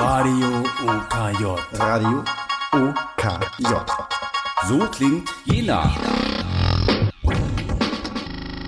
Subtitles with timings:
[0.00, 1.44] Radio OKJ.
[1.72, 2.24] Radio
[2.72, 3.72] OKJ.
[4.68, 5.90] So klingt Jena.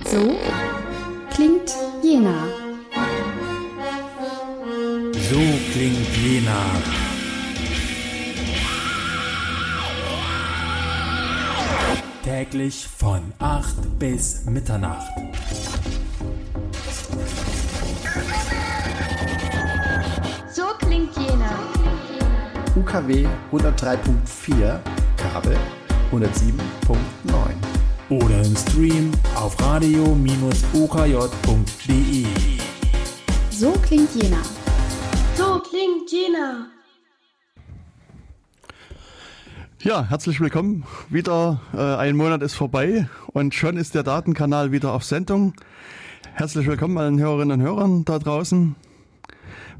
[0.05, 0.35] So
[1.33, 1.71] klingt
[2.03, 2.35] Jena.
[5.29, 5.41] So
[5.71, 6.61] klingt Jena.
[12.23, 15.07] Täglich von 8 bis Mitternacht.
[22.73, 24.79] UKW 103.4,
[25.17, 25.57] Kabel
[26.09, 26.29] 107.9.
[28.09, 30.15] Oder im Stream auf radio-okj.de.
[33.49, 34.37] So klingt Jena.
[35.35, 36.67] So klingt Jena.
[39.79, 40.85] Ja, herzlich willkommen.
[41.09, 45.55] Wieder äh, ein Monat ist vorbei und schon ist der Datenkanal wieder auf Sendung.
[46.35, 48.77] Herzlich willkommen allen Hörerinnen und Hörern da draußen.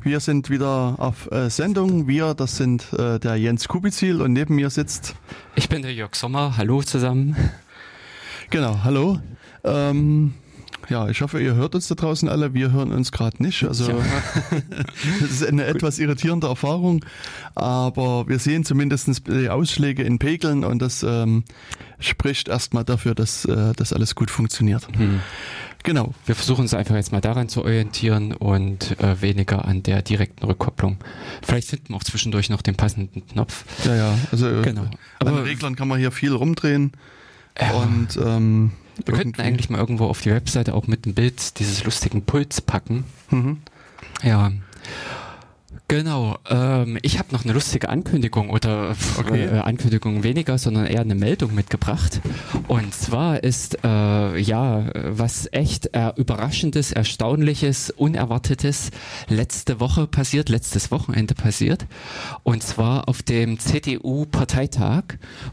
[0.04, 2.08] Wir sind wieder auf äh, Sendung.
[2.08, 5.16] Wir, das sind äh, der Jens Kubizil und neben mir sitzt.
[5.56, 6.58] Ich bin der Jörg Sommer.
[6.58, 7.36] Hallo zusammen.
[8.50, 9.20] Genau, hallo.
[9.64, 10.34] Ähm,
[10.90, 12.56] ja, ich hoffe, ihr hört uns da draußen alle.
[12.56, 13.64] Wir hören uns gerade nicht.
[13.64, 13.98] Also Ja.
[15.22, 17.06] das ist eine etwas irritierende Erfahrung,
[17.54, 21.44] aber wir sehen zumindest die Ausschläge in Pegeln und das ähm,
[22.00, 24.88] spricht erstmal dafür, dass äh, das alles gut funktioniert.
[25.84, 26.14] Genau.
[26.26, 30.46] Wir versuchen uns einfach jetzt mal daran zu orientieren und äh, weniger an der direkten
[30.46, 30.98] Rückkopplung.
[31.42, 33.66] Vielleicht finden wir auch zwischendurch noch den passenden Knopf.
[33.86, 34.18] Ja, ja.
[34.32, 34.82] Also äh, Genau.
[34.84, 36.92] an Aber- den Reglern kann man hier viel rumdrehen
[37.60, 37.72] Ja.
[37.72, 41.58] und ähm, Wir könnten irgendwie- eigentlich mal irgendwo auf die Webseite auch mit dem Bild
[41.60, 43.06] dieses lustigen Puls packen.
[43.32, 43.58] Mhm.
[44.24, 44.52] Ja.
[45.92, 46.38] Genau.
[46.50, 49.44] Ähm, ich habe noch eine lustige Ankündigung oder Okay.
[49.44, 52.22] äh, Ankündigung weniger, sondern eher eine Meldung mitgebracht.
[52.70, 58.92] Und zwar ist äh, ja was echt äh, überraschendes, erstaunliches, unerwartetes
[59.28, 61.86] letzte Woche passiert, letztes Wochenende passiert.
[62.44, 65.04] Und zwar auf dem CDU-Parteitag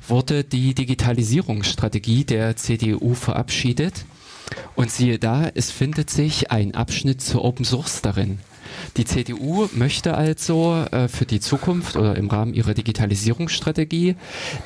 [0.07, 4.05] wurde die Digitalisierungsstrategie der CDU verabschiedet.
[4.77, 8.39] Und siehe da, es findet sich ein Abschnitt zu Open Source darin.
[8.97, 14.17] Die CDU möchte also äh, für die Zukunft oder im Rahmen ihrer Digitalisierungsstrategie,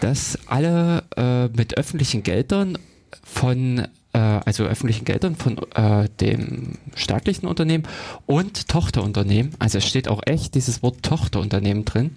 [0.00, 2.78] dass alle äh, mit öffentlichen Geldern
[3.22, 7.84] von äh, also öffentlichen Geldern von äh, dem staatlichen Unternehmen
[8.26, 12.16] und Tochterunternehmen, also es steht auch echt dieses Wort Tochterunternehmen drin,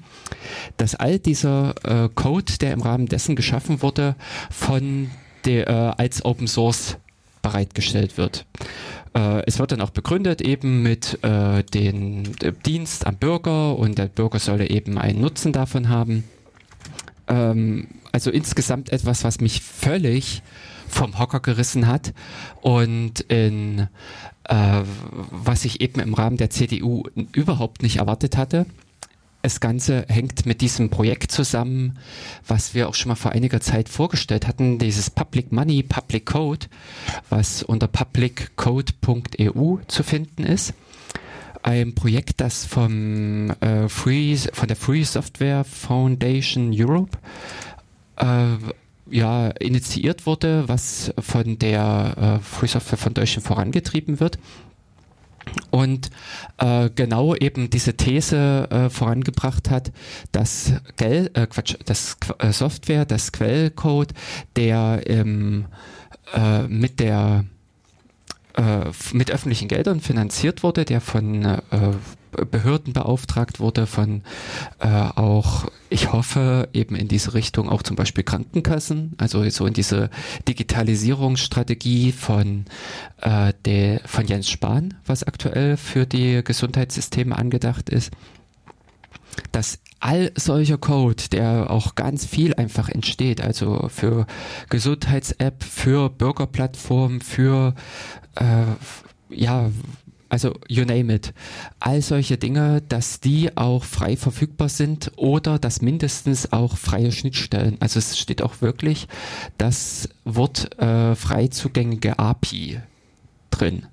[0.78, 4.16] dass all dieser äh, Code, der im Rahmen dessen geschaffen wurde,
[4.50, 5.10] von
[5.46, 6.98] der, äh, als Open Source
[7.46, 8.48] bereitgestellt wird.
[9.14, 14.08] Äh, es wird dann auch begründet eben mit äh, äh, Dienst am Bürger und der
[14.08, 16.24] Bürger solle eben einen Nutzen davon haben.
[17.28, 20.42] Ähm, also insgesamt etwas, was mich völlig
[20.88, 22.14] vom Hocker gerissen hat
[22.62, 23.90] und in
[24.46, 24.82] äh,
[25.32, 28.66] was ich eben im Rahmen der CDU überhaupt nicht erwartet hatte.
[29.46, 32.00] Das Ganze hängt mit diesem Projekt zusammen,
[32.48, 36.66] was wir auch schon mal vor einiger Zeit vorgestellt hatten, dieses Public Money, Public Code,
[37.30, 40.74] was unter publiccode.eu zu finden ist.
[41.62, 47.16] Ein Projekt, das vom, äh, Free, von der Free Software Foundation Europe
[48.16, 48.48] äh,
[49.12, 54.40] ja, initiiert wurde, was von der äh, Free Software Foundation vorangetrieben wird
[55.72, 56.10] und
[56.58, 59.92] äh, genau eben diese These äh, vorangebracht hat,
[60.32, 64.14] dass Gel äh, Quatsch, das äh, Software, das Quellcode,
[64.56, 65.66] der ähm,
[66.34, 67.46] äh, mit der
[68.56, 71.62] äh, mit öffentlichen Geldern finanziert wurde, der von äh,
[72.52, 74.24] Behörden beauftragt wurde, von
[74.80, 79.74] äh, auch, ich hoffe, eben in diese Richtung auch zum Beispiel Krankenkassen, also so in
[79.74, 80.10] diese
[80.48, 82.66] Digitalisierungsstrategie von,
[83.22, 88.12] äh, der, von Jens Spahn, was aktuell für die Gesundheitssysteme angedacht ist
[89.52, 94.28] dass all solcher Code, der auch ganz viel einfach entsteht, also für
[94.70, 97.74] Gesundheits-App, für Bürgerplattformen, für
[98.36, 98.66] äh,
[99.30, 99.72] ja,
[100.30, 101.34] also you name it,
[101.80, 107.78] all solche Dinge, dass die auch frei verfügbar sind oder dass mindestens auch freie Schnittstellen,
[107.80, 109.08] also es steht auch wirklich
[109.58, 112.82] das Wort äh, frei zugängliche API
[113.50, 113.86] drin.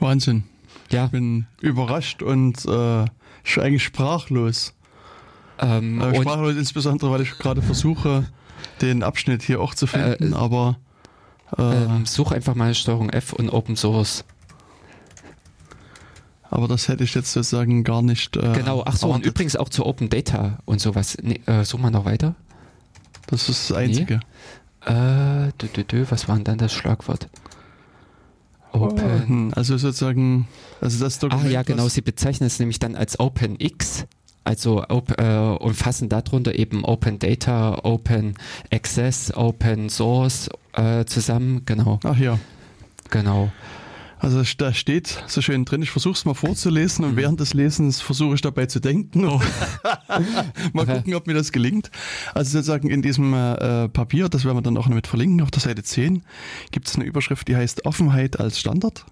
[0.00, 0.44] Wahnsinn.
[0.90, 3.04] Ja, Ich bin überrascht und äh,
[3.44, 4.74] ich bin eigentlich sprachlos.
[5.62, 8.26] Ähm, Äh, und- sprachlos insbesondere, weil ich gerade versuche,
[8.80, 10.76] den Abschnitt hier auch zu finden, Äh, aber
[11.56, 14.24] äh, ähm, such einfach mal Steuerung F und Open Source.
[16.50, 18.36] aber das hätte ich jetzt sozusagen gar nicht.
[18.36, 21.16] Äh, Genau, ach so, und übrigens auch zu Open Data und sowas.
[21.22, 22.34] Nee, äh, such mal noch weiter.
[23.28, 24.20] Das ist das Einzige.
[24.84, 27.28] Äh, dü, dü, dü, was war denn dann das Schlagwort?
[28.72, 29.52] Open.
[29.54, 30.48] Also sozusagen,
[30.80, 31.50] also das Ah Dokument.
[31.52, 34.06] ja, genau, sie bezeichnen es nämlich dann als OpenX.
[34.44, 35.24] Also op, äh,
[35.58, 38.34] und fassen darunter eben Open Data, Open
[38.72, 41.62] Access, Open Source äh, zusammen.
[41.64, 42.38] Genau, Ach ja.
[43.10, 43.52] genau.
[44.18, 47.10] Also da steht so schön drin, ich versuche es mal vorzulesen Mhm.
[47.10, 49.24] und während des Lesens versuche ich dabei zu denken.
[49.26, 49.40] Oh.
[50.72, 51.90] mal gucken, ob mir das gelingt.
[52.32, 55.50] Also sozusagen in diesem äh, Papier, das werden wir dann auch noch mit verlinken, auf
[55.50, 56.22] der Seite 10,
[56.70, 59.04] gibt es eine Überschrift, die heißt Offenheit als Standard.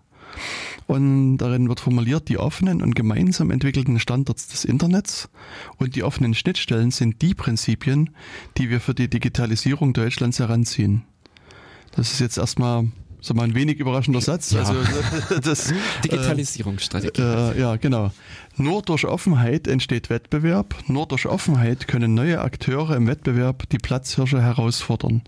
[0.87, 5.29] Und darin wird formuliert, die offenen und gemeinsam entwickelten Standards des Internets
[5.77, 8.11] und die offenen Schnittstellen sind die Prinzipien,
[8.59, 11.03] die wir für die Digitalisierung Deutschlands heranziehen.
[11.93, 12.89] Das ist jetzt erstmal
[13.21, 14.51] so mal ein wenig überraschender Satz.
[14.53, 14.61] Ja.
[14.61, 14.75] Also
[15.43, 15.73] das,
[16.05, 17.21] Digitalisierungsstrategie.
[17.21, 18.11] äh, ja, genau.
[18.57, 20.75] Nur durch Offenheit entsteht Wettbewerb.
[20.87, 25.23] Nur durch Offenheit können neue Akteure im Wettbewerb die Platzhirsche herausfordern.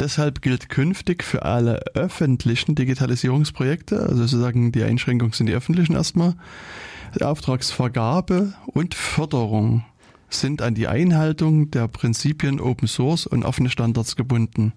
[0.00, 6.36] Deshalb gilt künftig für alle öffentlichen Digitalisierungsprojekte, also sozusagen die Einschränkungen sind die öffentlichen erstmal,
[7.20, 9.84] Auftragsvergabe und Förderung
[10.30, 14.72] sind an die Einhaltung der Prinzipien Open Source und offene Standards gebunden.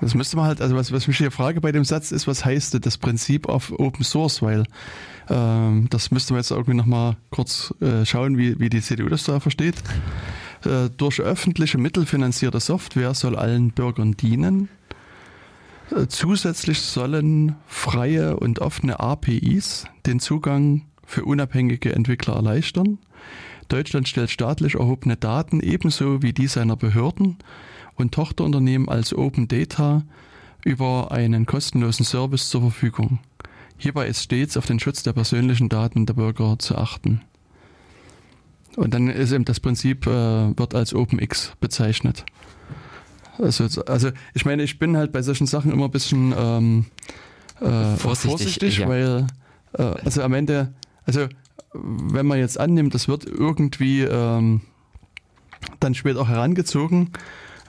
[0.00, 2.44] Das müsste man halt, also was, was mich hier frage bei dem Satz ist, was
[2.44, 4.64] heißt das Prinzip auf Open Source, weil
[5.28, 9.24] ähm, das müsste man jetzt irgendwie nochmal kurz äh, schauen, wie, wie die CDU das
[9.24, 9.76] da versteht.
[10.64, 14.68] Äh, durch öffentliche Mittel finanzierte Software soll allen Bürgern dienen.
[15.90, 22.98] Äh, zusätzlich sollen freie und offene APIs den Zugang für unabhängige Entwickler erleichtern.
[23.68, 27.38] Deutschland stellt staatlich erhobene Daten ebenso wie die seiner Behörden
[27.94, 30.02] und Tochterunternehmen als Open Data
[30.64, 33.18] über einen kostenlosen Service zur Verfügung.
[33.76, 37.22] Hierbei ist stets auf den Schutz der persönlichen Daten der Bürger zu achten.
[38.76, 40.10] Und dann ist eben das Prinzip, äh,
[40.56, 42.24] wird als OpenX bezeichnet.
[43.38, 46.84] Also, also ich meine, ich bin halt bei solchen Sachen immer ein bisschen ähm,
[47.60, 48.88] äh, Vorsichtig, vorsichtig, ja.
[48.88, 49.26] weil
[49.74, 50.72] äh, also am Ende,
[51.04, 51.28] also
[51.72, 54.60] wenn man jetzt annimmt, das wird irgendwie ähm,
[55.80, 57.10] dann später auch herangezogen,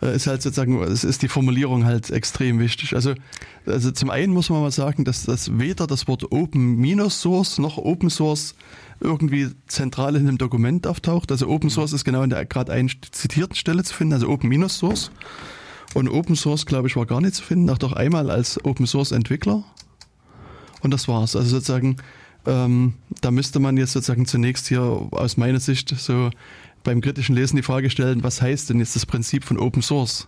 [0.01, 2.95] äh, ist halt sozusagen, es ist die Formulierung halt extrem wichtig.
[2.95, 3.13] Also,
[3.65, 7.59] also zum einen muss man mal sagen, dass das weder das Wort Open Minus Source
[7.59, 8.55] noch Open Source
[9.03, 11.31] irgendwie zentral in einem Dokument auftaucht.
[11.31, 14.49] Also Open Source ist genau in der gerade einen zitierten Stelle zu finden, also Open
[14.49, 15.11] Minus Source.
[15.93, 18.87] Und Open Source, glaube ich, war gar nicht zu finden, auch doch einmal als Open
[18.87, 19.63] Source Entwickler.
[20.81, 21.35] Und das war's.
[21.35, 21.97] Also sozusagen,
[22.45, 26.31] ähm, da müsste man jetzt sozusagen zunächst hier aus meiner Sicht so
[26.83, 30.27] beim kritischen Lesen die Frage stellen, was heißt denn jetzt das Prinzip von Open Source?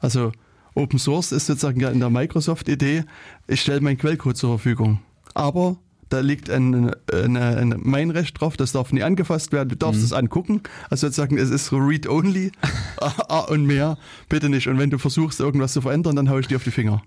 [0.00, 0.32] Also
[0.74, 3.04] Open Source ist sozusagen ja in der Microsoft-Idee,
[3.48, 5.00] ich stelle meinen Quellcode zur Verfügung.
[5.34, 5.78] Aber
[6.10, 10.02] da liegt ein, ein, ein, mein Recht drauf, das darf nie angefasst werden, du darfst
[10.02, 10.60] es angucken.
[10.90, 12.52] Also sozusagen, es ist read-only
[13.00, 13.96] ah, und mehr,
[14.28, 14.66] bitte nicht.
[14.66, 17.02] Und wenn du versuchst, irgendwas zu verändern, dann hau ich dir auf die Finger.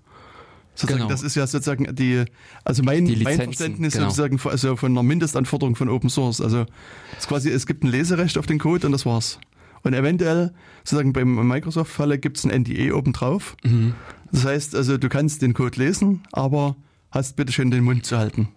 [0.74, 1.08] Sozusagen, Genau.
[1.10, 2.24] Das ist ja sozusagen die,
[2.64, 4.06] also mein, Die mein Verständnis genau.
[4.06, 6.40] sozusagen von- also von einer Mindestanforderung von Open Source.
[6.40, 6.66] Also
[7.12, 9.38] es ist quasi, es gibt ein Leserecht auf den Code und das war's.
[9.82, 10.52] Und eventuell,
[10.82, 13.54] sozusagen beim Microsoft-Falle gibt es ein NDA obendrauf.
[13.62, 13.94] Mhm.
[14.32, 16.74] Das heißt, also du kannst den Code lesen, aber
[17.10, 18.48] hast bitte schön den Mund zu halten.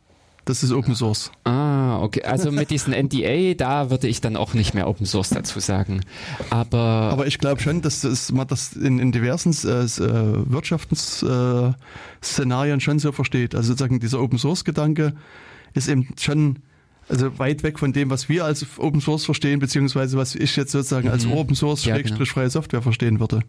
[0.47, 1.29] Das ist Open Source.
[1.43, 2.23] Ah, okay.
[2.23, 5.99] Also mit diesem NDA, da würde ich dann auch nicht mehr Open Source dazu sagen.
[6.49, 6.77] Aber,
[7.11, 11.75] Aber ich glaube schon, dass das, man das in, in diversen äh, äh, Wirtschaftsszenarien
[12.23, 13.55] Szenarien schon so versteht.
[13.55, 15.13] Also sozusagen dieser Open Source Gedanke
[15.73, 16.59] ist eben schon
[17.09, 20.71] also weit weg von dem, was wir als Open Source verstehen, beziehungsweise was ich jetzt
[20.71, 21.33] sozusagen als Mhm.
[21.33, 22.33] Open Source Ja, Schrägstrich genau.
[22.33, 23.41] freie Software verstehen würde.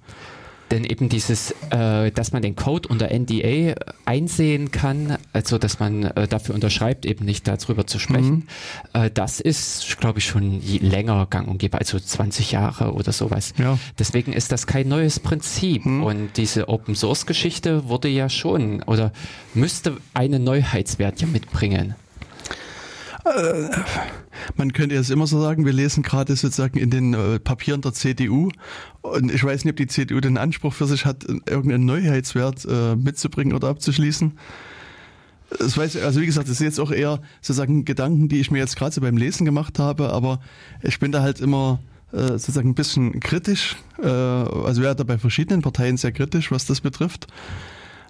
[0.70, 6.04] Denn eben dieses, äh, dass man den Code unter NDA einsehen kann, also dass man
[6.04, 8.48] äh, dafür unterschreibt, eben nicht darüber zu sprechen,
[8.92, 13.54] äh, das ist, glaube ich, schon länger gang und gäbe, also 20 Jahre oder sowas.
[13.58, 13.78] Ja.
[13.98, 15.86] Deswegen ist das kein neues Prinzip.
[15.86, 19.12] Und diese Open Source Geschichte wurde ja schon oder
[19.54, 21.94] müsste einen Neuheitswert ja mitbringen.
[24.56, 27.92] Man könnte jetzt immer so sagen, wir lesen gerade sozusagen in den äh, Papieren der
[27.92, 28.50] CDU
[29.02, 32.96] und ich weiß nicht, ob die CDU den Anspruch für sich hat, irgendeinen Neuheitswert äh,
[32.96, 34.38] mitzubringen oder abzuschließen.
[35.58, 38.50] Das weiß ich, also wie gesagt, das sind jetzt auch eher sozusagen Gedanken, die ich
[38.50, 40.40] mir jetzt gerade so beim Lesen gemacht habe, aber
[40.82, 41.80] ich bin da halt immer
[42.12, 46.66] äh, sozusagen ein bisschen kritisch, äh, also wäre da bei verschiedenen Parteien sehr kritisch, was
[46.66, 47.28] das betrifft.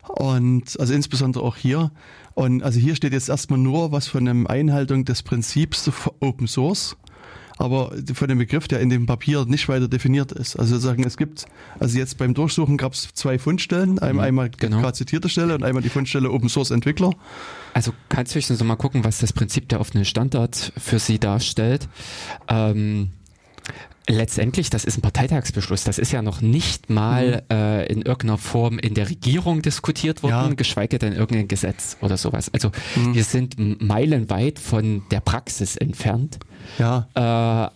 [0.08, 1.90] Und also insbesondere auch hier.
[2.38, 5.90] Und also hier steht jetzt erstmal nur was von einer Einhaltung des Prinzips
[6.20, 6.96] Open Source,
[7.56, 10.54] aber von dem Begriff, der in dem Papier nicht weiter definiert ist.
[10.54, 11.46] Also sagen, es gibt,
[11.80, 14.80] also jetzt beim Durchsuchen gab es zwei Fundstellen, einmal, einmal genau.
[14.80, 17.10] gerade zitierte Stelle und einmal die Fundstelle Open Source Entwickler.
[17.74, 21.88] Also kannst du höchstens mal gucken, was das Prinzip der offenen Standard für Sie darstellt.
[22.46, 23.10] Ähm,
[24.08, 25.84] letztendlich, das ist ein Parteitagsbeschluss.
[25.84, 27.56] Das ist ja noch nicht mal mhm.
[27.56, 30.54] äh, in irgendeiner Form in der Regierung diskutiert worden, ja.
[30.54, 32.50] geschweige denn irgendein Gesetz oder sowas.
[32.52, 33.14] Also mhm.
[33.14, 36.38] wir sind meilenweit von der Praxis entfernt.
[36.78, 37.08] Ja.
[37.14, 37.20] Äh,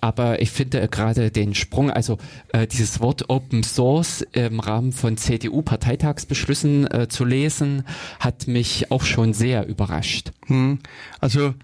[0.00, 2.18] aber ich finde gerade den Sprung, also
[2.52, 7.84] äh, dieses Wort Open Source im Rahmen von CDU-Parteitagsbeschlüssen äh, zu lesen,
[8.20, 10.32] hat mich auch schon sehr überrascht.
[10.46, 10.78] Hm.
[11.20, 11.54] Also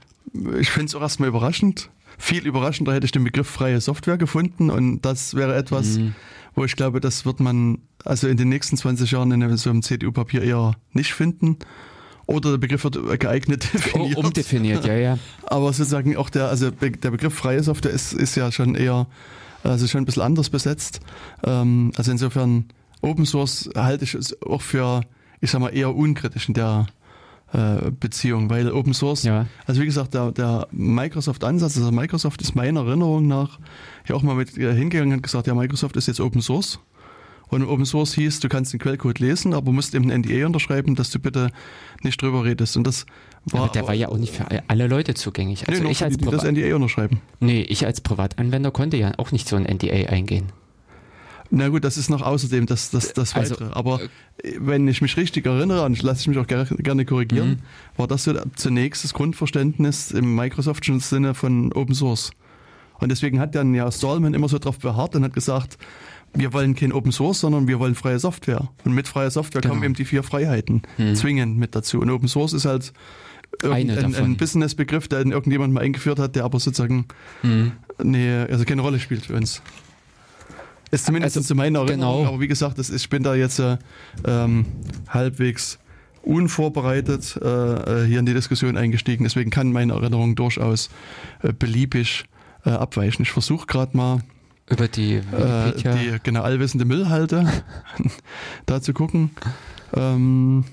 [0.61, 1.91] ich finde es auch erstmal überraschend.
[2.19, 6.15] Viel überraschender hätte ich den Begriff freie Software gefunden und das wäre etwas, mhm.
[6.55, 9.83] wo ich glaube, das wird man also in den nächsten 20 Jahren in so einem
[9.83, 11.59] CDU-Papier eher nicht finden.
[12.27, 14.19] Oder der Begriff wird geeignet definiert.
[14.19, 15.19] Umdefiniert, ja, ja.
[15.47, 19.07] Aber sozusagen auch der, also der Begriff freie Software ist, ist ja schon eher,
[19.63, 21.01] also schon ein bisschen anders besetzt.
[21.45, 22.67] Ähm, also insofern,
[23.01, 25.03] Open Source halte ich es auch für,
[25.41, 26.89] ich sag mal, eher unkritisch in der
[27.53, 29.47] äh, Beziehung, weil Open Source, ja.
[29.67, 33.59] also wie gesagt, der, der Microsoft-Ansatz, also Microsoft ist meiner Erinnerung nach
[34.07, 36.79] ja auch mal mit äh, hingegangen und gesagt, ja, Microsoft ist jetzt Open Source.
[37.51, 40.95] Und Open Source hieß, du kannst den Quellcode lesen, aber musst eben ein NDA unterschreiben,
[40.95, 41.51] dass du bitte
[42.03, 42.77] nicht drüber redest.
[42.77, 43.07] Und das
[43.47, 43.63] war.
[43.63, 45.67] Aber der war ja auch nicht für alle Leute zugänglich.
[45.67, 47.23] Also nee, ich als die, die das NDA unterschreiben.
[47.41, 50.53] Nee, ich als Privatanwender konnte ja auch nicht so ein NDA eingehen.
[51.51, 53.73] Na gut, das ist noch außerdem das, das, das also, Weitere.
[53.73, 57.49] Aber äh, wenn ich mich richtig erinnere, und lasse ich mich auch gerne, gerne korrigieren,
[57.51, 57.59] mhm.
[57.97, 62.31] war das so zunächst das Grundverständnis im Microsoftischen Sinne von Open Source.
[63.01, 65.79] Und deswegen hat dann ja Stallman immer so darauf beharrt und hat gesagt,
[66.35, 68.69] wir wollen kein Open Source, sondern wir wollen freie Software.
[68.85, 69.75] Und mit freier Software genau.
[69.75, 71.15] kommen eben die vier Freiheiten mhm.
[71.15, 72.01] zwingend mit dazu.
[72.01, 72.93] Und Open Source ist halt
[73.63, 77.07] ein, ein Business-Begriff, der irgendjemand mal eingeführt hat, der aber sozusagen
[77.43, 77.73] mhm.
[78.03, 79.63] nee, also keine Rolle spielt für uns.
[80.91, 82.29] Ist zumindest also, zu meiner Erinnerung, genau.
[82.29, 83.77] aber wie gesagt, das ist, ich bin da jetzt äh,
[84.27, 84.67] ähm,
[85.09, 85.79] halbwegs
[86.23, 89.25] unvorbereitet äh, äh, hier in die Diskussion eingestiegen.
[89.25, 90.91] Deswegen kann meine Erinnerung durchaus
[91.43, 92.25] äh, beliebig
[92.65, 93.23] äh, abweichen.
[93.23, 94.21] Ich versuche gerade mal
[94.69, 97.51] über die, äh, die genau allwissende Müllhalde
[98.67, 99.31] da zu gucken.
[99.95, 100.65] Ähm,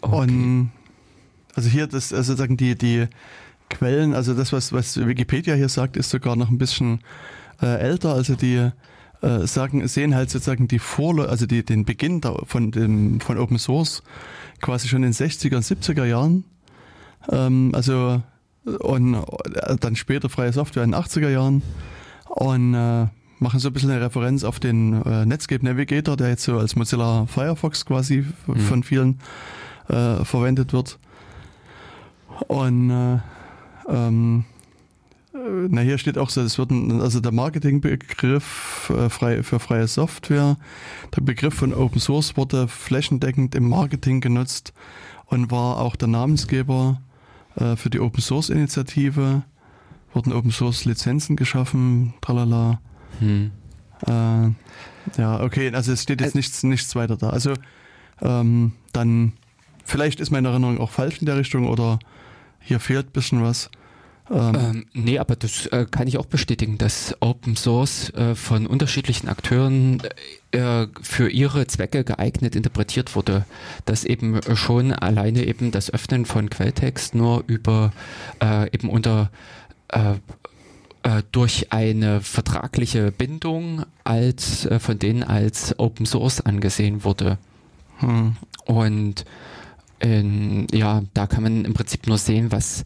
[0.00, 0.16] okay.
[0.16, 0.70] Und
[1.54, 3.06] also hier das also sozusagen die die
[3.70, 7.00] Quellen, also das, was, was Wikipedia hier sagt, ist sogar noch ein bisschen
[7.62, 8.14] äh, älter.
[8.14, 8.70] Also die
[9.22, 13.38] äh, sagen, sehen halt sozusagen die Vorlä also die, den Beginn da von, dem, von
[13.38, 14.02] Open Source
[14.60, 16.44] quasi schon in den 60er und 70er Jahren.
[17.30, 18.22] Ähm, also
[18.64, 21.62] und äh, dann später freie Software in den 80er Jahren
[22.28, 23.06] und äh,
[23.38, 26.76] machen so ein bisschen eine Referenz auf den äh, Netscape Navigator, der jetzt so als
[26.76, 28.56] Mozilla Firefox quasi mhm.
[28.56, 29.18] von vielen
[29.88, 30.98] äh, verwendet wird.
[32.48, 33.18] Und äh,
[33.90, 34.44] ähm,
[35.34, 39.60] äh, na, hier steht auch so, es wird ein, also der Marketingbegriff äh, frei, für
[39.60, 40.56] freie Software,
[41.14, 44.72] der Begriff von Open Source wurde flächendeckend im Marketing genutzt
[45.26, 47.00] und war auch der Namensgeber
[47.56, 49.42] äh, für die Open Source Initiative.
[50.12, 52.80] Wurden Open Source Lizenzen geschaffen, tralala.
[53.20, 53.52] Hm.
[54.06, 57.30] Äh, ja, okay, also es steht jetzt nichts, nichts weiter da.
[57.30, 57.54] Also
[58.20, 59.34] ähm, dann,
[59.84, 62.00] vielleicht ist meine Erinnerung auch falsch in der Richtung oder
[62.60, 63.70] hier fehlt ein bisschen was.
[64.30, 68.66] Ähm, ähm, nee, aber das äh, kann ich auch bestätigen, dass Open Source äh, von
[68.66, 70.00] unterschiedlichen Akteuren
[70.52, 73.44] äh, für ihre Zwecke geeignet interpretiert wurde.
[73.86, 77.92] Dass eben schon alleine eben das Öffnen von Quelltext nur über
[78.40, 79.30] äh, eben unter
[79.88, 80.14] äh,
[81.02, 87.38] äh, durch eine vertragliche Bindung als von denen als Open Source angesehen wurde.
[87.98, 88.36] Hm.
[88.66, 89.24] Und
[89.98, 92.84] in, ja, da kann man im Prinzip nur sehen, was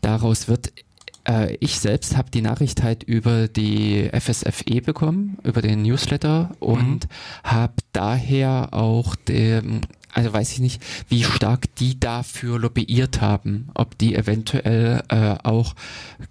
[0.00, 0.72] daraus wird.
[1.26, 7.04] Äh, ich selbst habe die Nachricht halt über die FSFE bekommen, über den Newsletter und
[7.04, 7.08] mhm.
[7.44, 13.96] habe daher auch dem also weiß ich nicht, wie stark die dafür lobbyiert haben, ob
[13.98, 15.74] die eventuell äh, auch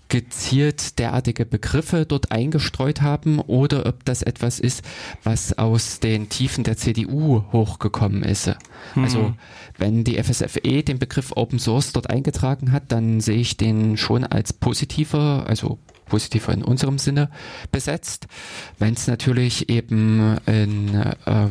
[0.09, 4.83] gezielt derartige Begriffe dort eingestreut haben oder ob das etwas ist,
[5.23, 8.47] was aus den Tiefen der CDU hochgekommen ist.
[8.95, 9.03] Mhm.
[9.03, 9.33] Also
[9.77, 14.25] wenn die FSFE den Begriff Open Source dort eingetragen hat, dann sehe ich den schon
[14.25, 17.29] als positiver, also positiver in unserem Sinne
[17.71, 18.27] besetzt.
[18.77, 21.47] Wenn es natürlich eben in äh,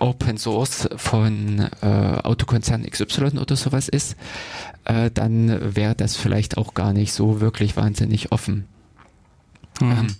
[0.00, 4.16] Open Source von äh, Autokonzern XY oder sowas ist,
[4.84, 8.66] äh, dann wäre das vielleicht auch gar nicht so wirklich wahnsinnig offen.
[9.80, 9.90] Mhm.
[9.92, 10.16] Ähm,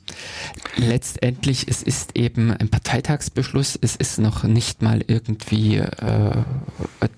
[0.76, 6.42] letztendlich, es ist eben ein Parteitagsbeschluss, es ist noch nicht mal irgendwie äh,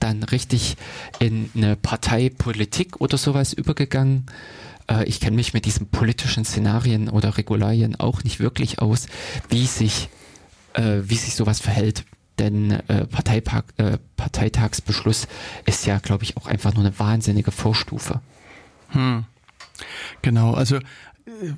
[0.01, 0.77] dann richtig
[1.19, 4.27] in eine Parteipolitik oder sowas übergegangen.
[4.89, 9.07] Äh, ich kenne mich mit diesen politischen Szenarien oder Regularien auch nicht wirklich aus,
[9.49, 10.09] wie sich,
[10.75, 12.05] äh, wie sich sowas verhält.
[12.39, 15.29] Denn äh, Parteipark, äh, Parteitagsbeschluss
[15.67, 18.21] ist ja, glaube ich, auch einfach nur eine wahnsinnige Vorstufe.
[18.89, 19.25] Hm.
[20.23, 20.81] Genau, also äh,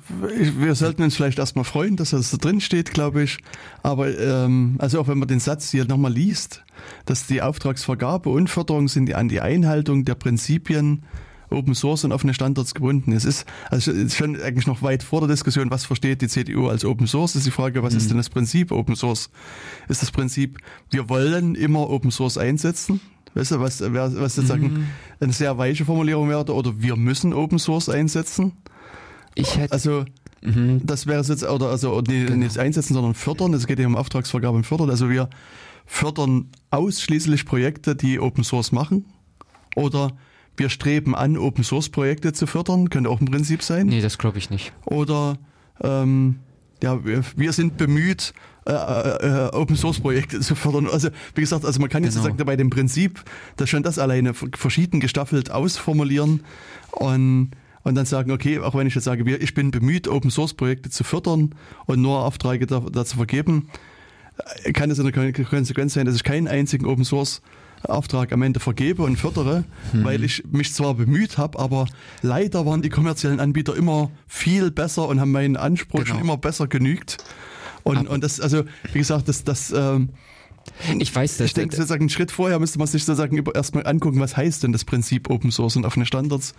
[0.09, 3.37] wir sollten uns vielleicht erstmal freuen, dass das da drin steht, glaube ich.
[3.83, 6.63] Aber ähm, also auch wenn man den Satz hier nochmal liest,
[7.05, 11.03] dass die Auftragsvergabe und Förderung sind an die Einhaltung der Prinzipien
[11.49, 13.11] Open Source und offene Standards gebunden.
[13.11, 16.67] Es ist also ist schon eigentlich noch weit vor der Diskussion, was versteht die CDU
[16.67, 17.35] als Open Source.
[17.35, 17.99] Ist die Frage, was mhm.
[17.99, 19.29] ist denn das Prinzip Open Source?
[19.87, 20.57] Ist das Prinzip,
[20.91, 22.99] wir wollen immer Open Source einsetzen?
[23.35, 24.87] Weißt du, was, was sozusagen mhm.
[25.19, 28.53] eine sehr weiche Formulierung wäre, oder wir müssen Open Source einsetzen?
[29.35, 29.73] Ich hätte.
[29.73, 30.05] Also,
[30.41, 30.81] mhm.
[30.85, 32.37] das wäre es jetzt, oder also nicht, genau.
[32.37, 33.53] nicht einsetzen, sondern fördern.
[33.53, 34.89] Es geht ja um Auftragsvergabe und fördern.
[34.89, 35.29] Also wir
[35.85, 39.05] fördern ausschließlich Projekte, die Open Source machen.
[39.75, 40.13] Oder
[40.57, 42.89] wir streben an, Open Source Projekte zu fördern.
[42.89, 43.87] Könnte auch ein Prinzip sein.
[43.87, 44.73] Nee, das glaube ich nicht.
[44.85, 45.37] Oder
[45.81, 46.39] ähm,
[46.81, 48.33] ja, wir, wir sind bemüht,
[48.67, 50.87] äh, äh, Open Source Projekte zu fördern.
[50.87, 52.25] Also wie gesagt, also man kann jetzt genau.
[52.25, 53.23] sagen, bei dem Prinzip,
[53.57, 56.41] dass schon das alleine verschieden gestaffelt ausformulieren
[56.91, 57.51] und
[57.83, 60.89] und dann sagen, okay, auch wenn ich jetzt sage, ich bin bemüht, Open Source Projekte
[60.89, 61.53] zu fördern
[61.85, 63.69] und nur Aufträge dazu vergeben,
[64.63, 67.43] äh, kann es in der Konsequenz sein, dass ich keinen einzigen Open Source
[67.89, 70.03] Auftrag am Ende vergebe und fördere, hm.
[70.03, 71.87] weil ich mich zwar bemüht habe, aber
[72.21, 76.21] leider waren die kommerziellen Anbieter immer viel besser und haben meinen Ansprüchen genau.
[76.21, 77.17] immer besser genügt.
[77.83, 78.63] Und, und das, also,
[78.93, 80.09] wie gesagt, das, das, ähm,
[80.99, 81.47] ich weiß das.
[81.47, 84.71] Ich denke, sozusagen einen Schritt vorher müsste man sich sozusagen erstmal angucken, was heißt denn
[84.71, 86.53] das Prinzip Open Source und offene Standards,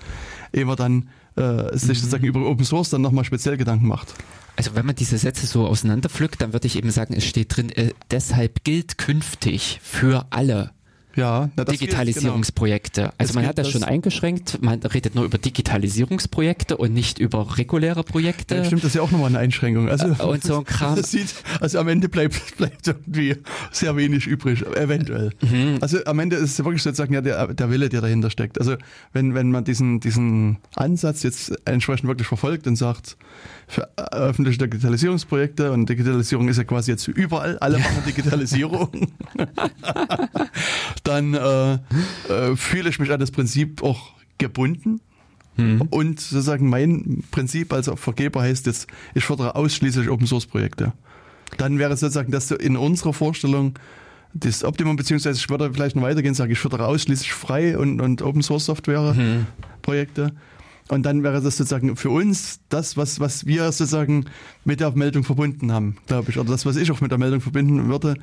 [0.53, 1.95] ehe man dann äh, sich mhm.
[1.95, 4.15] sozusagen über Open Source dann nochmal speziell Gedanken macht.
[4.57, 7.71] Also wenn man diese Sätze so auseinanderpflückt, dann würde ich eben sagen, es steht drin,
[7.71, 10.71] äh, deshalb gilt künftig für alle
[11.17, 13.01] ja, na, Digitalisierungsprojekte.
[13.03, 13.15] Genau.
[13.19, 14.63] Also man hat das, das, schon eingeschränkt.
[14.63, 18.57] Man redet nur über Digitalisierungsprojekte und nicht über reguläre Projekte.
[18.57, 19.89] Ja, stimmt, das ist ja auch nochmal eine Einschränkung.
[19.89, 21.03] Also, äh, und so ein Kram.
[21.03, 23.37] Sieht, also am Ende bleibt, bleibt irgendwie
[23.73, 25.31] sehr wenig übrig, eventuell.
[25.41, 25.79] Mhm.
[25.81, 28.59] Also am Ende ist es wirklich sozusagen ja der, der Wille, der dahinter steckt.
[28.59, 28.77] Also
[29.13, 33.17] wenn, wenn man diesen, diesen Ansatz jetzt entsprechend wirklich verfolgt und sagt,
[33.69, 39.13] für öffentliche Digitalisierungsprojekte und Digitalisierung ist ja quasi jetzt überall, alle machen Digitalisierung.
[41.05, 45.01] dann äh, äh, fühle ich mich an das Prinzip auch gebunden.
[45.57, 45.83] Mhm.
[45.91, 50.93] Und sozusagen mein Prinzip als Vergeber heißt jetzt, ich fördere ausschließlich Open Source Projekte.
[51.57, 53.75] Dann wäre sozusagen das in unserer Vorstellung
[54.35, 58.23] das Optimum, beziehungsweise ich würde vielleicht noch weitergehen, sage ich fördere ausschließlich frei und, und
[58.23, 59.47] Open Source Software mhm.
[60.89, 64.27] Und dann wäre das sozusagen für uns das, was, was wir sozusagen
[64.65, 66.39] mit der Meldung verbunden haben, glaube ich.
[66.39, 68.17] Oder das, was ich auch mit der Meldung verbinden würde,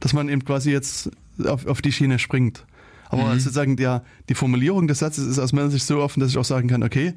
[0.00, 1.10] dass man eben quasi jetzt
[1.44, 2.64] auf, auf die Schiene springt.
[3.08, 3.38] Aber mhm.
[3.38, 6.44] sozusagen der, die Formulierung des Satzes ist aus meiner Sicht so offen, dass ich auch
[6.44, 7.14] sagen kann, okay,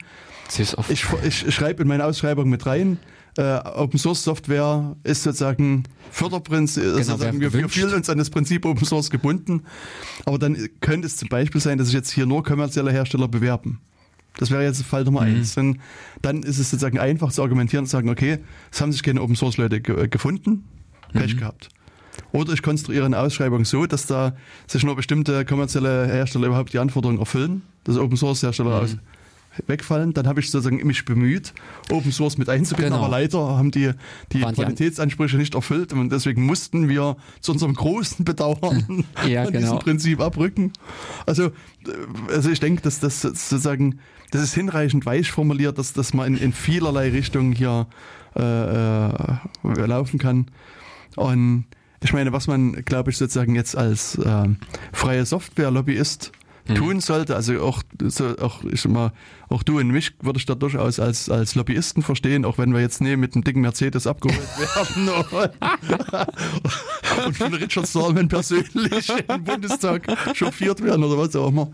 [0.90, 3.00] ich, ich schreibe in meine Ausschreibung mit rein,
[3.38, 8.30] äh, Open Source Software ist sozusagen Förderprinzip, genau, sozusagen, wir, wir fühlen uns an das
[8.30, 9.64] Prinzip Open Source gebunden.
[10.26, 13.80] Aber dann könnte es zum Beispiel sein, dass sich jetzt hier nur kommerzielle Hersteller bewerben.
[14.40, 15.36] Das wäre jetzt Fall Nummer mhm.
[15.36, 15.56] eins.
[15.56, 15.80] Denn
[16.22, 18.40] dann ist es sozusagen einfach zu argumentieren und zu sagen, okay,
[18.72, 20.64] es haben sich keine Open Source Leute ge gefunden,
[21.14, 21.40] Pech mhm.
[21.40, 21.70] gehabt.
[22.32, 24.36] Oder ich konstruiere eine Ausschreibung so, dass da
[24.68, 29.00] sich nur bestimmte kommerzielle Hersteller überhaupt die Anforderungen erfüllen, dass Open Source Hersteller mhm.
[29.68, 30.14] wegfallen.
[30.14, 31.54] Dann habe ich sozusagen mich bemüht,
[31.92, 33.04] Open Source mit einzubinden, genau.
[33.04, 33.92] aber leider haben die
[34.32, 39.48] die Waren Qualitätsansprüche nicht erfüllt und deswegen mussten wir zu unserem großen Bedauern ja, an
[39.52, 39.60] genau.
[39.60, 40.72] diesem Prinzip abrücken.
[41.26, 41.52] Also, äh,
[42.30, 44.00] also ich denke, dass das sozusagen,
[44.32, 47.88] das ist hinreichend weich formuliert, dass, dass man in, in vielerlei Richtungen hier
[48.36, 50.48] äh, äh, laufen kann.
[51.16, 51.66] Und
[52.02, 54.48] ich meine, was man, glaube ich, sozusagen jetzt als äh,
[54.94, 56.32] freie Software-Lobbyist
[56.70, 56.76] hm.
[56.76, 59.12] tun sollte, also auch, so, auch ich sag mal,
[59.50, 62.82] auch du und mich würde ich da durchaus als, als Lobbyisten verstehen, auch wenn wir
[62.82, 65.10] jetzt nie mit einem dicken Mercedes abgeholt werden
[67.26, 71.72] und von Richard Stallman persönlich im Bundestag chauffiert werden oder was auch immer.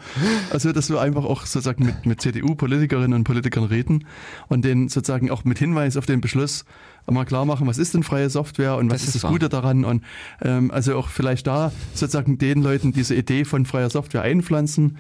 [0.52, 4.06] Also, dass wir einfach auch sozusagen mit, mit CDU-Politikerinnen und Politikern reden
[4.48, 6.66] und denen sozusagen auch mit Hinweis auf den Beschluss
[7.14, 9.50] mal klar machen, was ist denn freie Software und was das ist, ist das Gute
[9.50, 10.04] daran und
[10.42, 14.98] ähm, also auch vielleicht da sozusagen den Leuten diese Idee von freier Software einpflanzen,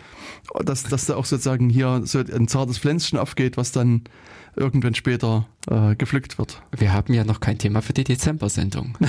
[0.64, 4.04] dass, dass da auch sozusagen hier so ein zartes Pflänzchen aufgeht, was dann
[4.56, 6.62] irgendwann später äh, gepflückt wird.
[6.72, 8.98] Wir haben ja noch kein Thema für die Dezember-Sendung.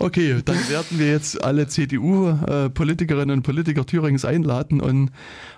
[0.00, 5.10] okay, dann werden wir jetzt alle CDU-Politikerinnen äh, und Politiker Thürings einladen und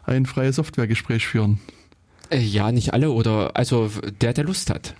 [0.04, 1.60] ein freies Softwaregespräch führen.
[2.30, 4.94] Äh, ja, nicht alle oder also der, der Lust hat.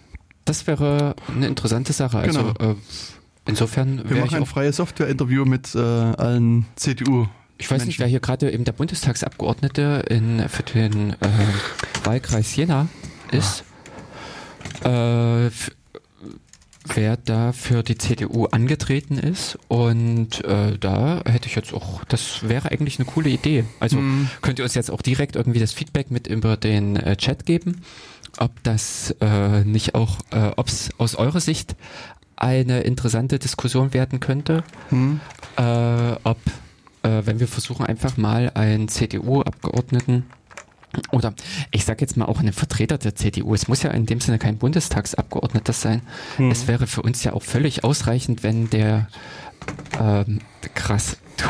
[0.45, 2.19] Das wäre eine interessante Sache.
[2.19, 2.73] Also genau.
[2.73, 2.75] äh,
[3.47, 4.09] insofern.
[4.09, 7.27] Wir machen ein freies Software-Interview mit äh, allen CDU.
[7.59, 7.89] Ich weiß Menschen.
[7.89, 11.17] nicht, wer hier gerade eben der Bundestagsabgeordnete in, für den äh,
[12.05, 12.87] Wahlkreis Jena
[13.33, 13.65] ist.
[14.85, 15.47] Ja.
[15.47, 15.51] Äh,
[16.95, 19.59] wer da für die CDU angetreten ist.
[19.69, 23.65] Und äh, da hätte ich jetzt auch, das wäre eigentlich eine coole Idee.
[23.81, 24.29] Also mhm.
[24.43, 27.83] könnt ihr uns jetzt auch direkt irgendwie das Feedback mit über den äh, Chat geben,
[28.39, 31.77] ob das äh, nicht auch, äh, ob es aus eurer Sicht
[32.37, 35.21] eine interessante Diskussion werden könnte, mhm.
[35.57, 36.39] äh, ob,
[37.03, 40.25] äh, wenn wir versuchen, einfach mal einen CDU-Abgeordneten
[41.11, 41.35] oder
[41.71, 43.55] ich sage jetzt mal auch einen Vertreter der CDU.
[43.55, 46.03] Es muss ja in dem Sinne kein Bundestagsabgeordneter sein.
[46.39, 46.51] Mhm.
[46.51, 49.09] Es wäre für uns ja auch völlig ausreichend, wenn der
[50.01, 50.41] ähm,
[50.75, 51.19] krass.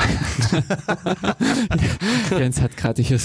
[2.31, 3.19] Jens hat gerade hier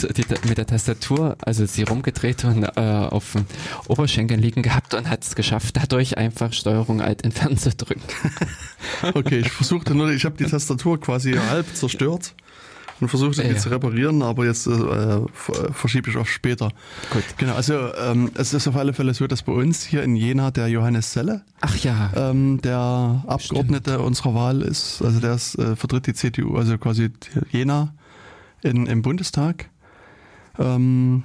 [0.47, 3.45] mit der Tastatur, also sie rumgedreht und äh, auf dem
[3.89, 8.03] Oberschenkel liegen gehabt und hat es geschafft, dadurch einfach Steuerung Alt entfernen zu drücken.
[9.13, 12.33] okay, ich versuchte nur, ich habe die Tastatur quasi halb zerstört
[13.03, 13.55] und versuche sie ja.
[13.57, 15.19] zu reparieren, aber jetzt äh,
[15.71, 16.69] verschiebe ich auf später.
[17.11, 17.23] Gut.
[17.37, 20.51] Genau, also ähm, es ist auf alle Fälle so, dass bei uns hier in Jena
[20.51, 22.11] der Johannes Selle, Ach ja.
[22.15, 24.05] Ähm, der Abgeordnete Stimmt.
[24.05, 27.11] unserer Wahl ist, also der ist, äh, vertritt die CDU, also quasi
[27.51, 27.93] Jena
[28.61, 29.69] in, im Bundestag.
[30.57, 31.23] Ähm,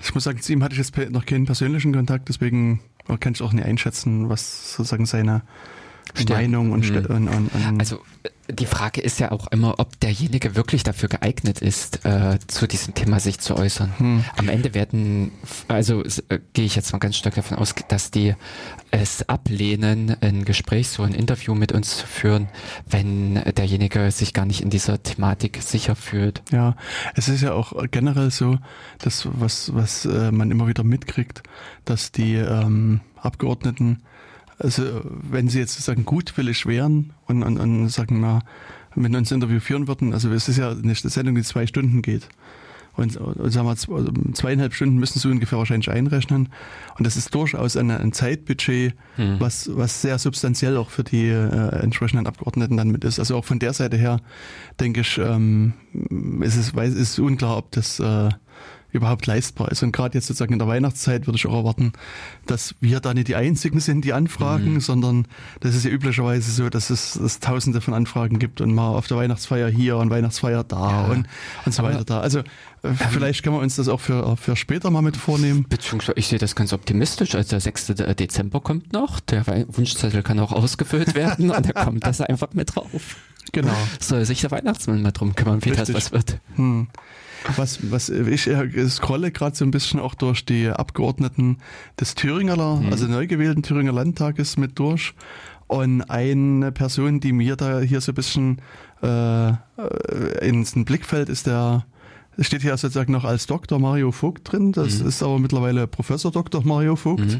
[0.00, 2.80] ich muss sagen, zu ihm hatte ich jetzt noch keinen persönlichen Kontakt, deswegen
[3.20, 5.42] kann ich auch nicht einschätzen, was sozusagen seine
[6.28, 6.96] Meinung und, hm.
[7.06, 8.00] und, und, und, Also
[8.48, 12.94] die Frage ist ja auch immer, ob derjenige wirklich dafür geeignet ist, äh, zu diesem
[12.94, 13.92] Thema sich zu äußern.
[13.98, 14.24] Hm.
[14.36, 15.32] Am Ende werden,
[15.68, 18.34] also äh, gehe ich jetzt mal ganz stark davon aus, dass die
[18.90, 22.48] es ablehnen, ein Gespräch, so ein Interview mit uns zu führen,
[22.88, 26.42] wenn derjenige sich gar nicht in dieser Thematik sicher fühlt.
[26.50, 26.76] Ja,
[27.14, 28.58] es ist ja auch generell so,
[28.98, 31.42] dass was, was äh, man immer wieder mitkriegt,
[31.84, 34.02] dass die ähm, Abgeordneten
[34.62, 38.42] also wenn Sie jetzt sagen gutwillig wären und, und, und sagen mal,
[38.94, 42.28] mit uns Interview führen würden, also es ist ja eine Sendung, die zwei Stunden geht.
[42.94, 46.50] Und, und sagen wir, also zweieinhalb Stunden müssen Sie ungefähr wahrscheinlich einrechnen.
[46.98, 49.40] Und das ist durchaus ein, ein Zeitbudget, hm.
[49.40, 53.18] was, was sehr substanziell auch für die äh, entsprechenden Abgeordneten dann mit ist.
[53.18, 54.20] Also auch von der Seite her,
[54.78, 55.72] denke ich, ähm,
[56.40, 58.28] ist es ist unklar, ob das äh,
[58.92, 59.82] überhaupt leistbar ist.
[59.82, 61.92] Und gerade jetzt sozusagen in der Weihnachtszeit würde ich auch erwarten,
[62.46, 64.80] dass wir da nicht die Einzigen sind, die anfragen, mhm.
[64.80, 65.26] sondern
[65.60, 69.06] das ist ja üblicherweise so, dass es, es tausende von Anfragen gibt und mal auf
[69.08, 71.04] der Weihnachtsfeier hier und Weihnachtsfeier da ja.
[71.12, 71.26] und,
[71.64, 72.20] und so weiter da.
[72.20, 72.40] Also
[72.82, 75.66] äh, vielleicht können wir uns das auch für, für später mal mit vornehmen.
[75.68, 77.34] Beziehungsweise ich sehe das ganz optimistisch.
[77.34, 77.86] Also der 6.
[78.18, 82.74] Dezember kommt noch, der Wunschzettel kann auch ausgefüllt werden und da kommt das einfach mit
[82.74, 83.16] drauf.
[83.52, 83.74] Genau.
[84.00, 85.94] Soll sich der Weihnachtsmann mal drum kümmern, wie Richtig.
[85.94, 86.38] das was wird.
[86.56, 86.88] Hm.
[87.56, 88.48] Was, was ich
[88.88, 91.58] scrolle gerade so ein bisschen auch durch die Abgeordneten
[91.98, 92.90] des Thüringer, mhm.
[92.90, 95.14] also neu gewählten Thüringer Landtages mit durch.
[95.66, 98.60] Und eine Person, die mir da hier so ein bisschen
[99.02, 99.52] äh,
[100.46, 101.84] ins Blickfeld ist der
[102.38, 103.78] steht hier sozusagen noch als Dr.
[103.78, 104.72] Mario Vogt drin.
[104.72, 105.08] Das mhm.
[105.08, 106.64] ist aber mittlerweile Professor Dr.
[106.64, 107.20] Mario Vogt.
[107.20, 107.38] Mhm.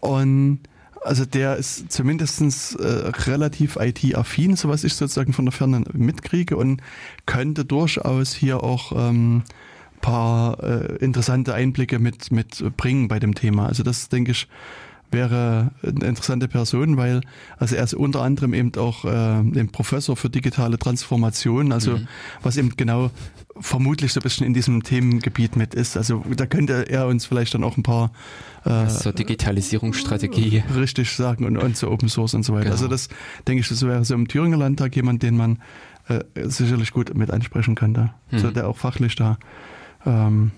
[0.00, 0.60] Und
[1.02, 6.56] also der ist zumindestens äh, relativ IT-affin, so was ich sozusagen von der Ferne mitkriege
[6.56, 6.82] und
[7.26, 9.42] könnte durchaus hier auch ähm,
[10.00, 12.62] paar äh, interessante Einblicke mit, mit
[13.08, 13.66] bei dem Thema.
[13.66, 14.48] Also das denke ich
[15.12, 17.20] wäre eine interessante Person, weil
[17.58, 22.08] also er ist unter anderem eben auch äh, ein Professor für digitale Transformation, also mhm.
[22.42, 23.10] was eben genau
[23.58, 25.96] vermutlich so ein bisschen in diesem Themengebiet mit ist.
[25.96, 28.12] Also da könnte er uns vielleicht dann auch ein paar
[28.64, 32.64] äh, so Digitalisierungsstrategie richtig sagen und, und so Open Source und so weiter.
[32.64, 32.74] Genau.
[32.74, 33.08] Also das
[33.46, 35.58] denke ich, das wäre so im Thüringer Landtag jemand, den man
[36.08, 38.38] äh, sicherlich gut mit ansprechen könnte, mhm.
[38.38, 39.38] so der auch fachlich da
[40.06, 40.52] ähm,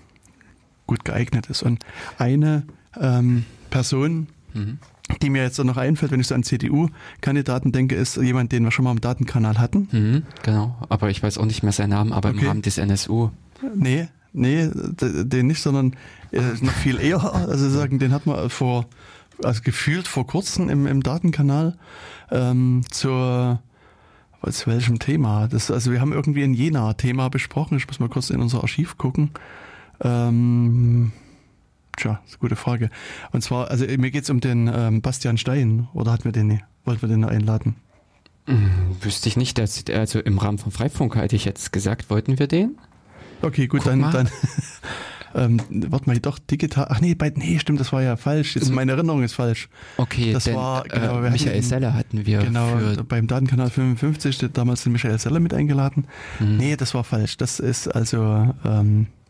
[0.87, 1.63] gut geeignet ist.
[1.63, 1.83] Und
[2.17, 2.63] eine
[2.99, 4.77] ähm, Person, mhm.
[5.21, 8.71] die mir jetzt noch einfällt, wenn ich so an CDU-Kandidaten denke, ist jemand, den wir
[8.71, 9.87] schon mal im Datenkanal hatten.
[9.91, 12.39] Mhm, genau, aber ich weiß auch nicht mehr seinen Namen, aber okay.
[12.39, 13.29] im Rahmen des NSU.
[13.75, 15.95] Nee, nee, den nicht, sondern
[16.31, 17.33] äh, noch viel eher.
[17.33, 18.85] Also sagen, den hat man vor,
[19.43, 21.77] also gefühlt vor kurzem im, im Datenkanal
[22.31, 23.61] ähm, zur
[24.51, 25.47] zu welchem Thema?
[25.47, 27.77] Das, also wir haben irgendwie ein Jena-Thema besprochen.
[27.77, 29.31] Ich muss mal kurz in unser Archiv gucken.
[30.01, 31.11] Ähm,
[31.97, 32.89] Tja, ist eine gute Frage.
[33.31, 36.47] Und zwar, also mir geht es um den ähm, Bastian Stein, oder hatten wir den
[36.47, 36.63] nicht?
[36.85, 37.75] Wollten wir den noch einladen?
[38.45, 42.39] Hm, wüsste ich nicht, dass, also im Rahmen von Freifunk hätte ich jetzt gesagt, wollten
[42.39, 42.77] wir den?
[43.41, 44.29] Okay, gut, Guck dann, dann
[45.35, 48.71] ähm, warte mal, doch digital, ach nee, bei, nee, stimmt, das war ja falsch, jetzt,
[48.71, 49.69] meine Erinnerung ist falsch.
[49.97, 52.39] Okay, das denn, war, äh, genau, äh, Michael hatten, Seller hatten wir.
[52.39, 56.05] Genau, beim Datenkanal 55, damals den Michael Seller mit eingeladen.
[56.39, 56.57] Mhm.
[56.57, 59.22] Nee, das war falsch, das ist also, ähm, äh,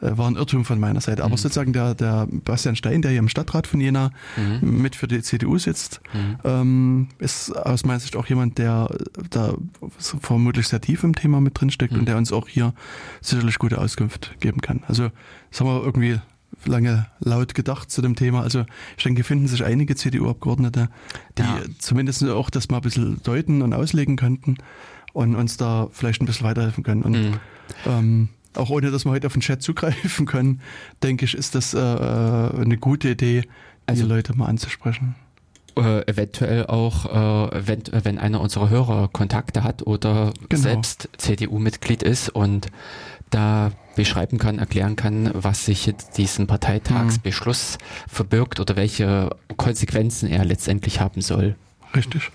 [0.00, 1.22] war ein Irrtum von meiner Seite.
[1.24, 1.38] Aber mhm.
[1.38, 4.82] sozusagen der, der Bastian Stein, der hier im Stadtrat von Jena mhm.
[4.82, 6.36] mit für die CDU sitzt, mhm.
[6.44, 8.88] ähm, ist aus meiner Sicht auch jemand, der
[9.30, 9.54] da
[9.98, 12.06] vermutlich sehr tief im Thema mit drin steckt und mhm.
[12.06, 12.74] der uns auch hier
[13.20, 14.82] sicherlich gute Auskunft geben kann.
[14.88, 15.10] Also
[15.50, 16.18] das haben wir irgendwie
[16.64, 18.42] lange laut gedacht zu dem Thema.
[18.42, 18.64] Also
[18.96, 20.88] ich denke, finden sich einige CDU-Abgeordnete,
[21.38, 21.60] die Ja.
[21.78, 24.56] zumindest auch das mal ein bisschen deuten und auslegen könnten
[25.12, 27.02] und uns da vielleicht ein bisschen weiterhelfen können.
[27.02, 27.40] Und Mhm.
[27.86, 30.60] ähm, auch ohne, dass wir heute auf den Chat zugreifen können,
[31.02, 33.48] denke ich, ist das äh, äh, eine gute Idee, die
[33.86, 35.14] Also- Leute mal anzusprechen.
[35.78, 40.62] äh, eventuell auch, äh, wenn, wenn einer unserer Hörer Kontakte hat oder Genau.
[40.62, 42.68] selbst CDU-Mitglied ist und
[43.30, 47.76] da beschreiben kann, erklären kann, was sich in diesem Parteitagsbeschluss
[48.08, 51.56] verbirgt oder welche Konsequenzen er letztendlich haben soll.
[51.94, 52.30] Richtig.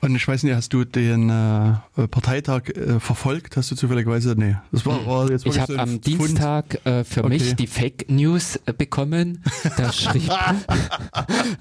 [0.00, 3.56] Und ich weiß nicht, hast du den äh, Parteitag äh, verfolgt?
[3.56, 4.34] Hast du zufälligerweise?
[4.36, 4.56] Nee.
[4.72, 6.06] Das war, war jetzt Ich habe so am Fund.
[6.06, 7.28] Dienstag äh, für Okay.
[7.30, 9.42] mich die Fake News äh, bekommen.
[9.76, 10.30] Da schrieb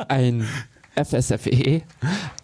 [0.09, 0.45] ein
[0.95, 1.81] FSFE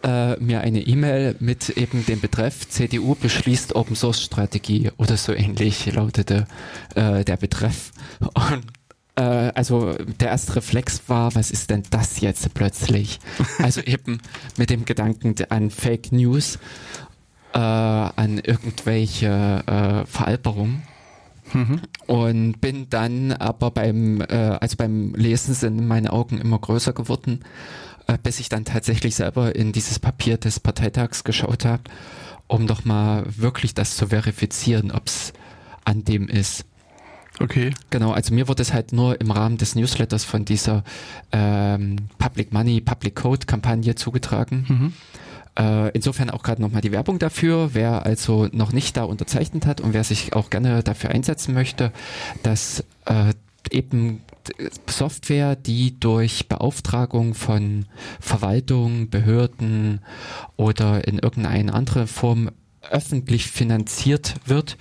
[0.04, 5.34] äh, mir eine E-Mail mit eben dem Betreff CDU beschließt Open Source Strategie oder so
[5.34, 6.48] ähnlich lautete
[6.96, 7.92] äh, der Betreff.
[8.20, 8.64] Und
[9.16, 13.20] äh, also der erste Reflex war, was ist denn das jetzt plötzlich?
[13.60, 14.20] Also eben
[14.58, 16.58] mit dem Gedanken an Fake News,
[17.54, 20.84] äh, an irgendwelche äh, Veralberungen.
[22.08, 27.42] Und bin dann aber beim, äh, also beim Lesen sind meine Augen immer größer geworden,
[28.08, 31.84] äh, bis ich dann tatsächlich selber in dieses Papier des Parteitags geschaut habe,
[32.48, 35.34] um doch mal wirklich das zu verifizieren, ob es
[35.84, 36.66] an dem ist.
[37.42, 37.72] Okay.
[37.90, 40.84] Genau, also mir wurde es halt nur im Rahmen des Newsletters von dieser
[41.32, 44.94] ähm, Public Money, Public Code Kampagne zugetragen.
[45.58, 49.82] Äh, insofern auch gerade nochmal die Werbung dafür, wer also noch nicht da unterzeichnet hat
[49.82, 51.92] und wer sich auch gerne dafür einsetzen möchte,
[52.44, 53.34] dass äh,
[53.70, 54.22] eben
[54.88, 57.86] Software, die durch Beauftragung von
[58.20, 60.00] Verwaltung, Behörden
[60.56, 62.52] oder in irgendeiner anderen Form
[62.90, 64.78] öffentlich finanziert wird,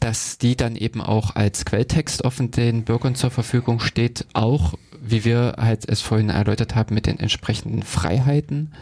[0.00, 5.24] dass die dann eben auch als Quelltext offen den Bürgern zur Verfügung steht, auch wie
[5.24, 8.72] wir halt es vorhin erläutert haben, mit den entsprechenden Freiheiten,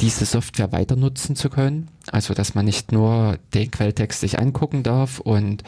[0.00, 1.88] diese Software weiter nutzen zu können.
[2.10, 5.62] Also, dass man nicht nur den Quelltext sich angucken darf und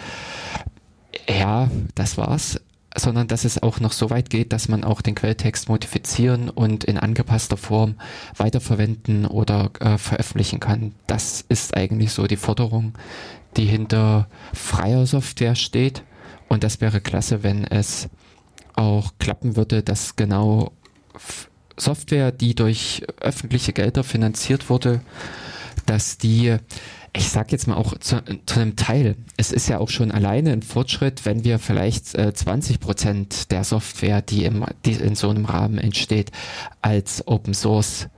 [1.29, 2.61] ja, das war's,
[2.97, 6.85] sondern dass es auch noch so weit geht, dass man auch den Quelltext modifizieren und
[6.85, 7.97] in angepasster Form
[8.37, 10.95] weiterverwenden oder äh, veröffentlichen kann.
[11.07, 12.95] Das ist eigentlich so die Forderung,
[13.57, 16.03] die hinter freier Software steht.
[16.49, 18.09] Und das wäre klasse, wenn es
[18.75, 20.73] auch klappen würde, dass genau
[21.77, 25.01] Software, die durch öffentliche Gelder finanziert wurde,
[25.87, 26.57] dass die,
[27.13, 30.53] ich sag jetzt mal auch zu, zu einem Teil, es ist ja auch schon alleine
[30.53, 35.31] ein Fortschritt, wenn wir vielleicht äh, 20 Prozent der Software, die, im, die in so
[35.31, 36.31] einem Rahmen entsteht,
[36.83, 38.09] als Open Source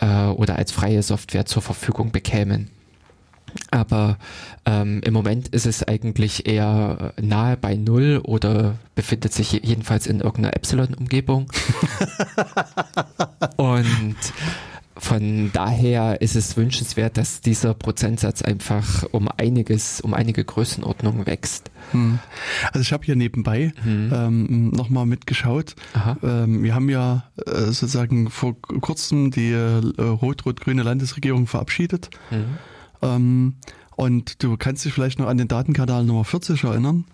[0.00, 2.70] äh, oder als freie Software zur Verfügung bekämen.
[3.70, 4.18] Aber
[4.64, 9.60] ähm, im Moment ist es eigentlich eher äh, nahe bei Null oder befindet sich je-
[9.62, 11.50] jedenfalls in irgendeiner Epsilon-Umgebung.
[13.56, 14.16] Und
[14.98, 21.70] von daher ist es wünschenswert, dass dieser Prozentsatz einfach um einiges, um einige Größenordnungen wächst.
[21.92, 22.18] Hm.
[22.72, 25.76] Also ich habe hier nebenbei ähm, nochmal mitgeschaut.
[26.22, 32.08] Ähm, wir haben ja äh, sozusagen vor kurzem die äh, rot-rot-grüne Landesregierung verabschiedet.
[33.02, 33.54] Ähm,
[33.96, 37.04] und du kannst dich vielleicht noch an den Datenkanal Nummer 40 erinnern.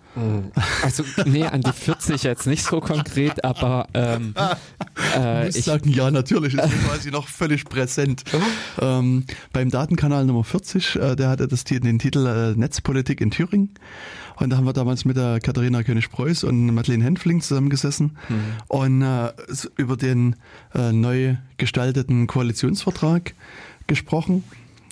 [0.83, 4.35] Also, nee, an die 40 jetzt nicht so konkret, aber ähm,
[5.17, 8.25] äh, ich, sagen, ja, natürlich, ist quasi noch völlig präsent.
[8.81, 13.71] ähm, beim Datenkanal Nummer 40, äh, der hatte das, den Titel äh, Netzpolitik in Thüringen.
[14.37, 18.17] Und da haben wir damals mit der Katharina König-Preuß und Madeleine Henfling zusammengesessen
[18.69, 19.33] und äh,
[19.77, 20.37] über den
[20.75, 23.35] äh, neu gestalteten Koalitionsvertrag
[23.87, 24.43] gesprochen.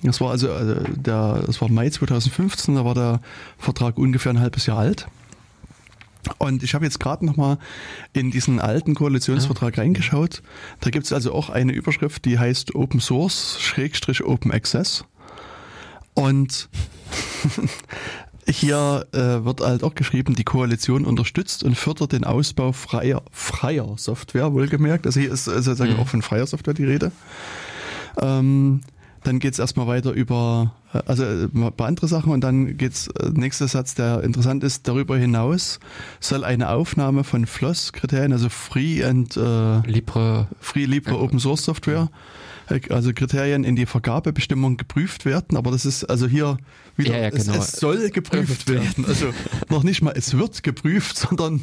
[0.03, 3.21] Das war also, also der, das war Mai 2015, da war der
[3.59, 5.07] Vertrag ungefähr ein halbes Jahr alt.
[6.39, 7.59] Und ich habe jetzt gerade nochmal
[8.13, 10.43] in diesen alten Koalitionsvertrag reingeschaut.
[10.81, 15.05] Da gibt es also auch eine Überschrift, die heißt Open Source Schrägstrich Open Access.
[16.15, 16.69] Und
[18.47, 23.95] hier äh, wird halt auch geschrieben, die Koalition unterstützt und fördert den Ausbau freier, freier
[23.97, 25.07] Software, wohlgemerkt.
[25.07, 27.13] Also hier ist sozusagen auch von freier Software die Rede.
[28.21, 28.83] Ähm,
[29.23, 33.09] dann geht's erstmal weiter über, äh, also äh, ein paar andere Sachen und dann geht's
[33.09, 35.81] äh, nächster Satz, der interessant ist, darüber hinaus
[36.21, 42.09] soll eine Aufnahme von FLOSS-Kriterien, also Free and äh, Libre, Free Libre Open Source Software,
[42.09, 42.40] äh,
[42.91, 46.59] also Kriterien in die Vergabebestimmung geprüft werden, aber das ist also hier
[46.97, 47.55] wieder, Ja, ja, genau.
[47.55, 49.05] es, es soll geprüft werden.
[49.07, 49.33] Also
[49.69, 51.61] noch nicht mal, es wird geprüft, sondern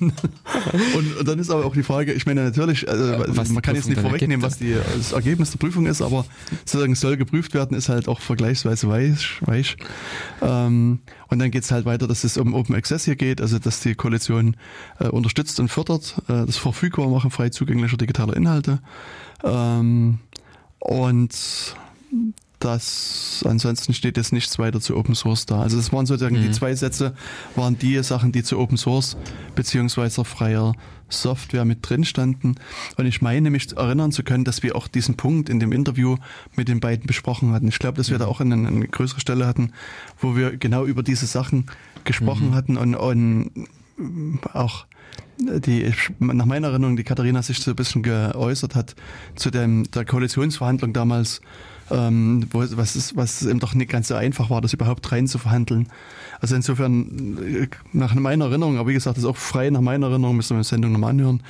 [0.93, 3.76] und, und dann ist aber auch die Frage, ich meine natürlich, also, Was man kann
[3.76, 6.26] jetzt nicht vorwegnehmen, was die, das Ergebnis der Prüfung ist, aber
[6.65, 9.39] sozusagen es soll geprüft werden, ist halt auch vergleichsweise weich.
[9.46, 9.78] weich.
[10.41, 13.82] Ähm, und dann geht's halt weiter, dass es um Open Access hier geht, also dass
[13.82, 14.56] die Koalition
[15.00, 18.80] äh, unterstützt und fördert äh, das Verfügbarmachen frei zugänglicher digitaler Inhalte.
[19.43, 20.20] Ähm,
[20.80, 21.76] und
[22.60, 25.62] das ansonsten steht jetzt nichts weiter zu Open Source da.
[25.62, 27.13] Also das waren sozusagen die zwei Sätze,
[27.56, 29.16] waren die Sachen, die zu Open Source
[29.54, 30.74] beziehungsweise freier
[31.10, 32.56] Software mit drin standen.
[32.98, 36.18] Und ich meine mich erinnern zu können, dass wir auch diesen Punkt in dem Interview
[36.56, 37.68] mit den beiden besprochen hatten.
[37.68, 39.72] Ich glaube, dass wir da auch eine, eine größere Stelle hatten,
[40.20, 41.68] wo wir genau über diese Sachen
[42.04, 43.68] gesprochen hatten und, und
[44.54, 44.86] auch
[45.38, 48.95] die nach meiner Erinnerung die Katharina sich so ein bisschen geäußert hat
[49.36, 51.41] zu dem der Koalitionsverhandlung damals,
[51.91, 55.28] ähm, wo was ist, was eben doch nicht ganz so einfach war, das überhaupt rein
[55.28, 55.88] zu verhandeln.
[56.41, 60.08] Also insofern äh, nach meiner Erinnerung, aber wie gesagt, das ist auch frei nach meiner
[60.08, 61.43] Erinnerung, müssen wir die Sendung nochmal anhören,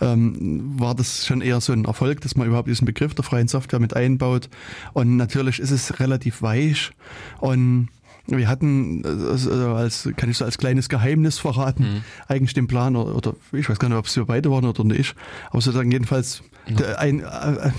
[0.00, 3.48] ähm, war das schon eher so ein Erfolg, dass man überhaupt diesen Begriff der freien
[3.48, 4.48] Software mit einbaut.
[4.92, 6.92] Und natürlich ist es relativ weich
[7.40, 7.88] und
[8.30, 13.14] wir hatten, also als, kann ich so als kleines Geheimnis verraten, eigentlich den Plan, oder,
[13.16, 15.14] oder ich weiß gar nicht, ob es wir beide waren oder nicht,
[15.50, 17.70] aber sozusagen jedenfalls der, ein, äh,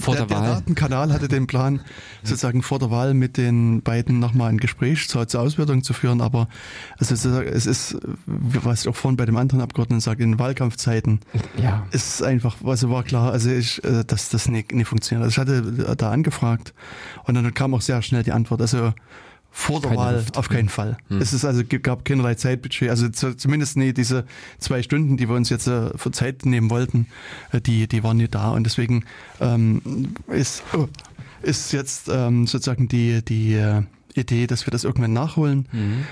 [0.00, 0.54] Vor der, der der Wahl.
[0.56, 1.80] Datenkanal hatte den Plan,
[2.22, 6.20] sozusagen vor der Wahl mit den beiden nochmal ein Gespräch zur, zur Auswertung zu führen,
[6.20, 6.48] aber
[6.98, 7.96] also es ist,
[8.26, 11.20] was ich auch vorhin bei dem anderen Abgeordneten sage, in Wahlkampfzeiten
[11.62, 11.86] Ja.
[11.92, 15.24] ist einfach, also war klar, also ich, äh, dass das nicht, nicht funktioniert.
[15.24, 16.74] Also ich hatte da angefragt
[17.24, 18.60] und dann kam auch sehr schnell die Antwort.
[18.60, 18.92] Also
[19.56, 20.36] vor der Keine Wahl Luft.
[20.36, 20.98] auf keinen Fall.
[21.08, 22.90] Es ist also gab keinerlei Zeitbudget.
[22.90, 24.26] Also zu, zumindest nie diese
[24.58, 27.06] zwei Stunden, die wir uns jetzt äh, für Zeit nehmen wollten,
[27.52, 29.06] äh, die die waren nicht da und deswegen
[29.40, 30.88] ähm, ist oh,
[31.40, 33.82] ist jetzt ähm, sozusagen die die äh,
[34.16, 35.68] Idee, dass wir das irgendwann nachholen.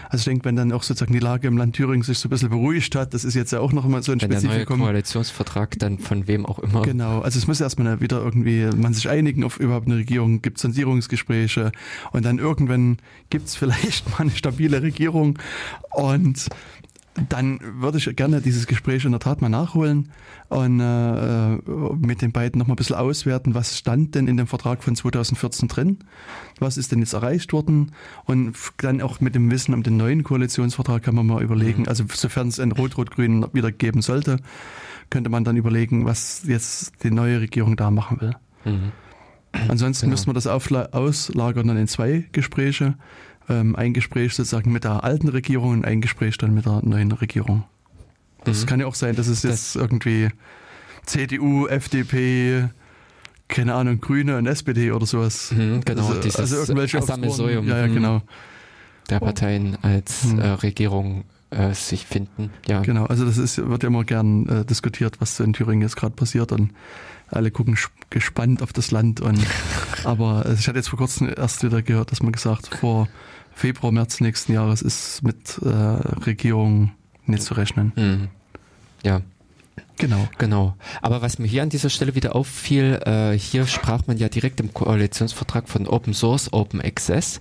[0.08, 2.30] Also ich denke, wenn dann auch sozusagen die Lage im Land Thüringen sich so ein
[2.30, 4.50] bisschen beruhigt hat, das ist jetzt ja auch noch mal so ein Wenn der neue
[4.50, 4.80] Spezifikum.
[4.80, 6.82] Koalitionsvertrag dann von wem auch immer.
[6.82, 10.58] Genau, also es muss erstmal wieder irgendwie man sich einigen auf überhaupt eine Regierung, gibt
[10.58, 11.72] Sondierungsgespräche
[12.12, 12.98] und dann irgendwann
[13.30, 15.38] gibt's vielleicht mal eine stabile Regierung
[15.92, 16.48] und
[17.28, 20.10] dann würde ich gerne dieses Gespräch in der Tat mal nachholen
[20.48, 21.56] und äh,
[21.96, 24.96] mit den beiden noch mal ein bisschen auswerten, was stand denn in dem Vertrag von
[24.96, 25.98] 2014 drin,
[26.58, 27.92] was ist denn jetzt erreicht worden
[28.24, 32.04] und dann auch mit dem Wissen um den neuen Koalitionsvertrag kann man mal überlegen, also
[32.12, 34.38] sofern es ein Rot-Rot-Grün wieder geben sollte,
[35.10, 38.34] könnte man dann überlegen, was jetzt die neue Regierung da machen will.
[38.64, 38.92] Mhm.
[39.68, 40.14] Ansonsten Genau.
[40.14, 42.96] müssten wir das auslagern dann in zwei Gespräche.
[43.48, 47.12] Ähm, ein Gespräch sozusagen mit der alten Regierung und ein Gespräch dann mit der neuen
[47.12, 47.64] Regierung.
[48.44, 48.66] Das Mhm.
[48.66, 50.28] kann ja auch sein, dass es jetzt irgendwie
[51.04, 52.68] CDU, FDP,
[53.48, 55.52] keine Ahnung, Grüne und SPD oder sowas.
[55.52, 57.94] Mhm, genau, also, dieses also irgendwelche Sammelsurium, Ja, ja, mhm.
[57.94, 58.22] genau.
[59.10, 60.38] der Parteien als Hm.
[60.38, 62.50] äh, Regierung äh, sich finden.
[62.66, 62.80] Ja.
[62.80, 65.96] Genau, also das ist, wird ja immer gern äh, diskutiert, was so in Thüringen jetzt
[65.96, 66.72] gerade passiert und
[67.30, 67.76] alle gucken
[68.10, 69.38] gespannt auf das Land und
[70.04, 73.08] aber äh, ich hatte jetzt vor kurzem erst wieder gehört, dass man gesagt, vor
[73.54, 76.92] Februar, März nächsten Jahres ist mit äh, Regierung
[77.26, 77.92] nicht zu rechnen.
[77.96, 78.28] Mhm.
[79.02, 79.20] Ja.
[79.96, 80.28] Genau.
[80.38, 80.74] Genau.
[81.02, 84.60] Aber was mir hier an dieser Stelle wieder auffiel, äh, hier sprach man ja direkt
[84.60, 87.40] im Koalitionsvertrag von Open Source, Open Access.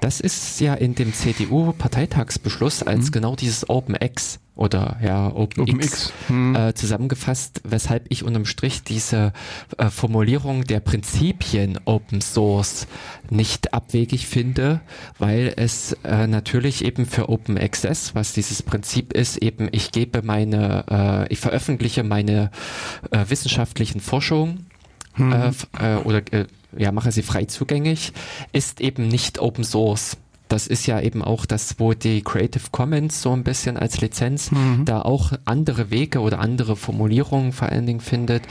[0.00, 5.80] Das ist ja in dem CDU-Parteitagsbeschluss als genau dieses Open X oder ja Open, Open
[5.80, 6.12] X, X.
[6.28, 6.54] Hm.
[6.54, 9.32] Äh, zusammengefasst, weshalb ich unterm Strich diese
[9.78, 12.86] äh, Formulierung der Prinzipien Open Source
[13.30, 14.80] nicht abwegig finde,
[15.18, 20.22] weil es äh, natürlich eben für Open Access, was dieses Prinzip ist, eben ich gebe
[20.22, 20.84] meine,
[21.28, 22.50] äh, ich veröffentliche meine
[23.10, 24.66] äh, wissenschaftlichen Forschungen
[25.48, 28.12] f- äh, oder äh, ja, mache sie frei zugänglich,
[28.52, 30.16] ist eben nicht Open Source.
[30.48, 34.50] Das ist ja eben auch das, wo die Creative Commons so ein bisschen als Lizenz
[34.86, 38.44] da auch andere Wege oder andere Formulierungen vor allen Dingen findet,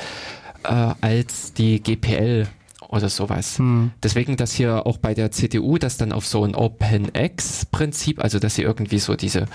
[0.64, 2.48] äh, als die GPL
[2.90, 3.58] oder sowas.
[4.04, 8.56] Deswegen, dass hier auch bei der CDU das dann auf so ein Open-X-Prinzip, also dass
[8.56, 9.46] sie irgendwie so diese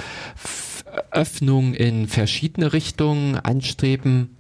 [1.11, 4.37] Öffnung in verschiedene Richtungen anstreben.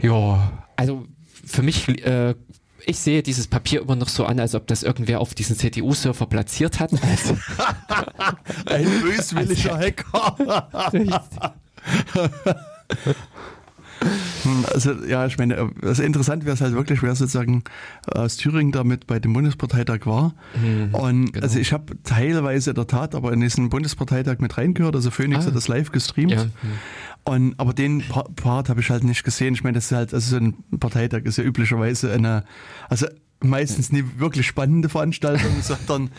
[0.00, 1.06] Ja, also
[1.44, 2.34] für mich, äh,
[2.84, 6.26] ich sehe dieses Papier immer noch so an, als ob das irgendwer auf diesen CDU-Server
[6.26, 6.92] platziert hat.
[6.92, 7.36] Also,
[8.66, 10.68] Ein böswilliger Hacker.
[14.42, 17.64] Hm, Also ja, ich meine, also interessant wäre es halt wirklich, wer sozusagen
[18.06, 20.34] aus Thüringen damit bei dem Bundesparteitag war.
[20.92, 21.42] und genau.
[21.44, 25.44] also ich habe teilweise in der Tat aber in diesen Bundesparteitag mit reingehört, also Phoenix
[25.44, 25.48] Ah.
[25.48, 26.32] hat das live gestreamt.
[26.32, 26.46] Ja.
[27.24, 29.54] Und aber den Pa- Part habe ich halt nicht gesehen.
[29.54, 32.44] Ich meine, das ist halt, also so ein Parteitag ist ja üblicherweise eine,
[32.88, 33.06] also
[33.40, 36.10] meistens nie wirklich spannende Veranstaltung, sondern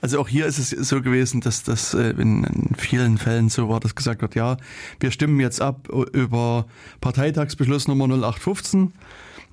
[0.00, 2.46] also auch hier ist es so gewesen, dass das äh, in,
[2.76, 4.56] vielen Fällen so war, dass gesagt wird, ja,
[5.00, 6.66] wir stimmen jetzt ab über
[7.00, 8.92] Parteitagsbeschluss Nummer 0815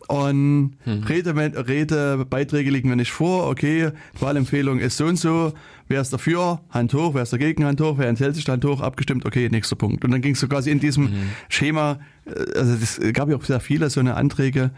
[0.07, 3.47] und Rede, Redebeiträge liegen mir nicht vor.
[3.49, 5.53] Okay, Wahlempfehlung ist so und so.
[5.87, 6.61] Wer ist dafür?
[6.69, 7.13] Hand hoch.
[7.13, 7.65] Wer ist dagegen?
[7.65, 7.97] Hand hoch.
[7.97, 8.47] Wer enthält sich?
[8.47, 8.81] Hand hoch.
[8.81, 9.25] Abgestimmt.
[9.25, 10.05] Okay, nächster Punkt.
[10.05, 11.09] Und dann ging es so quasi in diesem
[11.49, 14.71] Schema, äh, also es gab ja auch sehr viele so eine Anträge,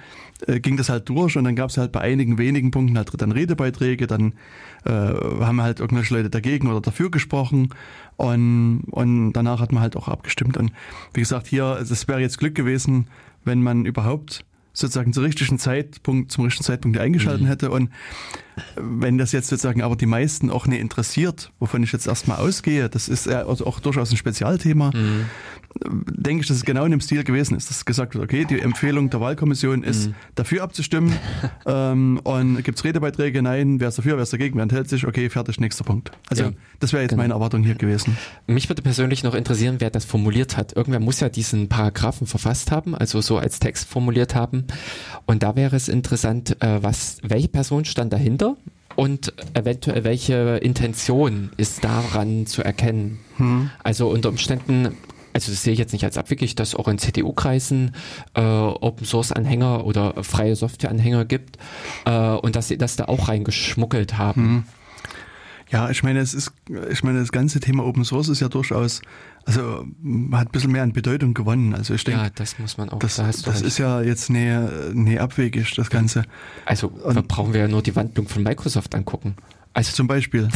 [0.47, 3.10] äh, ging das halt durch und dann gab es halt bei einigen wenigen Punkten halt
[3.18, 4.34] dann Redebeiträge, dann
[4.86, 7.70] äh, haben halt irgendwelche Leute dagegen oder dafür gesprochen
[8.18, 10.58] und, und danach hat man halt auch abgestimmt.
[10.58, 10.72] Und
[11.14, 13.08] wie gesagt, hier, es wäre jetzt Glück gewesen,
[13.43, 14.45] wenn man überhaupt
[14.76, 17.71] sozusagen zum richtigen Zeitpunkt, zum richtigen Zeitpunkt eingeschalten hätte.
[17.71, 17.89] Und
[18.76, 22.89] wenn das jetzt sozusagen aber die meisten auch nicht interessiert, wovon ich jetzt erstmal ausgehe,
[22.89, 24.91] das ist ja also auch durchaus ein Spezialthema,
[25.84, 28.59] denke ich, dass es genau in dem Stil gewesen ist, dass gesagt wird, okay, die
[28.59, 31.13] Empfehlung der Wahlkommission ist, dafür abzustimmen
[31.65, 33.41] ähm, und gibt es Redebeiträge?
[33.41, 35.05] Nein, wer ist dafür, wer ist dagegen, wer enthält sich?
[35.05, 36.11] Okay, fertig, nächster Punkt.
[36.30, 37.23] Also Ja, das wäre jetzt genau.
[37.23, 38.17] meine Erwartung hier gewesen.
[38.47, 40.76] Mich würde persönlich noch interessieren, wer das formuliert hat.
[40.76, 44.65] Irgendwer muss ja diesen Paragraphen verfasst haben, also so als Text formuliert haben.
[45.26, 48.55] Und da wäre es interessant, äh, was, welche Person stand dahinter
[48.95, 53.19] und eventuell welche Intention ist daran zu erkennen.
[53.84, 54.95] Also unter Umständen,
[55.36, 57.93] also das sehe ich jetzt nicht als abwegig, dass auch in CDU-Kreisen
[58.36, 61.57] äh, Open Source Anhänger oder freie Software Anhänger gibt
[62.05, 64.65] äh, und dass sie das da auch reingeschmuggelt haben.
[65.69, 66.53] Ja, ich meine, es ist,
[66.89, 69.01] ich meine, das ganze Thema Open Source ist ja durchaus,
[69.43, 69.86] also
[70.31, 71.75] hat ein bisschen mehr an Bedeutung gewonnen.
[71.75, 72.99] Also ich denke, Ja, das muss man auch.
[72.99, 74.57] das, da das ist ja jetzt nie,
[74.93, 76.23] nie abwegig, das Ganze.
[76.65, 79.36] Also da brauchen wir ja nur die Wandlung von Microsoft angucken.
[79.73, 80.47] Also Zum Beispiel.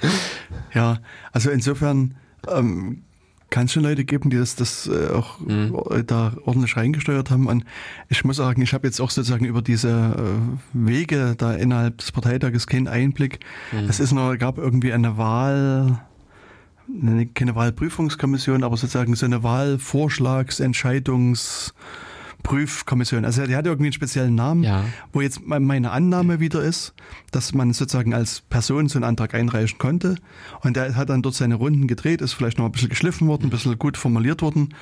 [0.74, 0.98] ja,
[1.32, 2.14] also insofern
[2.46, 3.04] ähm,
[3.52, 7.46] kann es schon Leute geben, die das, das äh, auch äh, da ordentlich reingesteuert haben.
[7.46, 7.64] Und
[8.08, 12.10] ich muss sagen, ich habe jetzt auch sozusagen über diese äh, Wege da innerhalb des
[12.10, 13.40] Parteitages keinen Einblick.
[13.88, 16.00] Es ist nur, gab irgendwie eine Wahl,
[16.88, 21.74] ne, keine Wahlprüfungskommission, aber sozusagen so eine Wahlvorschlags-, Entscheidungs-
[22.42, 23.24] Prüfkommission.
[23.24, 24.84] Also die hat irgendwie einen speziellen Namen, Ja.
[25.12, 26.92] wo jetzt me- meine Annahme wieder ist,
[27.30, 30.16] dass man sozusagen als Person so einen Antrag einreichen konnte.
[30.62, 33.44] Und der hat dann dort seine Runden gedreht, ist vielleicht noch ein bisschen geschliffen worden,
[33.44, 34.74] ein bisschen gut formuliert worden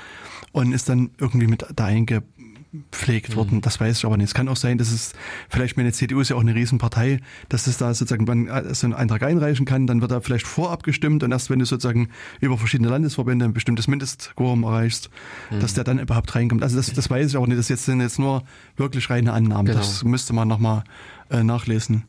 [0.52, 1.88] und ist dann irgendwie mit da
[2.72, 3.60] eingepflegt worden.
[3.60, 4.28] Das weiß ich aber nicht.
[4.28, 5.12] Es kann auch sein, dass es,
[5.48, 8.86] vielleicht meine CDU ist ja auch eine Riesenpartei, dass es da sozusagen, man äh, so
[8.86, 12.08] einen Antrag einreichen kann, dann wird er vielleicht vorab gestimmt und erst wenn du sozusagen
[12.40, 15.10] über verschiedene Landesverbände ein bestimmtes Mindestquorum erreichst,
[15.60, 16.62] dass der dann überhaupt reinkommt.
[16.62, 17.58] Also das, das weiß ich auch nicht.
[17.58, 18.44] Das jetzt sind jetzt nur
[18.76, 19.66] wirklich reine Annahmen.
[19.66, 19.78] Genau.
[19.78, 20.84] Das müsste man nochmal
[21.30, 22.04] äh, nachlesen.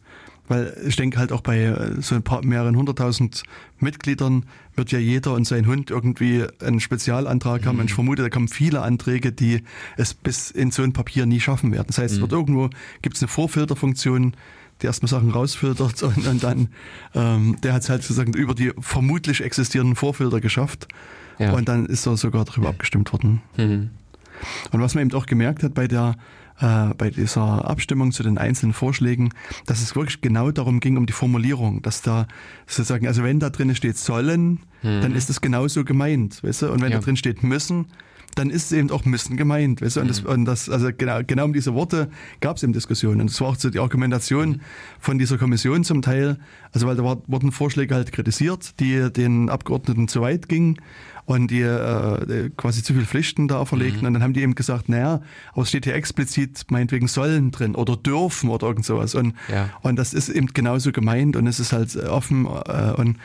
[0.52, 3.44] Weil ich denke halt auch bei äh, so ein paar mehreren hunderttausend
[3.80, 4.46] Mitgliedern
[4.76, 7.80] wird ja jeder und sein Hund irgendwie einen Spezialantrag haben.
[7.80, 9.64] Und ich vermute, da kommen viele Anträge, die
[9.96, 11.88] es bis in so ein Papier nie schaffen werden.
[11.88, 12.70] Das heißt, es wird irgendwo,
[13.02, 14.36] gibt es eine Vorfilterfunktion,
[14.82, 16.68] die erstmal Sachen rausfiltert und, und dann,
[17.16, 20.90] ähm, der hat es halt sozusagen über die vermutlich existierenden Vorfilter geschafft.
[21.40, 21.54] Ja.
[21.54, 23.42] Und dann ist er sogar darüber abgestimmt worden.
[23.56, 23.92] Mhm.
[24.72, 26.18] Und was man eben auch gemerkt hat bei der
[26.62, 29.30] äh, bei dieser Abstimmung zu den einzelnen Vorschlägen,
[29.66, 32.28] dass es wirklich genau darum ging, um die Formulierung, dass da
[32.68, 36.72] sozusagen, also wenn da drin steht sollen, dann ist es genauso gemeint, weißt du?
[36.72, 36.98] Und wenn Ja.
[36.98, 37.86] da drin steht müssen,
[38.36, 40.02] dann ist es eben auch müssen gemeint, weißt du?
[40.02, 42.10] Und das, und das also genau, genau um diese Worte
[42.40, 43.22] gab es eben Diskussionen.
[43.22, 44.62] Und das war auch so die Argumentation
[45.00, 46.38] von dieser Kommission zum Teil,
[46.72, 50.78] also weil da war, wurden Vorschläge halt kritisiert, die den Abgeordneten zu weit gingen
[51.26, 54.06] und die äh, quasi zu viel Pflichten da auferlegten.
[54.08, 55.22] Und dann haben die eben gesagt, naja,
[55.54, 59.16] aber es steht hier explizit meinetwegen sollen drin oder dürfen oder irgend sowas.
[59.16, 59.70] Und, Ja.
[59.82, 63.18] und das ist eben genauso gemeint und es ist halt offen äh, und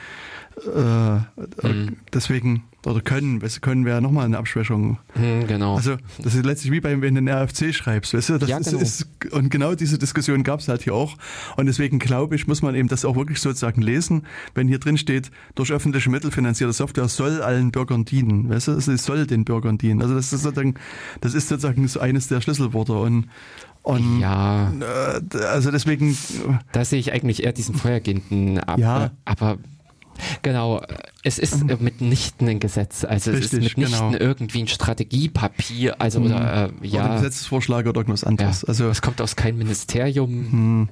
[0.75, 1.97] äh, Mhm.
[2.13, 4.99] deswegen, oder können, weißt du, können wäre nochmal eine Abschwächung.
[5.17, 5.75] Mhm, genau.
[5.75, 8.39] Also das ist letztlich wie beim, wenn du einen RFC schreibst, weißt du?
[8.39, 8.81] Das Ja, ist, genau.
[8.81, 11.17] ist, und genau diese Diskussion gab es halt hier auch.
[11.57, 14.23] Und deswegen glaube ich, muss man eben das auch wirklich sozusagen lesen,
[14.55, 18.49] wenn hier drin steht, durch öffentliche Mittel finanzierte Software soll allen Bürgern dienen.
[18.51, 18.73] Weißt du?
[18.73, 20.01] Es soll den Bürgern dienen.
[20.01, 20.75] Also das ist sozusagen,
[21.21, 22.93] das ist sozusagen so eines der Schlüsselworte.
[22.93, 23.27] Und,
[23.83, 26.17] und ja, äh, also deswegen,
[26.71, 28.79] da sehe ich eigentlich eher diesen vorhergehenden ab.
[28.79, 29.11] Ja.
[29.25, 29.59] Aber
[30.43, 30.83] genau,
[31.23, 33.05] es ist äh, mitnichten ein Gesetz.
[33.05, 34.25] Also es Richtig, ist mitnichten genau.
[34.25, 36.01] irgendwie ein Strategiepapier.
[36.01, 38.65] Also oder äh, oder ja, Gesetzesvorschlag oder irgendwas ja, anderes.
[38.65, 40.89] Also es kommt aus keinem Ministerium.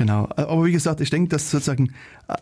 [0.00, 0.30] Genau.
[0.34, 1.92] Aber wie gesagt, ich denke, dass sozusagen,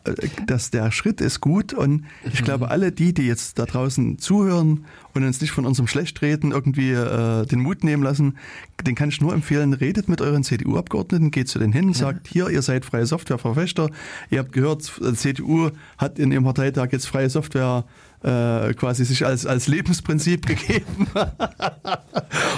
[0.04, 2.70] äh, dass der Schritt ist gut und ich glaube, Mhm.
[2.70, 7.44] alle die, die jetzt da draußen zuhören und uns nicht von unserem Schlechtreden irgendwie äh,
[7.46, 8.38] den Mut nehmen lassen,
[8.86, 12.48] den kann ich nur empfehlen, redet mit euren CDU-Abgeordneten, geht zu denen hin, sagt, hier,
[12.48, 13.90] ihr seid freie Softwareverfechter,
[14.30, 17.84] ihr habt gehört, äh, CDU hat in ihrem Parteitag jetzt freie Software
[18.22, 21.06] äh, quasi sich als, als Lebensprinzip gegeben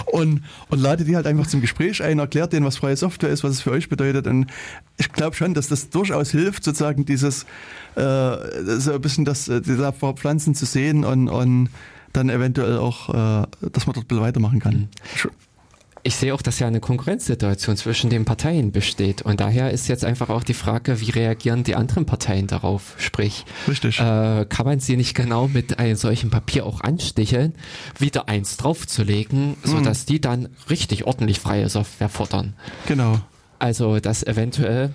[0.07, 3.45] und, und ladet die halt einfach zum Gespräch ein, erklärt denen, was freie Software ist,
[3.45, 4.27] was es für euch bedeutet.
[4.27, 4.47] Und
[4.99, 7.45] ich glaube schon, dass das durchaus hilft, sozusagen dieses
[7.97, 8.37] äh,
[8.79, 11.69] so ein bisschen das äh, diese Pflanzen zu sehen und, und
[12.13, 14.89] dann eventuell auch, äh, dass man dort ein bisschen weitermachen kann.
[15.17, 15.31] Sch-
[16.03, 19.21] Ich sehe auch, dass ja eine Konkurrenzsituation zwischen den Parteien besteht.
[19.23, 22.95] Und daher ist jetzt einfach auch die Frage, wie reagieren die anderen Parteien darauf?
[22.97, 24.01] Sprich, Richtig.
[24.01, 27.55] äh, kann man sie nicht genau mit einem solchen Papier auch ansticheln,
[27.99, 32.55] wieder eins draufzulegen, sodass die dann richtig ordentlich freie Software fordern?
[32.87, 33.21] Genau.
[33.59, 34.95] Also, dass eventuell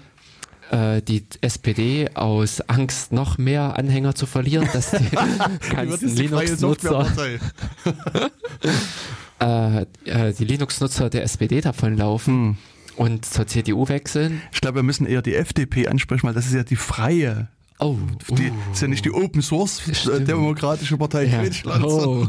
[0.72, 5.10] äh, die SPD aus Angst noch mehr Anhänger zu verlieren, dass die
[5.76, 7.08] ganzen Linux-Nutzer
[9.42, 12.58] äh, äh, die Linux-Nutzer der SPD davonlaufen
[12.96, 14.42] und zur CDU wechseln.
[14.52, 17.98] Ich glaube, wir müssen eher die FDP ansprechen, weil das ist ja die freie, Oh,
[18.30, 20.30] die, ist ja nicht die Open Source äh, Stimmt.
[20.30, 21.42] Demokratische Partei ja.
[21.42, 21.86] Deutschlands.
[21.86, 22.28] oh.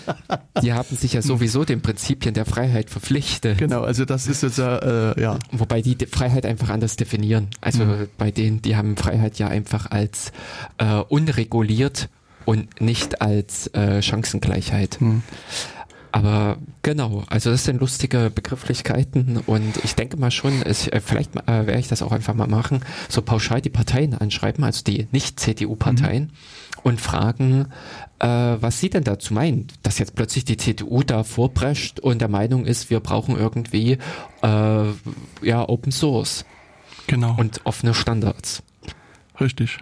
[0.62, 3.58] Die haben sich ja sowieso den Prinzipien der Freiheit verpflichtet.
[3.58, 7.48] Genau, also das ist jetzt äh, ja Wobei die Freiheit einfach anders definieren.
[7.60, 7.84] Also
[8.18, 10.32] bei denen, die haben Freiheit ja einfach als
[10.78, 12.08] äh, unreguliert
[12.44, 14.98] und nicht als äh, Chancengleichheit.
[16.12, 21.36] Aber genau, also das sind lustige Begrifflichkeiten und ich denke mal schon, es, äh, vielleicht
[21.36, 25.06] äh, werde ich das auch einfach mal machen, so pauschal die Parteien anschreiben, also die
[25.12, 26.32] Nicht-CDU-Parteien
[26.82, 27.66] und fragen,
[28.18, 32.28] äh, was sie denn dazu meinen, dass jetzt plötzlich die CDU da vorprescht und der
[32.28, 33.98] Meinung ist, wir brauchen irgendwie
[34.42, 34.84] äh,
[35.42, 36.44] ja Open Source
[37.06, 38.62] genau, und offene Standards.
[39.40, 39.78] richtig.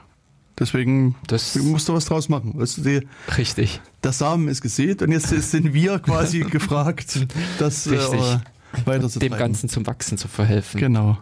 [0.59, 2.53] Deswegen Das- musst du was draus machen.
[2.57, 3.07] Weißt du, die,
[3.37, 3.81] Richtig.
[4.03, 7.27] der Samen ist gesät und jetzt sind wir quasi gefragt,
[7.59, 8.21] das äh, Richtig.
[8.85, 9.37] weiterzutreiben.
[9.37, 10.81] Dem Ganzen zum Wachsen zu verhelfen.
[10.81, 11.19] Genau.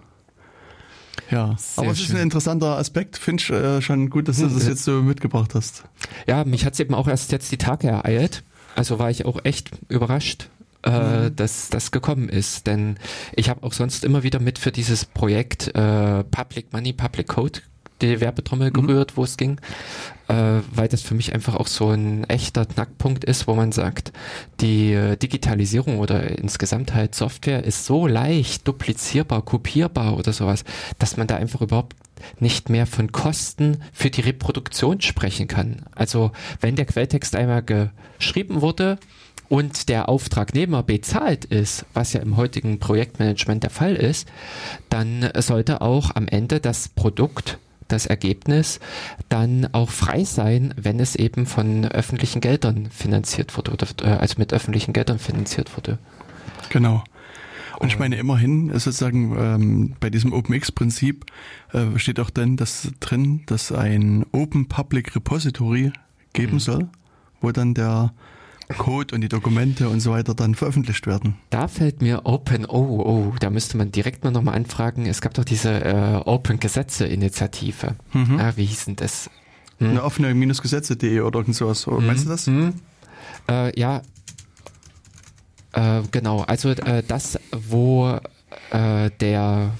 [1.30, 2.16] Ja, Sehr aber es ist schön.
[2.16, 3.16] ein interessanter Aspekt.
[3.18, 5.84] Finde ich äh, schon gut, dass du Hm, das jetzt so mitgebracht hast.
[6.26, 8.42] Ja, mich hat's eben auch erst jetzt die Tage ereilt.
[8.76, 10.50] Also war ich auch echt überrascht,
[10.82, 12.66] äh, dass das gekommen ist.
[12.66, 12.96] Denn
[13.34, 17.60] ich habe auch sonst immer wieder mit für dieses Projekt äh, Public Money, Public Code
[18.02, 19.60] die Werbetrommel gerührt, wo es ging,
[20.28, 24.12] äh, weil das für mich einfach auch so ein echter Knackpunkt ist, wo man sagt,
[24.60, 30.64] die äh, Digitalisierung oder insgesamt halt Software ist so leicht duplizierbar, kopierbar oder sowas,
[30.98, 31.96] dass man da einfach überhaupt
[32.40, 35.82] nicht mehr von Kosten für die Reproduktion sprechen kann.
[35.94, 38.98] Also wenn der Quelltext einmal geschrieben wurde
[39.48, 44.26] und der Auftragnehmer bezahlt ist, was ja im heutigen Projektmanagement der Fall ist,
[44.88, 47.58] dann sollte auch am Ende das Produkt
[47.88, 48.80] das Ergebnis
[49.28, 54.34] dann auch frei sein, wenn es eben von öffentlichen Geldern finanziert wurde oder äh, also
[54.38, 55.98] mit öffentlichen Geldern finanziert wurde.
[56.70, 57.04] Genau.
[57.78, 61.26] Und ich meine, immerhin ist sozusagen ähm, bei diesem OpenX-Prinzip
[61.72, 65.92] äh, steht auch dann das drin, dass ein Open Public Repository
[66.32, 66.60] geben Mhm.
[66.60, 66.88] soll,
[67.42, 68.14] wo dann der
[68.78, 71.36] Code und die Dokumente und so weiter dann veröffentlicht werden.
[71.50, 75.06] Da fällt mir Open, oh, oh, da müsste man direkt mal nochmal anfragen.
[75.06, 77.94] Es gab doch diese äh, Open Gesetze-Initiative.
[78.38, 79.30] Ah, wie hieß denn das?
[79.78, 79.90] Hm.
[79.90, 81.86] Eine offene Gesetze.de oder irgend sowas.
[81.86, 82.46] Oder Meinst du das?
[82.46, 82.74] Hm.
[83.48, 84.02] Äh, ja,
[85.72, 86.40] äh, genau.
[86.42, 88.18] Also äh, das, wo
[88.70, 89.72] äh, der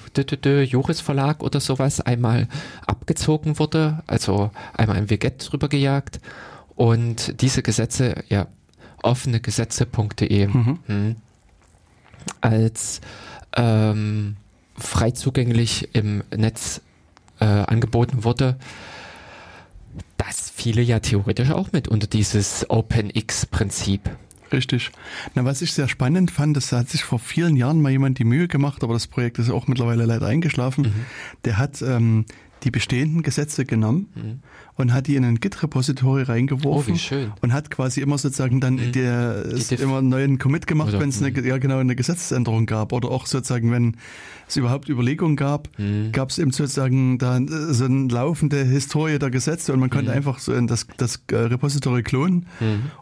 [0.64, 2.49] Juris Verlag oder sowas einmal
[2.87, 6.20] abgezogen wurde, also einmal ein Veget drüber gejagt
[6.74, 8.49] und diese Gesetze, ja,
[9.07, 11.17] offenegesetze.de hm,
[12.41, 13.01] als
[13.57, 14.37] ähm,
[14.77, 16.83] frei zugänglich im Netz
[17.41, 18.59] äh, angeboten wurde,
[20.17, 24.11] das fiele ja theoretisch auch mit unter dieses OpenX-Prinzip.
[24.53, 24.91] Richtig.
[25.35, 28.25] Na, was ich sehr spannend fand, das hat sich vor vielen Jahren mal jemand die
[28.25, 30.85] Mühe gemacht, aber das Projekt ist auch mittlerweile leider eingeschlafen.
[30.85, 31.07] Mhm.
[31.45, 32.27] Der hat ähm,
[32.67, 34.43] die bestehenden Gesetze genommen
[34.75, 37.01] und hat die in ein Git-Repository reingeworfen Mhm.
[37.11, 37.14] Oh.
[37.14, 37.33] Mhm.
[37.41, 41.09] und hat quasi immer sozusagen dann der, es Diff- immer einen neuen Commit gemacht, wenn
[41.09, 43.97] es eine, ja genau eine Gesetzesänderung gab oder auch sozusagen, wenn
[44.49, 46.12] es überhaupt Überlegungen gab, Mhm.
[46.12, 50.11] gab es eben sozusagen da äh, so eine laufende Historie der Gesetze und man konnte
[50.11, 50.17] Mhm.
[50.17, 52.47] einfach so in das, das äh, Repository klonen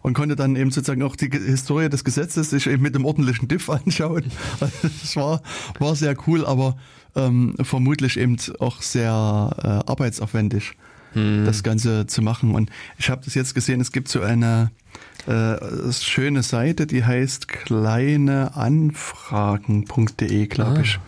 [0.03, 3.49] und konnte dann eben sozusagen auch die Historie des Gesetzes sich eben mit dem ordentlichen
[3.49, 4.25] Diff anschauen.
[4.61, 5.43] Also Das war,
[5.79, 6.77] war sehr cool, aber
[7.17, 10.73] ähm, vermutlich eben auch sehr äh, arbeitsaufwendig,
[11.15, 12.57] das Ganze zu machen.
[12.57, 14.73] Und ich habe das jetzt gesehen, es gibt so eine
[15.29, 15.55] äh,
[15.93, 20.83] schöne Seite, die heißt kleineanfragen.de, glaube Ah.
[20.83, 20.99] ich.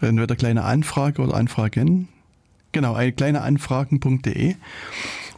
[0.00, 2.08] entweder kleine Anfrage oder Anfragen.
[2.72, 4.54] Genau, eine kleine Anfragen.de.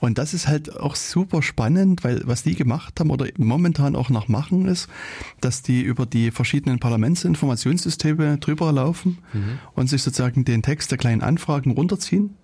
[0.00, 4.08] Und das ist halt auch super spannend, weil was die gemacht haben oder momentan auch
[4.08, 4.88] noch machen ist,
[5.40, 9.58] dass die über die verschiedenen Parlamentsinformationssysteme drüber laufen mhm.
[9.74, 12.34] und sich sozusagen den Text der kleinen Anfragen runterziehen.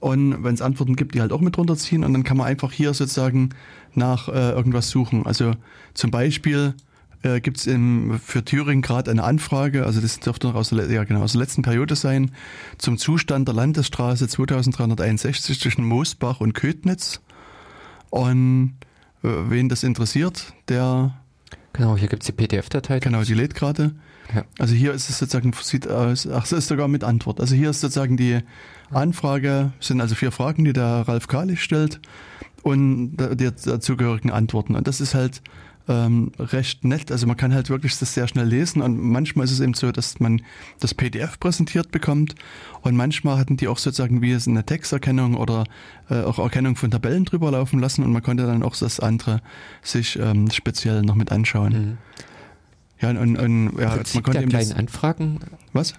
[0.00, 2.04] Und wenn es Antworten gibt, die halt auch mit runterziehen.
[2.04, 3.50] Und dann kann man einfach hier sozusagen
[3.94, 5.26] nach äh, irgendwas suchen.
[5.26, 5.52] Also
[5.94, 6.74] zum Beispiel
[7.22, 11.04] äh, gibt es für Thüringen gerade eine Anfrage, also das dürfte noch aus der, ja,
[11.04, 12.32] genau, aus der letzten Periode sein,
[12.78, 17.20] zum Zustand der Landesstraße 2361 zwischen Moosbach und Ködnitz.
[18.10, 18.76] Und
[19.22, 21.14] äh, wen das interessiert, der...
[21.72, 22.98] Genau, hier gibt es die PDF-Datei.
[22.98, 23.94] Genau, die lädt gerade.
[24.34, 24.44] Ja.
[24.58, 27.40] Also hier ist es sozusagen, sieht aus, ach, es ist sogar mit Antwort.
[27.40, 28.40] Also hier ist sozusagen die
[28.90, 32.00] Anfrage, sind also vier Fragen, die der Ralf Kalisch stellt
[32.62, 34.74] und die dazugehörigen Antworten.
[34.74, 35.42] Und das ist halt
[35.90, 37.10] ähm, recht nett.
[37.10, 39.90] Also man kann halt wirklich das sehr schnell lesen und manchmal ist es eben so,
[39.90, 40.40] dass man
[40.78, 42.36] das PDF präsentiert bekommt
[42.82, 45.64] und manchmal hatten die auch sozusagen wie es eine Texterkennung oder
[46.08, 49.42] äh, auch Erkennung von Tabellen drüber laufen lassen und man konnte dann auch das andere
[49.82, 51.72] sich ähm, speziell noch mit anschauen.
[51.72, 51.98] Mhm.
[53.00, 55.40] Ja, und, und ja, man konnte eben kleinen Anfragen.
[55.72, 55.94] Was?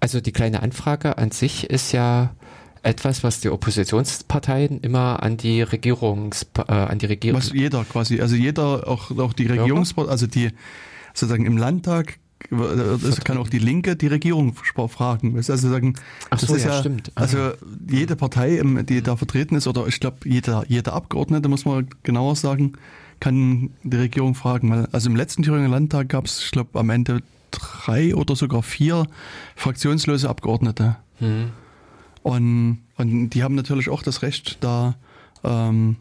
[0.00, 2.34] Also die kleine Anfrage an sich ist ja
[2.82, 8.20] etwas, was die Oppositionsparteien immer an die Regierungs äh, an die Regierung was jeder quasi,
[8.20, 10.50] also jeder auch auch die Regierungspartei, also die
[11.14, 12.18] sozusagen im Landtag
[12.50, 15.36] das kann auch die Linke die Regierung fragen.
[15.36, 15.94] Also sagen,
[16.30, 17.12] Ach so, das ist ja, stimmt.
[17.14, 17.52] Also
[17.88, 22.36] jede Partei, die da vertreten ist, oder ich glaube jeder, jeder Abgeordnete, muss man genauer
[22.36, 22.72] sagen,
[23.20, 24.70] kann die Regierung fragen.
[24.70, 28.62] Weil, also im letzten Thüringer Landtag gab es, ich glaube, am Ende drei oder sogar
[28.62, 29.06] vier
[29.54, 30.96] fraktionslose Abgeordnete.
[31.18, 31.50] Hm.
[32.22, 34.96] Und, und die haben natürlich auch das Recht, da
[35.44, 35.96] ähm,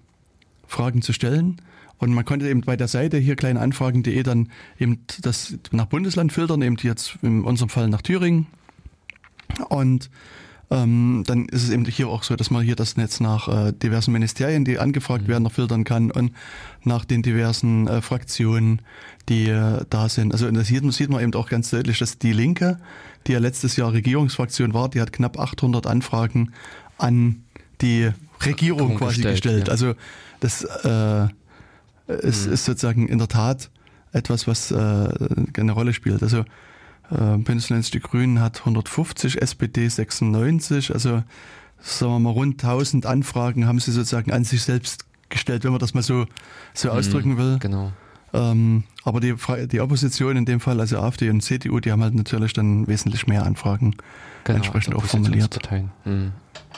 [0.67, 1.61] Fragen zu stellen.
[1.97, 4.49] Und man konnte eben bei der Seite hier kleinanfragen.de dann
[4.79, 8.47] eben das nach Bundesland filtern, eben jetzt in unserem Fall nach Thüringen.
[9.69, 10.09] Und
[10.71, 13.73] ähm, dann ist es eben hier auch so, dass man hier das Netz nach äh,
[13.73, 15.27] diversen Ministerien, die angefragt mhm.
[15.27, 16.31] werden, noch filtern kann und
[16.83, 18.81] nach den diversen äh, Fraktionen,
[19.27, 20.31] die äh, da sind.
[20.31, 22.79] Also das sieht, sieht man eben auch ganz deutlich, dass die Linke,
[23.27, 26.53] die ja letztes Jahr Regierungsfraktion war, die hat knapp 800 Anfragen
[26.97, 27.43] an
[27.81, 28.11] die
[28.45, 29.33] Regierung quasi gestellt.
[29.33, 29.67] gestellt.
[29.67, 29.71] Ja.
[29.71, 29.93] Also
[30.39, 31.27] das äh,
[32.07, 32.53] ist, mhm.
[32.53, 33.69] ist sozusagen in der Tat
[34.11, 36.21] etwas, was äh, eine Rolle spielt.
[36.23, 36.39] Also
[37.11, 41.23] äh, Bündnis die Grünen hat 150, SPD 96, also
[41.79, 45.79] sagen wir mal rund 1000 Anfragen haben sie sozusagen an sich selbst gestellt, wenn man
[45.79, 46.25] das mal so,
[46.73, 47.57] so mhm, ausdrücken will.
[47.59, 47.91] Genau.
[48.33, 49.35] Ähm, aber die,
[49.67, 53.27] die Opposition in dem Fall, also AfD und CDU, die haben halt natürlich dann wesentlich
[53.27, 53.95] mehr Anfragen
[54.43, 55.59] genau, entsprechend auch formuliert.
[56.05, 56.31] Mhm.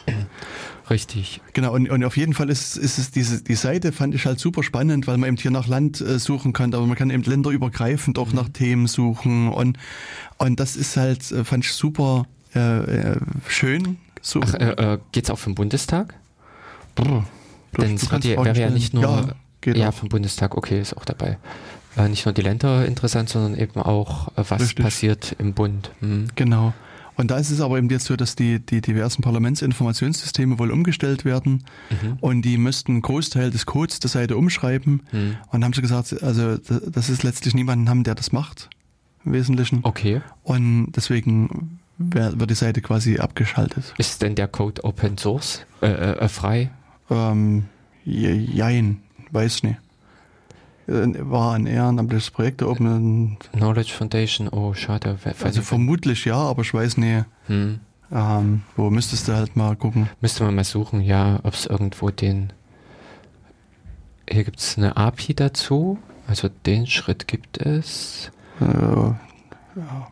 [0.89, 1.41] Richtig.
[1.54, 4.39] Genau, und, und auf jeden Fall ist, ist es diese, die Seite fand ich halt
[4.39, 7.24] super spannend, weil man eben hier nach Land äh, suchen kann, aber man kann eben
[7.24, 8.36] länderübergreifend auch mhm.
[8.36, 9.78] nach Themen suchen und,
[10.39, 13.16] und das ist halt, äh, fand ich super äh, äh,
[13.47, 13.97] schön.
[14.22, 14.41] So.
[14.43, 16.16] Ach, äh, geht's auch vom Bundestag?
[16.95, 17.26] Brr,
[17.78, 21.38] Denn es wäre ja nicht nur ja, geht ja vom Bundestag, okay, ist auch dabei.
[21.97, 24.84] Äh, nicht nur die Länder interessant, sondern eben auch, äh, was Richtig.
[24.84, 25.91] passiert im Bund.
[26.01, 26.28] Mhm.
[26.36, 26.74] Genau.
[27.16, 31.26] Und da ist es aber eben jetzt so, dass die, die diversen Parlamentsinformationssysteme wohl umgestellt
[31.26, 32.18] werden mhm.
[32.22, 35.03] und die müssten einen Großteil des Codes der Seite umschreiben.
[35.11, 35.38] Mhm.
[35.51, 38.70] Und haben sie gesagt, also das ist letztlich niemanden haben, der das macht,
[39.26, 39.82] im Wesentlichen.
[39.84, 40.22] Okay.
[40.41, 43.93] Und deswegen wird die Seite quasi abgeschaltet.
[43.99, 46.72] Ist denn der Code Open Source äh, äh, frei?
[47.11, 47.66] Ähm,
[48.03, 49.03] jein,
[49.34, 49.77] weiß nicht.
[50.88, 55.17] Äh, war ein ehrenamtliches Projekt der Open Knowledge Foundation, oh schade.
[55.41, 57.25] Also vermutlich ja, aber ich weiß nicht.
[57.47, 57.79] Hm.
[58.11, 60.09] Ähm, wo müsstest du halt mal gucken?
[60.21, 62.53] Müsste man mal suchen, ja, ob es irgendwo den.
[64.29, 65.97] Hier gibt es eine API dazu.
[66.27, 68.31] Also den Schritt gibt es.
[68.61, 70.07] Äh, ja.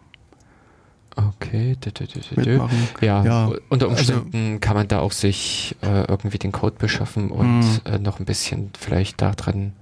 [1.29, 2.61] Okay, dü, dü, dü,
[3.01, 6.75] ja, ja, unter also Umständen also, kann man da auch sich äh, irgendwie den Code
[6.77, 7.79] beschaffen und hm.
[7.85, 9.73] äh, noch ein bisschen vielleicht daran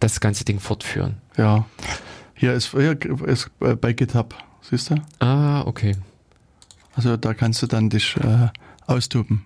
[0.00, 1.16] das ganze Ding fortführen.
[1.36, 1.66] Ja.
[2.34, 4.96] Hier ist, hier ist bei GitHub, siehst du?
[5.18, 5.96] Ah, okay.
[6.94, 8.48] Also da kannst du dann dich äh,
[8.86, 9.44] austoben.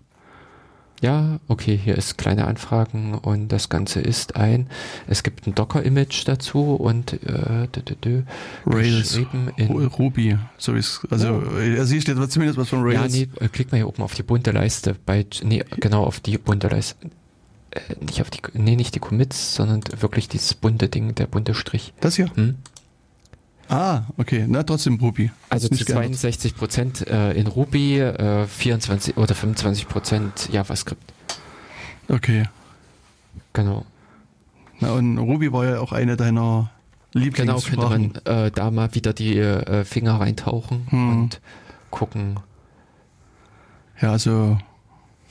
[1.03, 4.69] Ja, okay, hier ist kleine Anfragen und das Ganze ist ein,
[5.09, 8.23] es gibt ein Docker-Image dazu und äh, dü, dü, dü,
[8.65, 9.19] Rails,
[9.57, 11.59] in Ruby, so ist also oh.
[11.59, 13.17] also hier steht zumindest was von Rails.
[13.17, 16.39] Ja, nee, klick mal hier oben auf die bunte Leiste, bei, nee, genau auf die
[16.39, 16.95] bunte Leiste
[17.73, 21.55] äh, nicht auf die, nee, nicht die Commits, sondern wirklich dieses bunte Ding, der bunte
[21.55, 21.95] Strich.
[22.01, 22.31] Das hier?
[22.37, 22.55] Hm?
[23.73, 25.31] Ah, okay, na trotzdem Ruby.
[25.49, 31.03] Also zu 62 Prozent äh, in Ruby, äh, 24 oder 25 Prozent JavaScript.
[32.09, 32.45] Okay.
[33.55, 33.87] Genau.
[34.81, 36.71] Na und Ruby war ja auch eine deiner
[37.15, 37.71] Lieblingssprachen.
[37.71, 41.09] Genau, könnte man äh, da mal wieder die äh, Finger reintauchen hm.
[41.11, 41.41] und
[41.91, 42.41] gucken.
[44.03, 44.59] Ja, also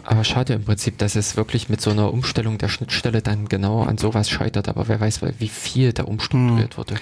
[0.05, 3.83] Aber schade im Prinzip, dass es wirklich mit so einer Umstellung der Schnittstelle dann genau
[3.83, 4.67] an sowas scheitert.
[4.67, 6.95] Aber wer weiß, wie viel da umstrukturiert wurde.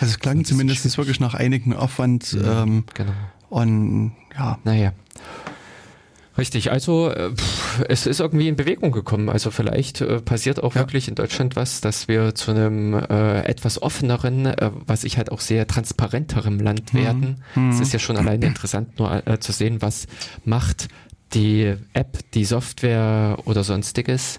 [0.00, 3.12] Also es klang zumindest wirklich nach einigem Aufwand ähm, Genau.
[3.50, 4.92] und ja, Naja.
[6.38, 9.30] Richtig, also äh, pff, es ist irgendwie in Bewegung gekommen.
[9.30, 10.82] Also vielleicht äh, passiert auch Ja.
[10.82, 15.32] wirklich in Deutschland was, dass wir zu einem äh, etwas offeneren, äh, was ich halt
[15.32, 16.98] auch sehr transparenterem Land Mhm.
[16.98, 17.42] werden.
[17.70, 20.08] Es ist ja schon alleine interessant, nur äh, zu sehen, was
[20.44, 20.88] macht
[21.34, 24.38] die App, die Software oder sonstiges.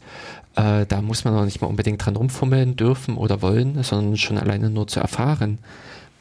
[0.56, 4.38] Äh, da muss man auch nicht mal unbedingt dran rumfummeln dürfen oder wollen, sondern schon
[4.38, 5.60] alleine nur zu erfahren,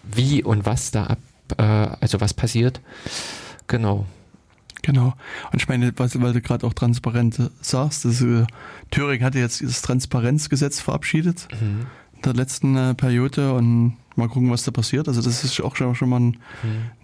[0.03, 1.19] wie und was da ab,
[1.57, 2.81] äh, also was passiert.
[3.67, 4.07] Genau.
[4.83, 5.15] Genau.
[5.53, 8.45] Und ich meine, weil du gerade auch transparent sagst, das, äh,
[8.91, 11.87] Thüringen hatte jetzt das Transparenzgesetz verabschiedet Mhm.
[12.27, 15.09] Der letzten äh, Periode und mal gucken, was da passiert.
[15.09, 16.39] Also das ist auch schon, mal ein,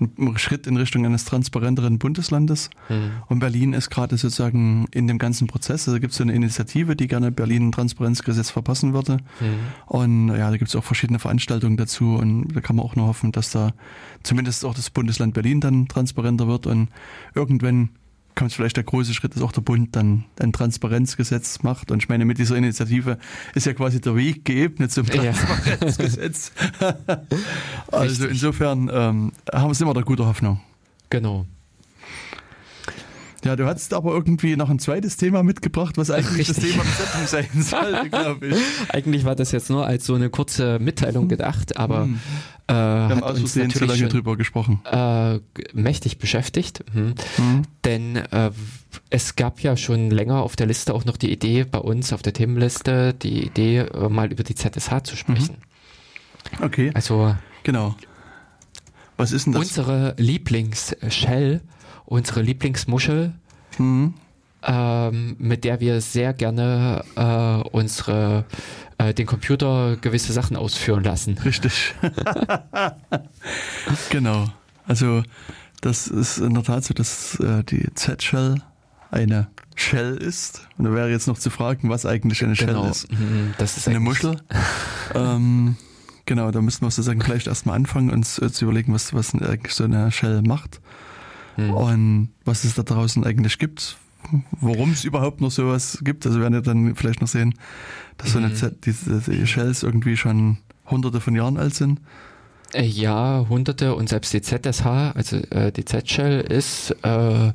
[0.00, 2.70] ein Schritt in Richtung eines transparenteren Bundeslandes.
[2.88, 3.10] Mhm.
[3.28, 5.86] Und Berlin ist gerade sozusagen in dem ganzen Prozess.
[5.88, 9.18] Also gibt es so eine Initiative, die gerne Berlin ein Transparenzgesetz verpassen würde.
[9.40, 9.58] Mhm.
[9.86, 13.06] Und ja, da gibt es auch verschiedene Veranstaltungen dazu und da kann man auch nur
[13.06, 13.72] hoffen, dass da
[14.22, 16.88] zumindest auch das Bundesland Berlin dann transparenter wird und
[17.34, 17.90] irgendwann
[18.34, 21.90] kommt vielleicht der große Schritt, dass auch der Bund dann ein Transparenzgesetz macht.
[21.90, 23.18] Und ich meine, mit dieser Initiative
[23.54, 25.32] ist ja quasi der Weg geebnet zum Ja.
[25.32, 26.52] Transparenzgesetz.
[27.90, 28.30] also Richtig.
[28.30, 30.60] insofern ähm, haben wir immer der gute Hoffnung.
[31.10, 31.46] Genau.
[33.44, 36.72] Ja, du hattest aber irgendwie noch ein zweites Thema mitgebracht, was eigentlich das Richtig.
[36.74, 37.62] Thema der Sendung sein
[37.92, 38.56] sollte, glaube ich.
[38.88, 42.20] Eigentlich war das jetzt nur als so eine kurze Mitteilung gedacht, aber Hm.
[42.68, 44.80] Äh, Wir haben aus Versehen zu lange drüber gesprochen.
[44.84, 45.38] äh,
[45.72, 46.84] mächtig beschäftigt.
[46.94, 47.14] Mhm.
[47.38, 47.62] Mhm.
[47.84, 48.50] Denn äh,
[49.10, 52.22] es gab ja schon länger auf der Liste auch noch die Idee bei uns auf
[52.22, 55.56] der Themenliste, die Idee, äh, mal über die ZSH zu sprechen.
[56.60, 57.94] Okay, Also genau.
[59.16, 59.62] Was ist denn das?
[59.62, 61.60] unsere Lieblings-Shell,
[62.04, 63.32] unsere Lieblingsmuschel,
[63.78, 64.14] Mhm.
[64.64, 68.44] ähm, mit der wir sehr gerne äh, unsere
[69.02, 71.38] äh, den Computer gewisse Sachen ausführen lassen.
[71.38, 71.94] Richtig.
[74.10, 74.46] genau.
[74.86, 75.22] Also
[75.80, 78.56] das ist in der Tat so, dass äh, die Z-Shell
[79.10, 80.66] eine Shell ist.
[80.78, 83.10] Und da wäre jetzt noch zu fragen, was eigentlich eine Shell Genau, ist.
[83.10, 84.36] mhm, das ist Eine Muschel.
[85.14, 85.76] ähm,
[86.26, 89.74] genau, da müssen wir sozusagen vielleicht erstmal anfangen, uns äh, zu überlegen, was, was eigentlich
[89.74, 90.80] so eine Shell macht.
[91.58, 91.70] Mhm.
[91.74, 93.98] und was es da draußen eigentlich gibt,
[94.62, 96.24] warum es überhaupt noch sowas gibt.
[96.24, 97.54] Also wir werden ja dann vielleicht noch sehen,
[98.22, 98.54] dass so eine Mhm.
[98.56, 100.58] Z, diese, die Shells irgendwie schon
[100.90, 102.00] hunderte von Jahren alt sind.
[102.72, 107.52] Äh, Ja, hunderte und selbst die ZSH, also äh, die Z-Shell ist äh, äh,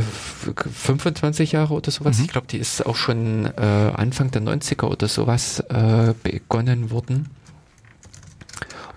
[0.00, 2.18] 25 Jahre oder sowas.
[2.18, 2.24] Mhm.
[2.24, 7.28] Ich glaube, die ist auch schon äh, Anfang der 90er oder sowas äh, begonnen worden.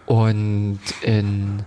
[0.05, 1.62] Und in,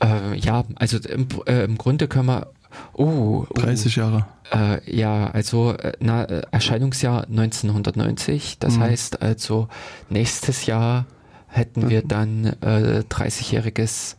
[0.00, 2.46] äh, ja, also im, äh, im Grunde können wir,
[2.94, 4.26] oh, oh 30 Jahre.
[4.52, 8.58] äh, ja, also äh, na, äh, Erscheinungsjahr 1990.
[8.58, 8.80] Das Mhm.
[8.82, 9.68] heißt also,
[10.08, 11.06] nächstes Jahr
[11.48, 14.16] hätten wir dann äh, 30-jähriges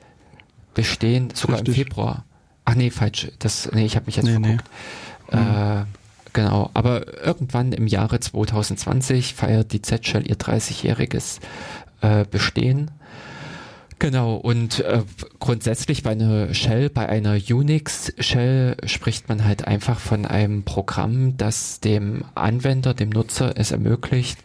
[0.74, 1.78] Bestehen, sogar Richtig.
[1.78, 2.26] im Februar.
[2.66, 3.32] Ach nee, falsch.
[3.40, 4.58] Das, nee, ich habe mich jetzt Nee, nee.
[4.58, 4.70] verguckt.
[5.32, 5.86] Äh,
[6.34, 11.40] genau, aber irgendwann im Jahre 2020 feiert die Z-Shell ihr 30-jähriges
[12.02, 12.92] äh, Bestehen.
[14.04, 15.02] Genau, und äh,
[15.40, 21.80] grundsätzlich bei einer Shell, bei einer Unix-Shell spricht man halt einfach von einem Programm, das
[21.80, 24.40] dem Anwender, dem Nutzer es ermöglicht,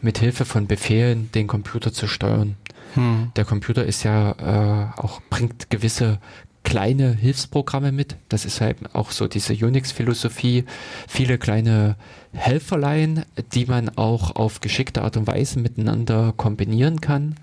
[0.00, 2.56] mit Hilfe von Befehlen den Computer zu steuern.
[2.94, 3.30] Hm.
[3.36, 6.18] Der Computer ist ja äh, auch, bringt gewisse
[6.62, 8.16] kleine Hilfsprogramme mit.
[8.30, 10.64] Das ist halt auch so diese Unix-Philosophie.
[11.08, 11.96] Viele kleine
[12.32, 17.34] Helferlein, die man auch auf geschickte Art und Weise miteinander kombinieren kann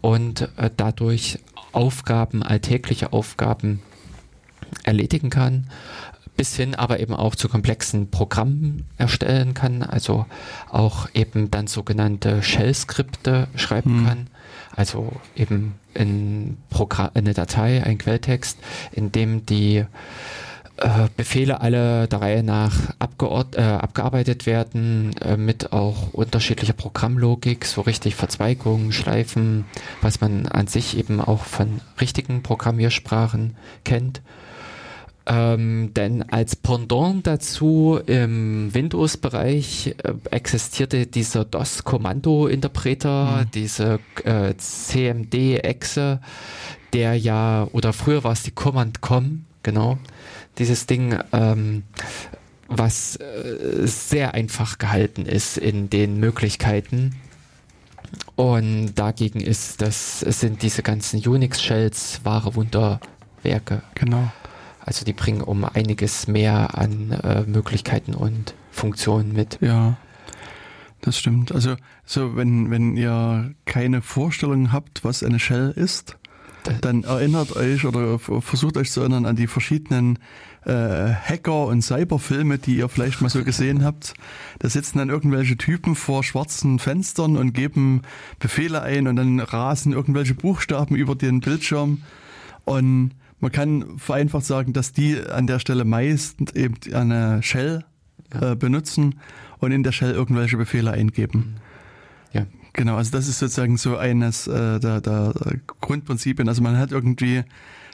[0.00, 1.38] und äh, dadurch
[1.72, 3.82] Aufgaben, alltägliche Aufgaben
[4.84, 5.68] erledigen kann,
[6.36, 10.24] bis hin aber eben auch zu komplexen Programmen erstellen kann, also
[10.70, 14.06] auch eben dann sogenannte Shell-Skripte schreiben Hm.
[14.06, 14.26] kann,
[14.74, 18.58] also eben in Progra eine Datei, ein Quelltext,
[18.92, 19.84] in dem die
[21.16, 22.72] Befehle alle der Reihe nach
[23.20, 29.64] äh, abgearbeitet werden, äh, mit auch unterschiedlicher Programmlogik, so richtig Verzweigungen, Schleifen,
[30.02, 34.22] was man an sich eben auch von richtigen Programmiersprachen kennt.
[35.26, 46.20] Ähm, denn als Pendant dazu im Windows-Bereich äh, existierte dieser DOS-Kommando-Interpreter, diese äh, CMD-Exe,
[46.94, 49.98] der ja, oder früher war es die Command-Com, genau,
[50.58, 51.84] dieses Ding, ähm,
[52.68, 57.16] was äh, sehr einfach gehalten ist in den Möglichkeiten.
[58.36, 63.00] Und dagegen ist das, sind diese ganzen Unix-Shells wahre Wunder
[63.42, 63.82] Werke.
[63.94, 64.30] Genau.
[64.80, 69.58] Also die bringen um einiges mehr an äh, Möglichkeiten und Funktionen mit.
[69.60, 69.98] Ja,
[71.00, 71.52] das stimmt.
[71.52, 76.16] Also so wenn wenn ihr keine Vorstellung habt, was eine Shell ist,
[76.80, 80.18] dann erinnert euch oder versucht euch zu erinnern an die verschiedenen
[80.68, 84.14] äh, Hacker- und Cyberfilme, die ihr vielleicht mal so gesehen habt.
[84.58, 88.02] Da sitzen dann irgendwelche Typen vor schwarzen Fenstern und geben
[88.38, 92.02] Befehle ein und dann rasen irgendwelche Buchstaben über den Bildschirm.
[92.64, 97.84] Und man kann vereinfacht sagen, dass die an der Stelle meist eben eine Shell
[98.38, 99.20] äh, benutzen
[99.58, 101.56] und in der Shell irgendwelche Befehle eingeben.
[102.32, 102.46] Ja.
[102.74, 105.32] Genau, also das ist sozusagen so eines äh, der, der
[105.80, 106.48] Grundprinzipien.
[106.48, 107.42] Also man hat irgendwie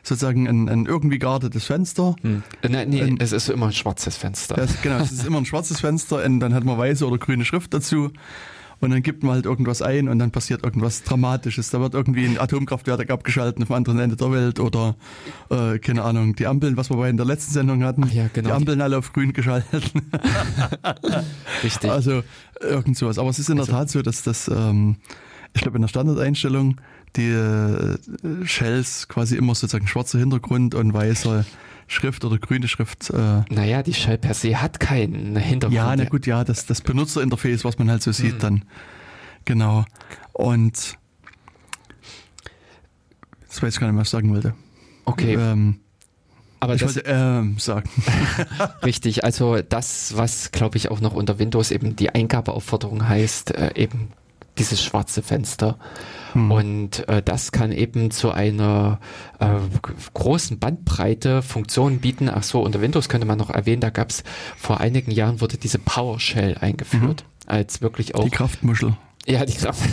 [0.04, 2.14] sozusagen ein, ein irgendwie geartetes Fenster.
[2.22, 2.42] Hm.
[2.68, 4.54] Nein, nee, Ähm, es ist immer ein schwarzes Fenster.
[4.54, 7.44] Das, genau, es ist immer ein schwarzes Fenster und dann hat man weiße oder grüne
[7.44, 8.10] Schrift dazu.
[8.80, 11.70] Und dann gibt man halt irgendwas ein und dann passiert irgendwas Dramatisches.
[11.70, 14.96] Da wird irgendwie ein Atomkraftwerk abgeschaltet auf dem anderen Ende der Welt oder,
[15.48, 18.26] äh, keine Ahnung, die Ampeln, was wir bei in der letzten Sendung hatten, Ach ja,
[18.30, 18.48] genau.
[18.48, 19.84] die Ampeln alle auf grün geschaltet.
[21.62, 21.90] Richtig.
[21.90, 22.22] Also
[22.60, 23.18] irgend sowas.
[23.18, 24.96] Aber es ist in der Also- Tat so, dass das, ähm,
[25.54, 26.76] ich glaube, in der Standardeinstellung
[27.16, 27.96] die äh,
[28.44, 31.44] Shells quasi immer sozusagen schwarzer Hintergrund und weiße
[31.86, 33.10] Schrift oder grüne Schrift.
[33.10, 35.76] Äh, naja, die Shell per se hat keinen Hintergrund.
[35.76, 38.38] ja, na gut, ja, das, das Benutzerinterface, was man halt so sieht Mhm.
[38.40, 38.64] dann.
[39.44, 39.84] Genau.
[40.32, 40.96] Und
[43.48, 44.54] das weiß ich gar nicht, was ich sagen wollte.
[45.04, 45.80] Okay, Ähm,
[46.60, 47.88] aber ich das wollte ähm, sagen.
[48.84, 49.22] richtig.
[49.24, 54.08] Also das, was glaube ich auch noch unter Windows eben die Eingabeaufforderung heißt, äh, eben
[54.58, 55.78] dieses schwarze Fenster.
[56.34, 56.50] Hm.
[56.50, 59.00] Und äh, das kann eben zu einer
[59.40, 59.46] äh,
[60.12, 62.30] großen Bandbreite Funktionen bieten.
[62.32, 64.24] Ach so, unter Windows könnte man noch erwähnen, da gab es
[64.56, 67.24] vor einigen Jahren wurde diese PowerShell eingeführt.
[67.46, 68.94] Als wirklich auch Die Kraftmuschel.
[69.26, 69.80] Ja, die Kraft.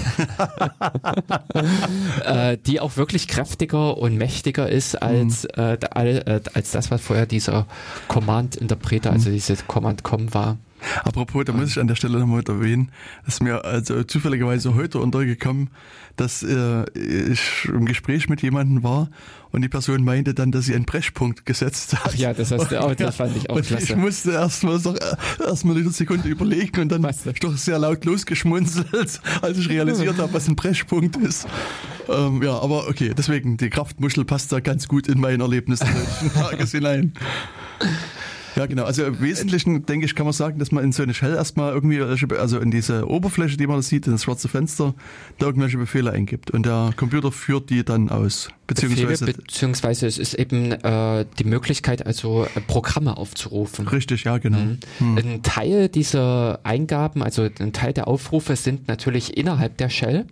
[2.26, 6.92] äh, die auch wirklich kräftiger und mächtiger ist als, äh, da- all- äh, als das,
[6.92, 7.66] was vorher dieser
[8.08, 10.58] Command-Interpreter, also diese Command-Com war.
[11.04, 12.92] Apropos, da muss ich an der Stelle nochmal erwähnen,
[13.26, 15.70] dass mir also zufälligerweise heute untergekommen,
[16.18, 19.10] dass äh, ich im Gespräch mit jemandem war
[19.52, 22.02] und die Person meinte dann, dass sie einen Brechpunkt gesetzt hat.
[22.06, 23.84] Ach ja, das hast du auch, das fand ich auch und klasse.
[23.84, 24.96] Ich musste erstmal so,
[25.40, 30.34] erstmal eine Sekunde überlegen und dann Was doch sehr laut losgeschmunzelt, als ich realisiert habe,
[30.34, 31.48] was ein Brechpunkt ist.
[32.10, 36.34] Ähm, ja, aber okay, deswegen, die Kraftmuschel passt da ganz gut in mein Erlebnis des
[36.34, 37.14] Tages hinein.
[38.56, 38.84] Ja, genau.
[38.84, 41.74] Also im Wesentlichen, denke ich, kann man sagen, dass man in so eine Shell erstmal
[41.74, 44.94] irgendwie, also in diese Oberfläche, die man da sieht, in das schwarze Fenster,
[45.40, 46.52] da irgendwelche Befehle eingibt.
[46.52, 48.50] Und der Computer führt die dann aus.
[48.68, 53.88] Beziehungsweise, Befehle, beziehungsweise es ist eben äh, die Möglichkeit, also äh, Programme aufzurufen.
[53.88, 54.60] richtig, ja, genau.
[55.00, 55.18] Mhm.
[55.18, 60.26] Ein Teil dieser Eingaben, also ein Teil der Aufrufe sind natürlich innerhalb der Shell,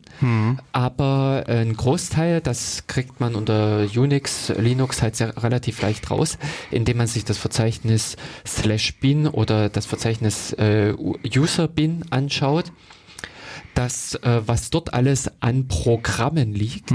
[0.71, 6.37] aber ein Großteil, das kriegt man unter Unix, Linux halt sehr relativ leicht raus,
[6.71, 8.08] indem man sich das Verzeichnis
[8.45, 10.93] slash bin oder das Verzeichnis äh,
[11.35, 12.71] user bin anschaut.
[13.75, 16.91] Das, äh, was dort alles an Programmen liegt,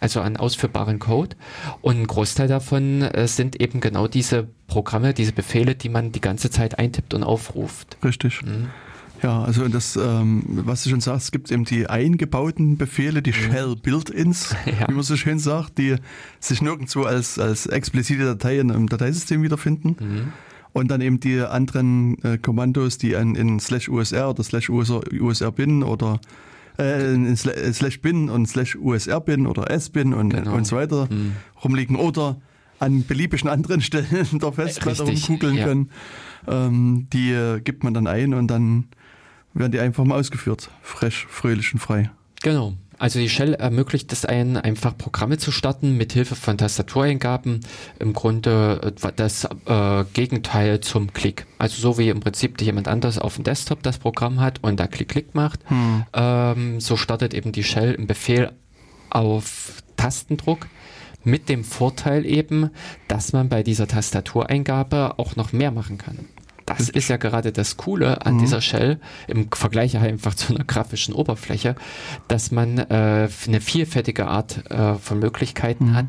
[0.00, 1.34] also an ausführbaren Code.
[1.80, 6.20] Und ein Großteil davon äh, sind eben genau diese Programme, diese Befehle, die man die
[6.20, 7.96] ganze Zeit eintippt und aufruft.
[8.04, 8.40] Richtig.
[9.22, 13.32] Ja, also das, ähm, was du schon sagst, es gibt eben die eingebauten Befehle, die
[13.32, 14.88] Shell Build-ins, Ja.
[14.88, 15.96] wie man so schön sagt, die
[16.38, 20.32] sich nirgendwo als, als explizite Dateien im Dateisystem wiederfinden.
[20.76, 25.00] Und dann eben die anderen äh, Kommandos, die an, in slash USR oder slash USR,
[25.10, 26.20] USR bin oder
[26.78, 27.34] äh, in äh,
[27.72, 30.54] slash bin und slash USR bin oder S bin und, Genau.
[30.54, 31.08] und so weiter
[31.64, 32.38] rumliegen oder
[32.78, 35.64] an beliebigen anderen Stellen der Festplatte rumkugeln ja.
[35.64, 35.90] können.
[36.46, 38.84] Ähm, die äh, gibt man dann ein und dann
[39.54, 40.70] werden die einfach mal ausgeführt.
[40.82, 42.10] Fresh, fröhlich und frei.
[42.42, 42.74] Genau.
[42.98, 47.60] Also die Shell ermöglicht es einen, einfach Programme zu starten mit Hilfe von Tastatureingaben.
[47.98, 51.46] Im Grunde äh, das äh, Gegenteil zum Klick.
[51.58, 54.86] Also so wie im Prinzip jemand anders auf dem Desktop das Programm hat und da
[54.86, 55.60] Klick-Klick macht,
[56.14, 58.52] ähm, so startet eben die Shell im Befehl
[59.10, 60.66] auf Tastendruck.
[61.24, 62.70] Mit dem Vorteil eben,
[63.08, 66.28] dass man bei dieser Tastatureingabe auch noch mehr machen kann.
[66.66, 68.98] Das ist ja gerade das Coole an dieser Shell
[69.28, 71.76] im Vergleich einfach zu einer grafischen Oberfläche,
[72.28, 76.06] dass man äh, eine vielfältige Art äh, von Möglichkeiten hat,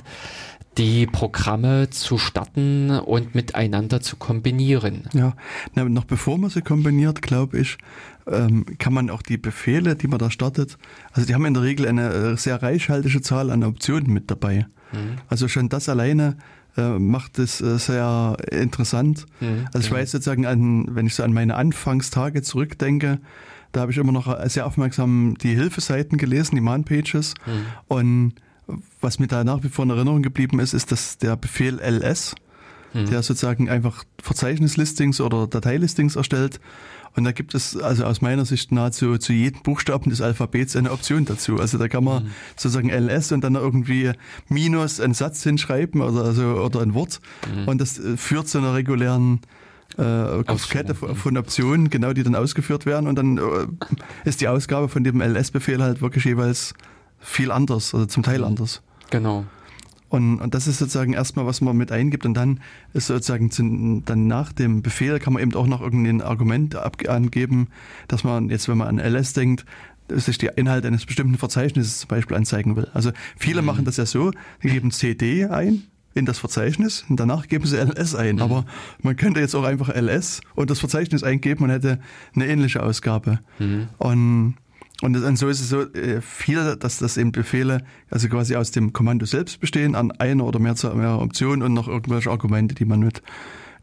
[0.77, 5.03] die Programme zu starten und miteinander zu kombinieren.
[5.13, 5.35] Ja,
[5.73, 7.77] Na, noch bevor man sie kombiniert, glaube ich,
[8.27, 10.77] ähm, kann man auch die Befehle, die man da startet,
[11.11, 14.67] also die haben in der Regel eine äh, sehr reichhaltige Zahl an Optionen mit dabei.
[15.27, 16.37] Also schon das alleine
[16.81, 19.25] macht es äh, sehr interessant.
[19.73, 23.19] also ich weiß sozusagen, an, wenn ich so an meine Anfangstage zurückdenke,
[23.71, 27.33] da habe ich immer noch sehr aufmerksam die Hilfeseiten gelesen, die Man-Pages
[27.87, 28.33] und
[29.01, 32.35] was mir da nach wie vor in Erinnerung geblieben ist, ist, dass der Befehl ls,
[32.93, 33.05] Hm.
[33.09, 36.59] der sozusagen einfach Verzeichnislistings oder Dateilistings erstellt.
[37.17, 40.91] Und da gibt es also aus meiner Sicht nahezu zu jedem Buchstaben des Alphabets eine
[40.91, 41.57] Option dazu.
[41.59, 42.31] Also da kann man Hm.
[42.55, 44.11] sozusagen ls und dann irgendwie
[44.49, 47.19] minus einen Satz hinschreiben oder, also, oder ein Wort.
[47.51, 47.67] Hm.
[47.67, 49.41] Und das äh, führt zu einer regulären
[49.97, 53.07] äh, Kette von, von Optionen, genau die dann ausgeführt werden.
[53.07, 53.41] Und dann äh,
[54.25, 56.75] ist die Ausgabe von dem ls-Befehl halt wirklich jeweils
[57.19, 58.83] viel anders, also zum Teil anders.
[59.09, 59.45] Genau.
[60.09, 62.61] Und, und das ist sozusagen erstmal, was man mit eingibt und dann
[62.93, 66.97] ist sozusagen zu, dann nach dem Befehl kann man eben auch noch irgendein Argument ab,
[67.07, 67.67] angeben,
[68.07, 69.65] dass man jetzt, wenn man an ls denkt,
[70.09, 72.87] sich die Inhalte eines bestimmten Verzeichnisses zum Beispiel anzeigen will.
[72.93, 74.31] Also viele machen das ja so,
[74.63, 75.83] die geben cd ein
[76.13, 78.39] in das Verzeichnis und danach geben sie ls ein.
[78.41, 78.65] Aber
[79.01, 81.99] man könnte jetzt auch einfach ls und das Verzeichnis eingeben und hätte
[82.33, 83.39] eine ähnliche Ausgabe.
[83.97, 84.55] Und
[85.01, 88.93] und, so ist es so äh, viel, dass das eben Befehle, also quasi aus dem
[88.93, 93.01] Kommando selbst bestehen, an einer oder mehr, mehr Optionen und noch irgendwelche Argumente, die man
[93.01, 93.21] mit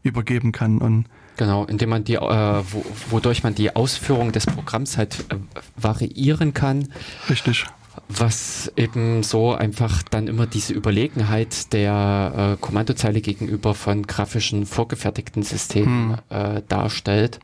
[0.03, 0.79] übergeben kann.
[0.79, 1.05] Und
[1.37, 5.35] Genau, indem man die, äh, wo, wodurch man die Ausführung des Programms halt äh,
[5.75, 6.87] variieren kann,
[7.29, 7.65] richtig,
[8.07, 15.43] was eben so einfach dann immer diese Überlegenheit der äh, Kommandozeile gegenüber von grafischen vorgefertigten
[15.43, 17.39] Systemen äh, darstellt.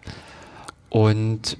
[0.89, 1.57] Und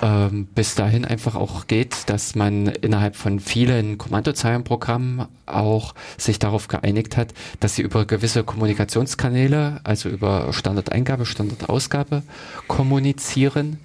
[0.00, 6.68] ähm, bis dahin einfach auch geht, dass man innerhalb von vielen Kommandozeilenprogrammen auch sich darauf
[6.68, 12.22] geeinigt hat, dass sie über gewisse Kommunikationskanäle, also über Standardeingabe, Standardausgabe
[12.68, 13.78] kommunizieren.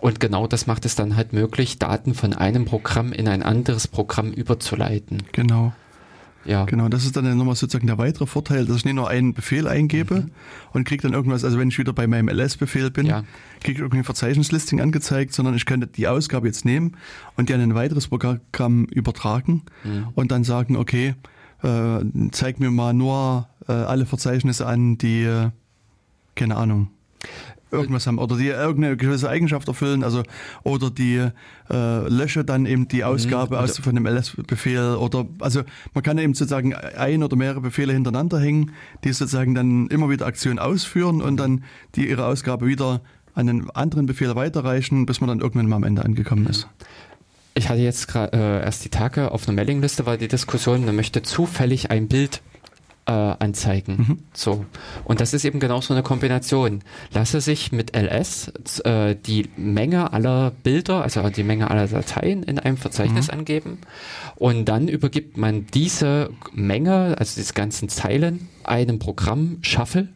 [0.00, 3.86] Und genau das macht es dann halt möglich, Daten von einem Programm in ein anderes
[3.88, 5.22] Programm überzuleiten.
[5.32, 5.72] genau.
[6.44, 9.34] Ja, Genau, das ist dann nochmal sozusagen der weitere Vorteil, dass ich nicht nur einen
[9.34, 10.26] Befehl eingebe
[10.72, 13.22] und kriege dann irgendwas, also wenn ich wieder bei meinem ls-Befehl bin, Ja.
[13.60, 16.96] kriege ich irgendwie ein Verzeichnislisting angezeigt, sondern ich könnte die Ausgabe jetzt nehmen
[17.36, 19.62] und die an ein weiteres Programm übertragen
[20.14, 21.14] und dann sagen, okay,
[21.62, 22.00] äh,
[22.32, 25.50] zeig mir mal nur äh, alle Verzeichnisse an, die, äh,
[26.34, 26.88] keine Ahnung,
[27.72, 30.22] irgendwas haben oder die irgendeine gewisse Eigenschaft erfüllen, also
[30.62, 31.28] oder die
[31.70, 35.62] äh, lösche dann eben die Ausgabe aus von dem ls-Befehl oder also
[35.94, 38.72] man kann eben sozusagen ein oder mehrere Befehle hintereinander hängen,
[39.04, 41.64] die sozusagen dann immer wieder Aktionen ausführen und dann
[41.94, 43.00] die ihre Ausgabe wieder
[43.34, 46.68] an einen anderen Befehl weiterreichen, bis man dann irgendwann mal am Ende angekommen ist.
[47.54, 50.96] Ich hatte jetzt gerade äh, erst die Tage auf einer Mailingliste war die Diskussion, man
[50.96, 52.42] möchte zufällig ein Bild
[53.06, 54.24] äh, anzeigen.
[54.32, 54.64] So.
[55.04, 56.82] Und das ist eben genau so eine Kombination.
[57.12, 58.52] Lasse sich mit ls
[58.84, 63.78] äh, die Menge aller Bilder, also die Menge aller Dateien in einem Verzeichnis angeben
[64.36, 70.08] und dann übergibt man diese Menge, also diese ganzen Zeilen, einem Programm Shuffle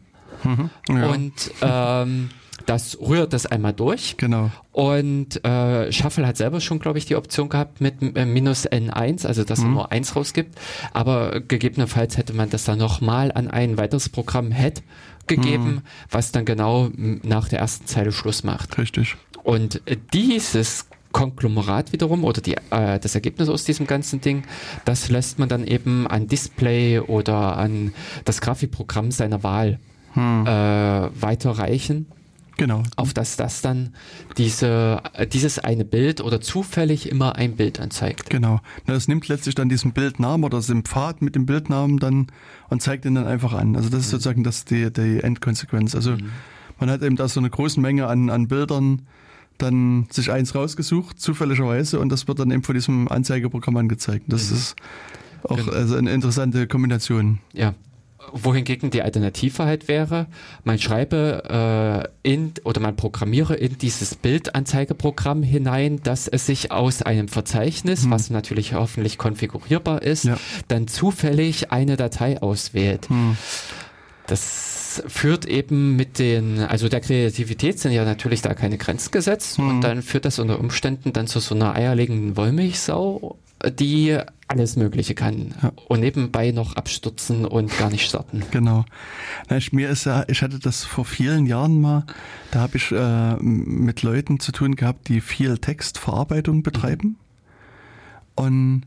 [0.88, 1.06] Ja.
[1.08, 1.32] und
[1.62, 2.30] ähm,
[2.64, 4.50] das rührt das einmal durch Genau.
[4.72, 9.26] und äh, Shuffle hat selber schon, glaube ich, die Option gehabt mit äh, minus N1,
[9.26, 10.58] also dass er nur eins rausgibt.
[10.94, 14.82] Aber gegebenenfalls hätte man das dann nochmal an ein weiteres Programm Head
[15.26, 18.78] gegeben, was dann genau nach der ersten Zeile Schluss macht.
[18.78, 19.16] Richtig.
[19.42, 24.44] Und äh, dieses Konglomerat wiederum oder die, äh, das Ergebnis aus diesem ganzen Ding,
[24.84, 27.92] das lässt man dann eben an Display oder an
[28.24, 29.78] das Grafikprogramm seiner Wahl
[30.14, 30.20] äh,
[31.20, 32.06] weiterreichen
[32.56, 32.82] Genau.
[32.96, 33.94] auf dass das dann
[34.38, 38.30] diese, äh, dieses eine Bild oder zufällig immer ein Bild anzeigt.
[38.30, 38.60] Genau.
[38.86, 42.28] Na, Das nimmt letztlich dann diesen Bildnamen oder den Pfad mit dem Bildnamen dann
[42.70, 43.76] und zeigt ihn dann einfach an.
[43.76, 45.94] Also das ist sozusagen das die, die Endkonsequenz.
[45.94, 46.16] Also
[46.80, 49.02] man hat eben da so eine große Menge an, an Bildern
[49.58, 54.24] dann sich eins rausgesucht, zufälligerweise, und das wird dann eben von diesem Anzeigeprogramm angezeigt.
[54.28, 54.76] Das ist
[55.44, 55.72] auch Genau.
[55.72, 57.38] also eine interessante Kombination.
[57.54, 57.74] Ja.
[58.32, 60.26] Wohingegen die Alternative halt wäre,
[60.64, 67.02] man schreibe äh, in oder man programmiere in dieses Bildanzeigeprogramm hinein, dass es sich aus
[67.02, 70.36] einem Verzeichnis, was natürlich hoffentlich konfigurierbar ist, Ja.
[70.68, 73.08] dann zufällig eine Datei auswählt.
[74.26, 79.58] Das führt eben mit den, also der Kreativität sind ja natürlich da keine Grenzen gesetzt
[79.58, 83.36] und dann führt das unter Umständen dann zu so einer eierlegenden Wollmilchsau,
[83.78, 84.18] die
[84.48, 85.54] alles Mögliche kann
[85.88, 88.42] und nebenbei noch abstürzen und gar nicht starten.
[88.50, 88.84] Genau.
[89.48, 92.04] Na, ich, mir ist ja, ich hatte das vor vielen Jahren mal,
[92.52, 97.18] da habe ich äh, mit Leuten zu tun gehabt, die viel Textverarbeitung betreiben.
[98.36, 98.82] Und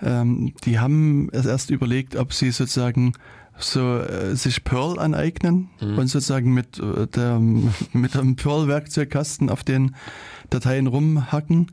[0.00, 3.12] ähm, die haben es erst überlegt, ob sie sozusagen
[3.58, 9.94] so äh, sich Perl aneignen und sozusagen mit äh, der, mit dem Perl-Werkzeugkasten auf den
[10.48, 11.70] Dateien rumhacken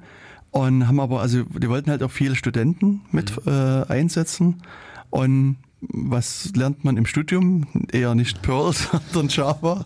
[0.51, 3.51] und haben aber, also die wollten halt auch viele Studenten mit äh,
[3.87, 4.61] einsetzen
[5.09, 7.65] und was lernt man im Studium?
[7.91, 8.73] Eher nicht Perl,
[9.11, 9.85] sondern Java.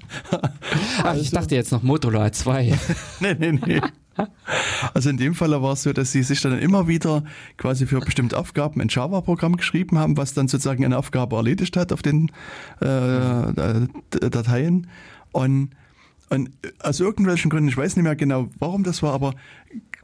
[1.03, 2.77] Ach, ich dachte jetzt noch Modular 2.
[3.19, 3.81] nee, nee, nee.
[4.93, 7.23] Also in dem Fall war es so, dass sie sich dann immer wieder
[7.57, 11.91] quasi für bestimmte Aufgaben ein Java-Programm geschrieben haben, was dann sozusagen eine Aufgabe erledigt hat
[11.91, 12.31] auf den
[12.81, 14.87] äh, äh, Dateien.
[15.31, 15.71] Und,
[16.29, 19.33] und aus irgendwelchen Gründen, ich weiß nicht mehr genau, warum das war, aber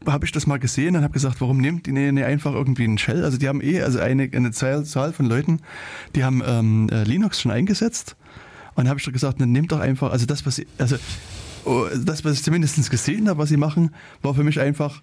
[0.06, 2.98] habe ich das mal gesehen und habe gesagt, warum nimmt die nicht einfach irgendwie einen
[2.98, 3.24] Shell?
[3.24, 5.60] Also die haben eh, also eine, eine Zahl, Zahl von Leuten,
[6.16, 8.16] die haben ähm, äh, Linux schon eingesetzt.
[8.76, 10.96] Und habe ich doch gesagt, dann nehmt doch einfach, also das, was sie, also
[11.66, 15.02] oh, das, was ich zumindest gesehen habe, was sie machen, war für mich einfach,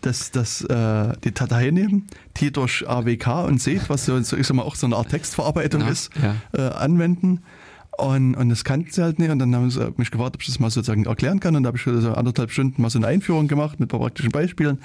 [0.00, 2.06] dass das äh, die Datei nehmen,
[2.38, 5.10] die durch AWK und SED, was so, so ich sag mal auch so eine Art
[5.10, 6.36] Textverarbeitung Ja, ist, ja.
[6.52, 7.40] Äh, anwenden.
[8.02, 9.30] Und, und das kannten sie halt nicht.
[9.30, 11.54] Und dann haben sie mich gefragt, ob ich das mal sozusagen erklären kann.
[11.54, 14.00] Und da habe ich so anderthalb Stunden mal so eine Einführung gemacht mit ein paar
[14.00, 14.78] praktischen Beispielen,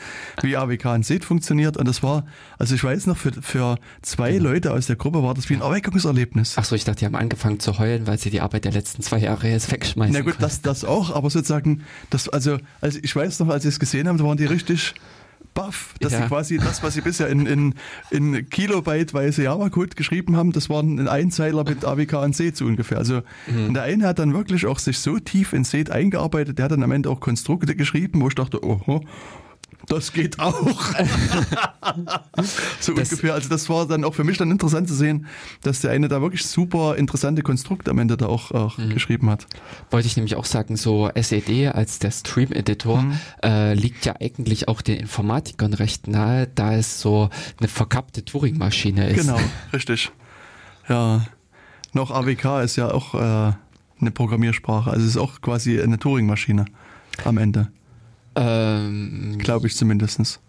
[0.44, 1.78] wie AWK und SED funktioniert.
[1.78, 2.28] Und das war,
[2.60, 5.62] also ich weiß noch, für, für zwei Leute aus der Gruppe war das wie ein
[5.62, 6.58] Erweckungserlebnis.
[6.58, 9.02] Ach so, ich dachte, die haben angefangen zu heulen, weil sie die Arbeit der letzten
[9.02, 10.14] zwei Jahre jetzt wegschmeißen.
[10.14, 10.44] Na gut, konnten.
[10.44, 14.08] das, das auch, aber sozusagen, das, also, also ich weiß noch, als sie es gesehen
[14.08, 14.94] haben, da waren die richtig
[15.58, 16.22] baff, dass Ja.
[16.22, 17.74] sie quasi das, was sie bisher in, in,
[18.12, 22.98] in Kilobyteweise Java-Code geschrieben haben, das waren ein Einzeiler mit AWK und SED so ungefähr.
[23.00, 23.74] Also Mhm.
[23.74, 26.84] der eine hat dann wirklich auch sich so tief in SED eingearbeitet, der hat dann
[26.84, 29.02] am Ende auch Konstrukte geschrieben, wo ich dachte, oh,
[29.88, 30.60] das geht auch.
[32.80, 33.34] so Das- ungefähr.
[33.34, 35.28] Also das war dann auch für mich dann interessant zu sehen,
[35.62, 38.90] dass der eine da wirklich super interessante Konstrukte am Ende da auch, auch Mhm.
[38.90, 39.48] geschrieben hat.
[39.92, 43.20] Wollte ich nämlich auch sagen, so SED als der Stream-Editor Mhm.
[43.44, 49.10] äh, liegt ja eigentlich auch den Informatikern recht nahe, da es so eine verkappte Turing-Maschine
[49.10, 49.22] ist.
[49.22, 49.40] Genau,
[49.74, 50.12] richtig.
[50.90, 51.26] Ja,
[51.94, 53.54] noch AWK ist ja auch äh,
[54.00, 56.66] eine Programmiersprache, also es ist auch quasi eine Turing-Maschine
[57.26, 57.70] am Ende,
[58.38, 60.40] Ähm, glaube ich zumindestens.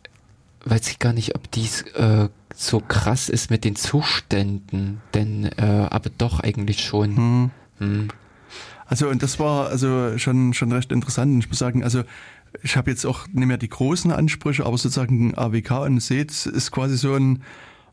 [0.65, 5.87] weiß ich gar nicht, ob dies äh, so krass ist mit den Zuständen, denn äh,
[5.91, 7.17] aber doch eigentlich schon.
[7.17, 7.51] Hm.
[7.79, 8.09] Hm.
[8.87, 11.43] Also und das war also schon schon recht interessant.
[11.43, 12.03] Ich muss sagen, also
[12.63, 16.71] ich habe jetzt auch nicht mehr die großen Ansprüche, aber sozusagen AWK und SED ist
[16.73, 17.43] quasi so ein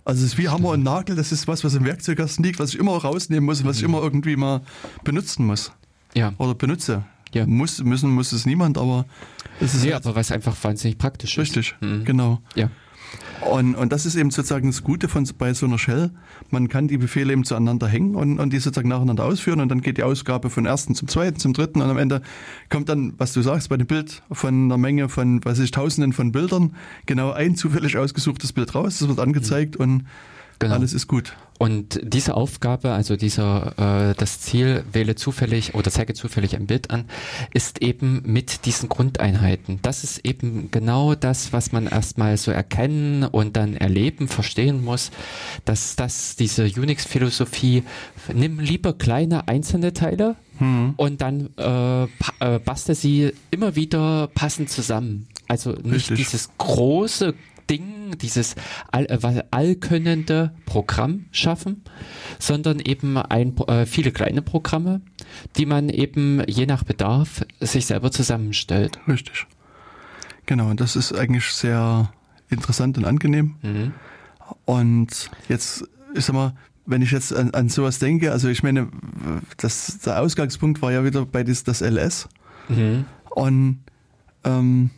[0.05, 2.73] also es ist wie Hammer und Nagel, das ist was, was im Werkzeugkasten liegt, was
[2.73, 4.61] ich immer rausnehmen muss und was ich immer irgendwie mal
[5.03, 5.71] benutzen muss
[6.13, 6.33] Ja.
[6.37, 7.03] oder benutze.
[7.33, 7.45] Ja.
[7.47, 9.05] Muss, müssen muss es niemand, aber
[9.59, 11.81] es ist Nee, halt- aber was einfach wahnsinnig praktisch richtig, ist.
[11.81, 12.03] Mhm.
[12.05, 12.41] genau.
[12.55, 12.69] Ja.
[13.49, 16.11] Und, und das ist eben sozusagen das Gute von, bei so einer Shell.
[16.49, 19.81] Man kann die Befehle eben zueinander hängen und, und die sozusagen nacheinander ausführen und dann
[19.81, 22.21] geht die Ausgabe von ersten zum zweiten, zum dritten und am Ende
[22.69, 25.71] kommt dann, was du sagst, bei dem Bild von einer Menge von, was weiß ich,
[25.71, 26.75] tausenden von Bildern,
[27.05, 30.05] genau ein zufällig ausgesuchtes Bild raus, das wird angezeigt und
[30.59, 30.75] Genau.
[30.75, 31.35] alles ist gut.
[31.57, 36.91] Und diese Aufgabe, also dieser, äh, das Ziel, wähle zufällig oder zeige zufällig ein Bild
[36.91, 37.05] an,
[37.53, 39.79] ist eben mit diesen Grundeinheiten.
[39.81, 45.11] Das ist eben genau das, was man erstmal so erkennen und dann erleben, verstehen muss,
[45.63, 47.83] dass das diese Unix-Philosophie,
[48.33, 50.35] nimm lieber kleine einzelne Teile
[50.97, 55.27] und dann äh, äh, bastel sie immer wieder passend zusammen.
[55.47, 56.17] Also nicht Richtig.
[56.17, 57.33] dieses große
[57.69, 58.55] Ding, dieses
[58.91, 61.83] all, äh, allkönnende Programm schaffen,
[62.39, 65.01] sondern eben ein, äh, viele kleine Programme,
[65.57, 68.99] die man eben je nach Bedarf sich selber zusammenstellt.
[69.07, 69.47] Richtig.
[70.45, 72.11] Genau, und das ist eigentlich sehr
[72.49, 73.55] interessant und angenehm.
[73.61, 73.93] Mhm.
[74.65, 76.53] Und jetzt, ich sag mal,
[76.85, 78.89] wenn ich jetzt an, an sowas denke, also ich meine,
[79.57, 82.29] das, der Ausgangspunkt war ja wieder bei das, das LS.
[82.69, 83.05] Mhm.
[83.31, 83.79] Und
[84.43, 84.91] ähm,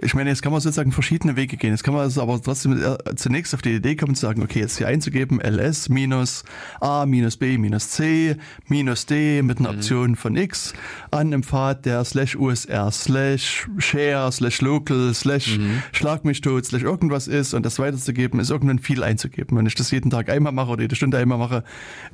[0.00, 1.70] ich meine, jetzt kann man sozusagen verschiedene Wege gehen.
[1.70, 4.58] Jetzt kann man also aber trotzdem äh, zunächst auf die Idee kommen zu sagen, okay,
[4.58, 6.42] jetzt hier einzugeben, ls minus
[6.80, 8.36] a minus b minus c
[8.66, 10.72] minus d mit einer Option von x
[11.12, 15.60] an einem Pfad der slash usr slash share slash local slash
[15.92, 19.56] schlag mich tot slash irgendwas ist und das weiterzugeben ist irgendwann viel einzugeben.
[19.56, 21.62] Wenn ich das jeden Tag einmal mache oder jede Stunde einmal mache,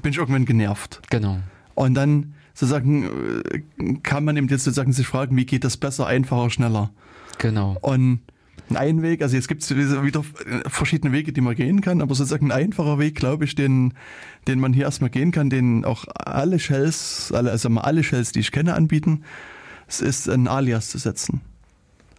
[0.02, 1.00] bin ich irgendwann genervt.
[1.08, 1.38] Genau.
[1.74, 3.04] Und dann sozusagen
[3.44, 6.90] äh, kann man eben jetzt sozusagen sich fragen, wie geht das besser, einfacher, schneller.
[7.40, 7.76] Genau.
[7.80, 8.20] Und
[8.74, 10.24] ein Weg, also jetzt gibt es wieder
[10.68, 13.94] verschiedene Wege, die man gehen kann, aber sozusagen ein einfacher Weg, glaube ich, den,
[14.46, 18.40] den man hier erstmal gehen kann, den auch alle Shells, alle, also alle Shells, die
[18.40, 19.24] ich kenne, anbieten,
[19.88, 21.40] es ist ein Alias zu setzen.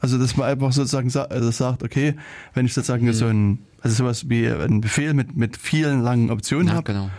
[0.02, 2.16] Also dass man einfach sozusagen sa also sagt, okay,
[2.54, 6.70] wenn ich sozusagen so ein, also sowas wie ein Befehl mit, mit vielen langen Optionen
[6.70, 7.10] Ja, habe, genau.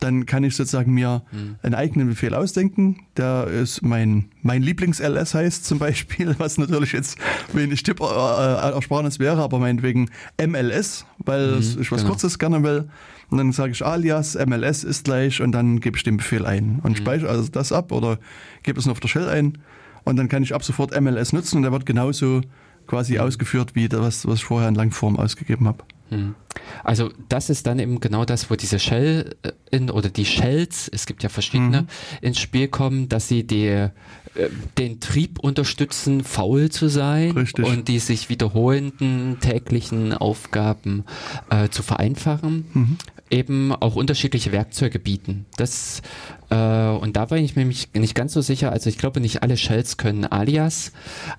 [0.00, 1.22] Dann kann ich sozusagen mir
[1.62, 3.04] einen eigenen Befehl ausdenken.
[3.16, 7.18] Der ist mein, mein Lieblings-LS heißt zum Beispiel, was natürlich jetzt
[7.52, 10.10] wenig Tipp äh, äh, Ersparnis wäre, aber meinetwegen
[10.44, 12.12] MLS, weil ich was genau.
[12.12, 12.88] Kurzes gerne will.
[13.30, 16.80] Und dann sage ich alias, MLS ist gleich und dann gebe ich den Befehl ein
[16.82, 18.18] und speichere also das ab oder
[18.64, 19.58] gebe es nur auf der Shell ein
[20.02, 22.40] und dann kann ich ab sofort MLS nutzen und der wird genauso
[22.88, 25.84] quasi ausgeführt wie das, was ich vorher in Langform ausgegeben habe.
[26.10, 26.34] Mhm.
[26.84, 30.88] Also das ist dann eben genau das, wo diese Shell äh, in, oder die Shells,
[30.92, 31.86] es gibt ja verschiedene, Mhm.
[32.22, 33.90] ins Spiel kommen, dass sie die, äh,
[34.78, 37.64] den Trieb unterstützen, faul zu sein Richtig.
[37.64, 41.04] und die sich wiederholenden täglichen Aufgaben
[41.50, 42.66] äh, zu vereinfachen.
[42.72, 42.96] Mhm.
[43.30, 45.46] Eben auch unterschiedliche Werkzeuge bieten.
[45.56, 46.02] Das
[46.50, 48.72] äh, und da war ich mir nicht ganz so sicher.
[48.72, 50.92] Also ich glaube, nicht alle Shells können Alias,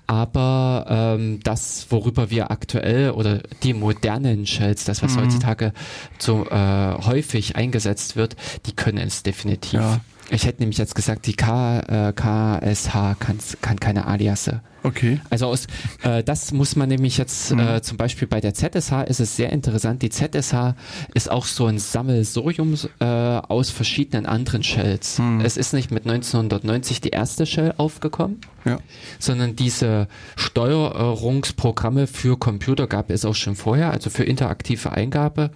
[0.06, 5.72] aber ähm, das, worüber wir aktuell oder die modernen Shells, das was heutzutage
[6.18, 8.36] so äh, häufig eingesetzt wird,
[8.66, 9.74] die können es definitiv.
[9.74, 10.00] Ja.
[10.30, 14.62] Ich hätte nämlich jetzt gesagt, die K, äh, KSH kann, kann keine Aliasse.
[14.82, 15.20] Okay.
[15.30, 15.66] Also aus,
[16.02, 19.50] äh, das muss man nämlich jetzt äh, zum Beispiel bei der ZSH ist es sehr
[19.52, 20.02] interessant.
[20.02, 20.74] Die ZSH
[21.14, 25.20] ist auch so ein Sammelsurium äh, aus verschiedenen anderen Shells.
[25.42, 28.78] Es ist nicht mit 1990 die erste Shell aufgekommen, Ja.
[29.18, 35.50] sondern diese Steuerungsprogramme für Computer gab es auch schon vorher, also für interaktive Eingabe,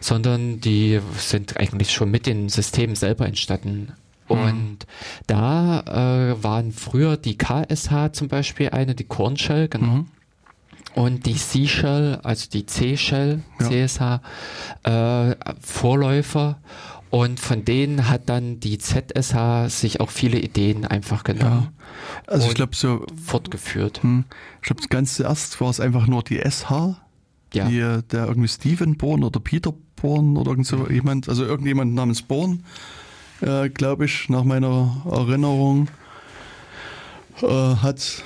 [0.00, 3.92] sondern die sind eigentlich schon mit den Systemen selber entstanden.
[4.34, 4.78] Und
[5.26, 10.04] da äh, waren früher die KSH zum Beispiel eine, die Corn Shell, genau.
[10.94, 13.68] Und die C-Shell, also die C-Shell, Ja.
[13.68, 14.20] CSH,
[14.82, 16.58] äh, Vorläufer.
[17.10, 21.68] Und von denen hat dann die ZSH sich auch viele Ideen einfach genommen,
[22.28, 24.02] Also ich glaube so, fortgeführt.
[24.04, 24.24] hm,
[24.62, 26.70] ich glaube ganz zuerst war es einfach nur die SH,
[27.52, 27.64] Ja.
[27.68, 31.94] die, äh, der irgendwie Steven Bourne oder Peter Bourne oder irgend so jemand, also irgendjemand
[31.94, 32.60] namens Bourne,
[33.40, 35.88] äh, glaube ich, nach meiner Erinnerung,
[37.42, 38.22] äh, hat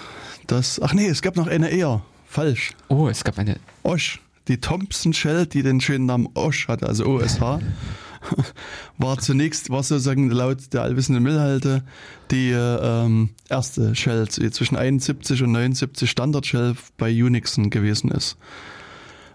[0.47, 3.59] das, ach nee, es gab noch eine eher, falsch, Oh, es gab eine.
[3.83, 7.41] Osh, die Thompson Shell, die den schönen Namen Osh hatte, also OSH,
[8.99, 11.83] war zunächst, war sozusagen laut der allwissenden Müllhalde
[12.31, 18.11] die äh, ähm, erste Shell die zwischen 71 und 79 Standard Shell bei Unixen gewesen
[18.11, 18.37] ist.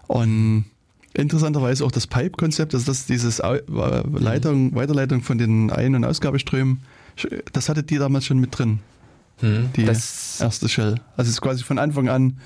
[0.06, 0.64] Und
[1.20, 6.80] interessanterweise auch das Pipe-Konzept, also das dieses äh, Leitung, Weiterleitung von den Ein- und Ausgabeströmen,
[7.52, 8.80] das hatte die damals schon mit drin,
[9.40, 11.00] Hm, die das, erste Shell.
[11.16, 12.38] Also es ist quasi von Anfang an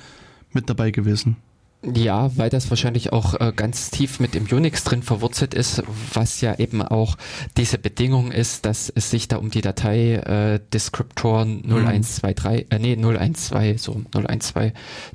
[0.52, 1.36] mit dabei gewesen.
[1.82, 5.82] ja, weil das wahrscheinlich auch äh, ganz tief mit dem Unix drin verwurzelt ist,
[6.14, 7.16] was ja eben auch
[7.56, 12.96] diese Bedingung ist, dass es sich da um die Datei äh, Descriptoren 0123, äh, nee,
[12.96, 14.72] 012, so 012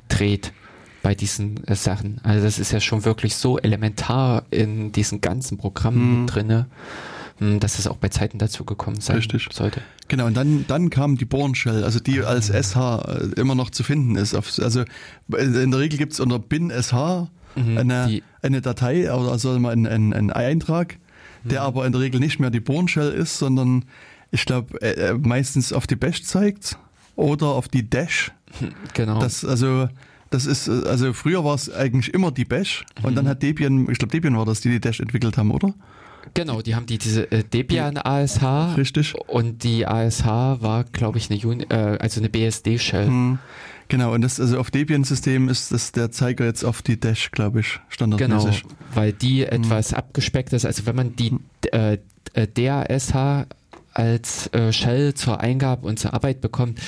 [0.08, 0.52] dreht
[1.02, 2.20] bei diesen äh, Sachen.
[2.22, 6.26] Also das ist ja schon wirklich so elementar in diesen ganzen Programmen Mhm.
[6.26, 6.66] drinne,
[7.38, 9.48] mh, dass es auch bei Zeiten dazu gekommen sein Richtig.
[9.52, 9.80] sollte.
[10.08, 13.70] Genau, und dann, dann kam die Born Shell, also die als SH äh, immer noch
[13.70, 14.34] zu finden ist.
[14.34, 14.84] Also
[15.36, 19.72] in der Regel gibt es unter bin SH Mhm, eine, eine Datei oder also mal
[19.72, 20.98] ein, ein, ein Eintrag,
[21.42, 23.86] der aber in der Regel nicht mehr die Born Shell ist, sondern
[24.30, 26.78] ich glaube äh, äh, meistens auf die Bash zeigt
[27.16, 28.30] oder auf die Dash.
[28.94, 29.18] Genau.
[29.18, 29.88] Das also
[30.30, 33.88] das ist äh, also früher war es eigentlich immer die Bash und dann hat Debian,
[33.90, 35.74] ich glaube Debian war das, die die Dash entwickelt haben, oder?
[36.34, 38.42] Genau, die haben die diese äh, Debian ASH
[38.76, 39.14] Richtig.
[39.26, 43.06] und die ASH war, glaube ich, eine Uni äh, also eine BSD Shell.
[43.06, 43.38] Hm,
[43.88, 47.58] Genau, und das, also auf Debian-System ist das der Zeiger jetzt auf die Dash, glaube
[47.58, 48.64] ich, Genau, standardmäßig.
[48.94, 49.64] weil die Hm.
[49.64, 50.64] etwas abgespeckt ist.
[50.64, 51.36] Also wenn man die
[51.72, 51.98] äh,
[52.34, 53.46] äh, DASH
[53.92, 56.78] als äh, Shell zur Eingabe und zur Arbeit bekommt,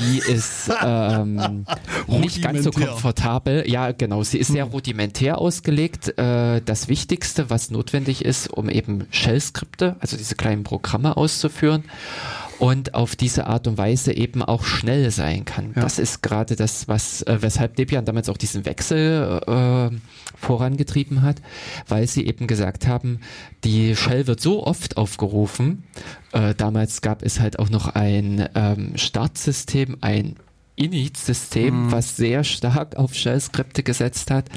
[0.00, 1.66] die ist ähm,
[2.06, 3.68] nicht ganz so komfortabel.
[3.68, 4.22] Ja, genau.
[4.22, 4.72] Sie ist sehr Hm.
[4.72, 6.18] rudimentär ausgelegt.
[6.18, 11.84] Äh, das Wichtigste, was notwendig ist, um eben Shell-Skripte, also diese kleinen Programme auszuführen
[12.58, 15.72] und auf diese Art und Weise eben auch schnell sein kann.
[15.74, 15.82] Ja.
[15.82, 19.96] Das ist gerade das, was äh, weshalb Debian damals auch diesen Wechsel äh,
[20.36, 21.40] vorangetrieben hat,
[21.86, 23.20] weil sie eben gesagt haben,
[23.64, 25.84] die Shell wird so oft aufgerufen.
[26.32, 30.36] Äh, damals gab es halt auch noch ein ähm, Startsystem, ein
[30.76, 34.48] Init-System, was sehr stark auf Shell-Skripte gesetzt hat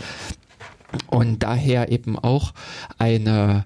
[1.07, 2.53] und daher eben auch
[2.99, 3.65] eine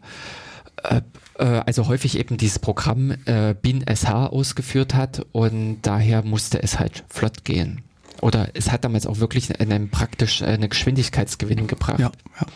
[0.84, 1.02] äh,
[1.44, 7.04] also häufig eben dieses Programm äh, bin sh ausgeführt hat und daher musste es halt
[7.10, 7.82] flott gehen.
[8.22, 12.00] Oder es hat damals auch wirklich einen praktisch eine Geschwindigkeitsgewinn gebracht.
[12.00, 12.48] Ja, ja.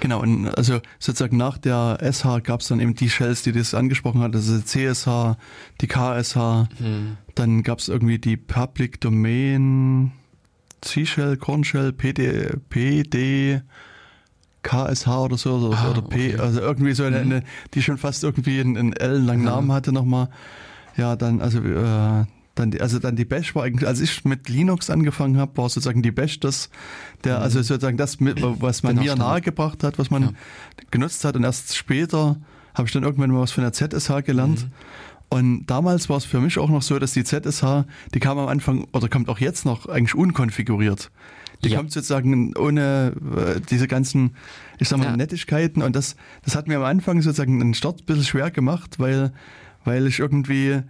[0.00, 3.74] Genau, und also sozusagen nach der SH gab es dann eben die Shells, die das
[3.74, 5.36] angesprochen hat, also CSH,
[5.80, 7.16] die KSH, Hm.
[7.34, 10.12] dann gab es irgendwie die Public Domain,
[10.82, 13.62] C-Shell, Corn Shell, PD, PD,
[14.62, 16.34] KSH oder so, oder, Ah, oder P, okay.
[16.34, 16.40] Mhm.
[16.40, 17.42] also irgendwie so eine, eine,
[17.74, 19.52] die schon fast irgendwie einen, einen ellenlangen Ja.
[19.56, 20.28] Namen hatte nochmal.
[20.96, 22.24] Ja, dann, also, äh,
[22.56, 25.68] dann, die- also dann die Bash war eigentlich, als ich mit Linux angefangen habe, war
[25.68, 26.70] sozusagen die Bash das,
[27.24, 29.00] der, also sozusagen das, mit, was man Mhm.
[29.02, 30.30] Genau, mir nahegebracht hat, was man Ja.
[30.90, 32.36] genutzt hat und erst später
[32.74, 34.62] habe ich dann irgendwann mal was von der ZSH gelernt.
[34.64, 34.70] Mhm.
[35.30, 38.48] Und damals war es für mich auch noch so, dass die ZSH, die kam am
[38.48, 41.10] Anfang oder kommt auch jetzt noch eigentlich unkonfiguriert.
[41.64, 41.78] Die Ja.
[41.78, 43.12] kommt sozusagen ohne
[43.56, 44.36] äh, diese ganzen,
[44.78, 45.16] ich sag mal, Ja.
[45.16, 45.82] Nettigkeiten.
[45.82, 46.14] Und das,
[46.44, 49.32] das hat mir am Anfang sozusagen den Start ein bisschen schwer gemacht, weil,
[49.84, 50.82] weil ich irgendwie,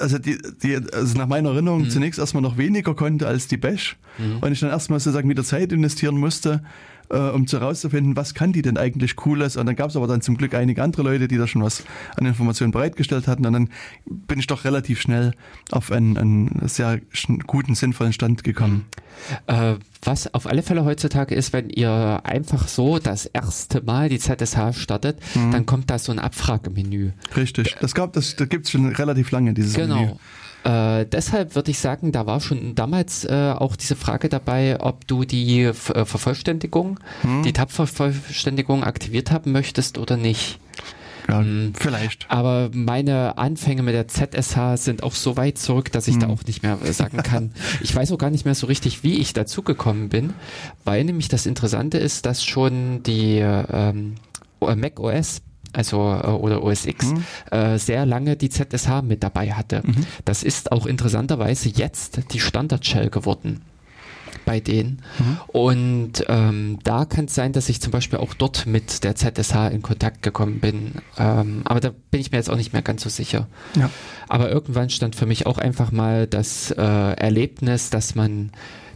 [0.00, 1.90] also die, die, also nach meiner Erinnerung Mhm.
[1.90, 3.96] zunächst erstmal noch weniger konnte als die Bash.
[4.40, 6.62] Und ich dann erstmal sozusagen wieder Zeit investieren musste,
[7.10, 9.56] äh, um zu herauszufinden, was kann die denn eigentlich Cooles.
[9.56, 11.84] Und dann gab es aber dann zum Glück einige andere Leute, die da schon was
[12.16, 13.46] an Informationen bereitgestellt hatten.
[13.46, 13.68] Und dann
[14.06, 15.32] bin ich doch relativ schnell
[15.70, 17.00] auf einen, einen sehr
[17.46, 18.86] guten, sinnvollen Stand gekommen.
[19.46, 24.18] Äh, was auf alle Fälle heutzutage ist, wenn ihr einfach so das erste Mal die
[24.18, 25.50] ZSH startet, Mhm.
[25.50, 27.10] dann kommt da so ein Abfragemenü.
[27.36, 27.74] Richtig.
[27.80, 29.88] Das gab, das, das gibt's schon relativ lange, dieses Menü.
[29.94, 30.20] Genau.
[30.64, 35.06] Äh, deshalb würde ich sagen, da war schon damals äh, auch diese Frage dabei, ob
[35.06, 37.42] du die F äh, Vervollständigung, Hm.
[37.44, 40.58] die Tab-Vervollständigung aktiviert haben möchtest oder nicht.
[41.28, 41.74] Ja, Mhm.
[41.78, 42.26] vielleicht.
[42.30, 46.32] Aber meine Anfänge mit der ZSH sind auch so weit zurück, dass ich da Hm.
[46.34, 47.52] auch nicht mehr sagen kann.
[47.82, 50.32] Ich weiß auch gar nicht mehr so richtig, wie ich dazu gekommen bin,
[50.84, 54.14] weil nämlich das Interessante ist, dass schon die ähm,
[54.60, 55.42] Mac OS
[55.72, 57.24] also äh, oder OS X Mhm.
[57.50, 59.82] äh, sehr lange die ZSH mit dabei hatte.
[60.24, 63.62] Das ist auch interessanterweise jetzt die Standard Shell geworden
[64.44, 65.02] bei denen.
[65.48, 69.68] Und ähm, da kann es sein, dass ich zum Beispiel auch dort mit der ZSH
[69.72, 70.92] in Kontakt gekommen bin.
[71.18, 73.46] Ähm, aber da bin ich mir jetzt auch nicht mehr ganz so sicher.
[73.76, 73.90] Ja.
[74.28, 78.50] Aber irgendwann stand für mich auch einfach mal das äh, Erlebnis, dass man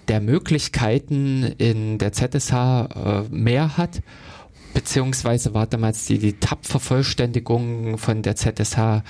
[0.09, 4.01] der Möglichkeiten in der ZSH äh, mehr hat.
[4.75, 9.03] Beziehungsweise war damals die, die Tab-Vervollständigung von der ZSH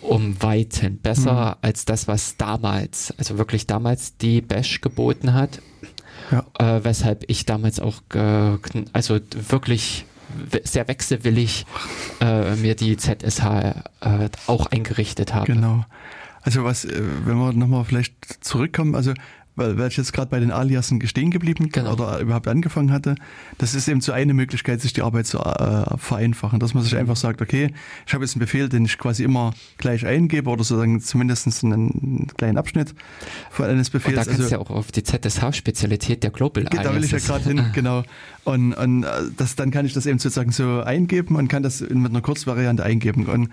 [0.00, 5.62] um Weiten besser als das, was damals, also wirklich damals die Bash geboten hat.
[6.30, 6.44] Ja.
[6.58, 8.58] Äh, weshalb ich damals auch, äh,
[8.92, 10.06] also wirklich
[10.64, 11.66] sehr wechselwillig
[12.20, 13.44] äh, mir die ZSH
[14.00, 15.52] äh, auch eingerichtet habe.
[15.52, 15.84] Genau.
[16.42, 19.12] Also was, äh, wenn wir nochmal vielleicht zurückkommen, also
[19.56, 21.92] weil, weil ich jetzt gerade bei den Aliasen stehen geblieben Genau.
[21.92, 23.14] oder überhaupt angefangen hatte,
[23.58, 26.96] das ist eben so eine Möglichkeit, sich die Arbeit zu äh, vereinfachen, dass man sich
[26.96, 27.72] einfach sagt, okay,
[28.06, 32.28] ich habe jetzt einen Befehl, den ich quasi immer gleich eingebe oder sozusagen zumindest einen
[32.38, 32.94] kleinen Abschnitt
[33.50, 34.16] von eines Und Befehls.
[34.16, 37.18] da kannst du also, ja auch auf die ZSH-Spezialität der Global da will ich ja
[37.18, 38.02] Aliases- gerade hin, genau.
[38.44, 41.80] Und, und äh, das, dann kann ich das eben sozusagen so eingeben und kann das
[41.80, 43.26] mit einer Kurzvariante eingeben.
[43.26, 43.50] Und,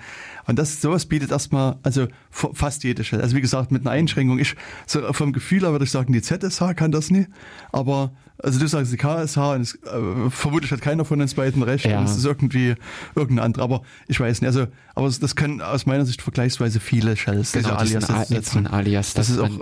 [0.48, 3.22] und das sowas bietet erstmal, also fa- fast jede Shell.
[3.22, 4.40] Also wie gesagt, mit einer Einschränkung.
[4.40, 4.56] Ich,
[4.88, 7.28] so vom Gefühl her würde ich sagen, die ZSH kann das nie.
[7.72, 8.12] Aber
[8.42, 11.86] also du sagst die KSH und es, äh, vermutlich hat keiner von uns beiden recht.
[11.86, 12.00] Ja.
[12.00, 12.76] Und es ist irgendwie
[13.16, 13.64] irgendein anderer.
[13.64, 14.48] Aber ich weiß nicht.
[14.48, 18.68] Also, aber das können aus meiner Sicht vergleichsweise viele Shells, Genau, diese diesen Alias von
[18.68, 19.14] Alias.
[19.14, 19.60] das dass ist auch,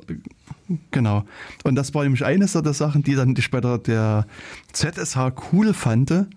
[0.91, 1.25] genau.
[1.63, 4.25] Und das war nämlich eines der Sachen, die dann ich bei der,
[4.73, 5.17] ZSH
[5.51, 6.27] cool fand,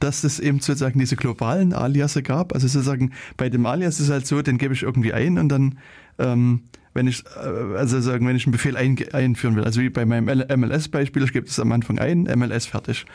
[0.00, 2.52] dass es eben sozusagen diese globalen Aliasse gab.
[2.52, 5.48] Also sozusagen bei dem Alias ist es halt so, den gebe ich irgendwie ein und
[5.48, 5.78] dann,
[6.18, 6.62] ähm,
[6.96, 10.04] wenn ich, äh, also sagen, wenn ich einen Befehl ein, einführen will, also wie bei
[10.04, 13.06] meinem MLS-Beispiel, ich gebe das am Anfang ein, MLS fertig.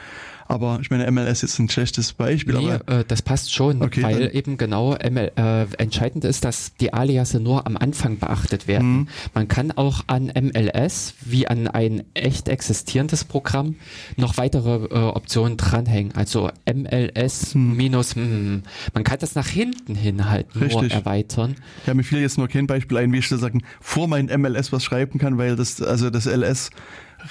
[0.51, 4.03] Aber ich meine, MLS ist ein schlechtes Beispiel, Nee, aber äh, das passt schon, Okay,
[4.03, 8.67] weil dann- eben genau ML, äh, entscheidend ist, dass die Aliasse nur am Anfang beachtet
[8.67, 8.91] werden.
[8.91, 9.07] Mhm.
[9.33, 13.75] Man kann auch an MLS wie an ein echt existierendes Programm
[14.17, 16.13] noch weitere äh, Optionen dranhängen.
[16.15, 18.63] Also MLS minus, hm,
[18.93, 20.91] man kann das nach hinten hin halt nur Richtig.
[20.91, 21.55] erweitern.
[21.85, 24.83] Ja, mir fiel jetzt nur kein Beispiel ein, wie ich sozusagen vor meinem MLS was
[24.83, 26.71] schreiben kann, weil das, also das LS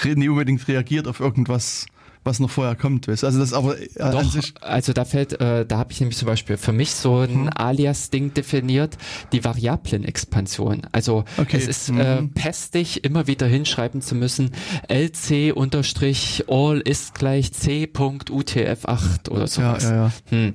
[0.04, 1.84] nie unbedingt reagiert auf irgendwas,
[2.22, 3.08] was noch vorher kommt.
[3.08, 3.24] Weißt?
[3.24, 4.24] Also das aber äh, Doch,
[4.60, 7.50] also da fällt, äh, da habe ich nämlich zum Beispiel für mich so ein Mhm.
[7.54, 8.98] Alias-Ding definiert,
[9.32, 10.82] die Variablen-Expansion.
[10.92, 12.32] Also Okay, es ist äh, mhm.
[12.32, 14.50] pestig, immer wieder hinschreiben zu müssen,
[14.88, 19.84] lc unterstrich all ist gleich c.utf8 oder Ja, sowas.
[19.84, 20.12] ja, ja.
[20.30, 20.54] Hm.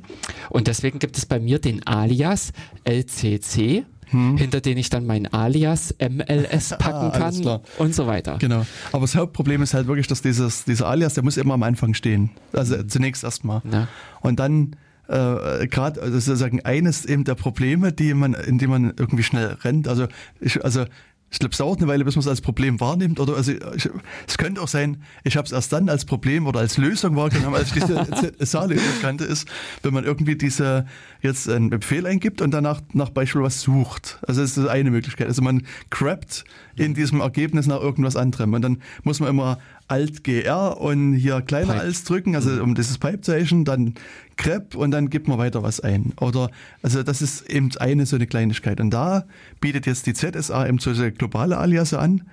[0.49, 2.51] Und deswegen gibt es bei mir den Alias
[2.83, 7.11] lcc, hinter den ich dann mein Alias MLS packen Hm.
[7.13, 7.61] Ah, kann klar.
[7.77, 8.37] und so weiter.
[8.39, 8.65] Genau.
[8.91, 11.93] Aber das Hauptproblem ist halt wirklich, dass dieses, dieser Alias, der muss immer am Anfang
[11.93, 12.29] stehen.
[12.53, 12.89] Also Mhm.
[12.89, 13.61] zunächst erstmal.
[13.71, 13.87] Ja.
[14.21, 14.75] Und dann
[15.07, 19.57] äh, gerade also sozusagen eines eben der Probleme, die man, in die man irgendwie schnell
[19.63, 19.87] rennt.
[19.87, 20.07] Also
[20.39, 20.85] ich, also
[21.35, 23.19] ich glaube, es dauert eine Weile, bis man es als Problem wahrnimmt.
[23.19, 23.89] Oder also ich,
[24.25, 27.57] es könnte auch sein, ich habe es erst dann als Problem oder als Lösung wahrgenommen,
[27.57, 28.07] als ich diese
[28.39, 29.45] ZSA-Lösung kannte, ist,
[29.83, 30.85] wenn man irgendwie diese
[31.21, 34.17] jetzt einen Befehl eingibt und danach nach Beispiel was sucht.
[34.25, 35.27] Also das ist eine Möglichkeit.
[35.27, 36.45] Also man grabt
[36.77, 38.53] in diesem Ergebnis nach irgendwas anderem.
[38.53, 41.81] Und dann muss man immer Alt GR und hier kleiner Pipe.
[41.81, 43.93] als drücken, also um dieses Pipe-Zeichen, dann
[44.37, 46.13] grep und dann gibt man weiter was ein.
[46.19, 46.49] Oder,
[46.81, 48.79] also das ist eben eine so eine Kleinigkeit.
[48.79, 49.25] Und da
[49.61, 52.23] bietet jetzt die ZSA eben solche globale Aliase an,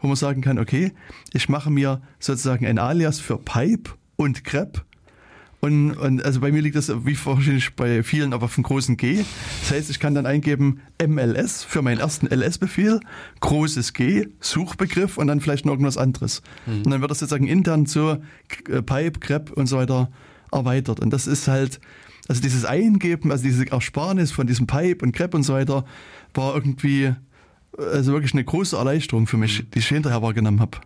[0.00, 0.92] wo man sagen kann, okay,
[1.32, 4.85] ich mache mir sozusagen ein Alias für Pipe und grep
[5.66, 8.96] Und, und also bei mir liegt das wie wahrscheinlich bei vielen aber auf dem großen
[8.96, 9.24] G.
[9.62, 13.00] Das heißt, ich kann dann eingeben MLS für meinen ersten LS-Befehl,
[13.40, 16.40] großes G, Suchbegriff und dann vielleicht noch irgendwas anderes.
[16.66, 16.82] Mhm.
[16.84, 18.18] Und dann wird das sozusagen intern zu
[18.68, 20.08] äh, Pipe, Grep und so weiter
[20.52, 21.00] erweitert.
[21.00, 21.80] Und das ist halt,
[22.28, 25.84] also dieses Eingeben, also diese Ersparnis von diesem Pipe und Grep und so weiter,
[26.32, 27.12] war irgendwie
[27.76, 30.78] also wirklich eine große Erleichterung für mich, die ich hinterher wahrgenommen habe.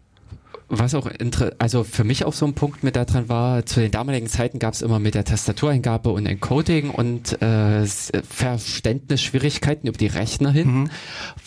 [0.72, 1.10] Was auch
[1.58, 4.74] also für mich auch so ein Punkt mit daran war, zu den damaligen Zeiten gab
[4.74, 10.90] es immer mit der Tastatureingabe und Encoding und äh, Verständnisschwierigkeiten über die Rechner hin, mhm.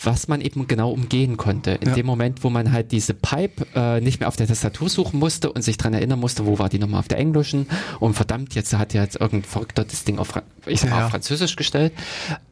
[0.02, 1.70] was man eben genau umgehen konnte.
[1.70, 1.94] In ja.
[1.94, 5.50] dem Moment, wo man halt diese Pipe äh, nicht mehr auf der Tastatur suchen musste
[5.50, 7.66] und sich dran erinnern musste, wo war die Nummer auf der englischen
[8.00, 11.04] und verdammt, jetzt hat ja jetzt irgendein Verrückter das Ding auf, ich sag mal, ja.
[11.06, 11.94] auf Französisch gestellt,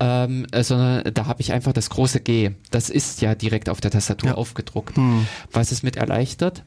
[0.01, 2.53] ähm, äh, sondern da habe ich einfach das große G.
[2.71, 4.35] Das ist ja direkt auf der Tastatur ja.
[4.37, 4.97] aufgedruckt.
[4.97, 5.27] Mhm.
[5.53, 6.62] Was es mit erleichtert,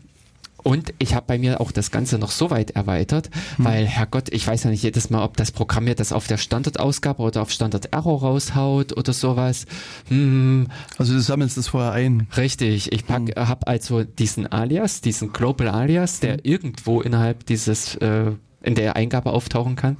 [0.65, 3.65] und ich habe bei mir auch das Ganze noch so weit erweitert, hm.
[3.65, 6.37] weil, Herrgott, ich weiß ja nicht jedes Mal, ob das Programm mir das auf der
[6.37, 9.67] Standardausgabe oder auf Standard-Error raushaut oder sowas.
[10.07, 10.67] Hm.
[10.97, 12.27] Also du sammelst das vorher ein.
[12.35, 13.27] Richtig, ich hm.
[13.35, 16.39] habe also diesen Alias, diesen Global Alias, der hm.
[16.41, 18.31] irgendwo innerhalb dieses, äh,
[18.63, 19.97] in der Eingabe auftauchen kann,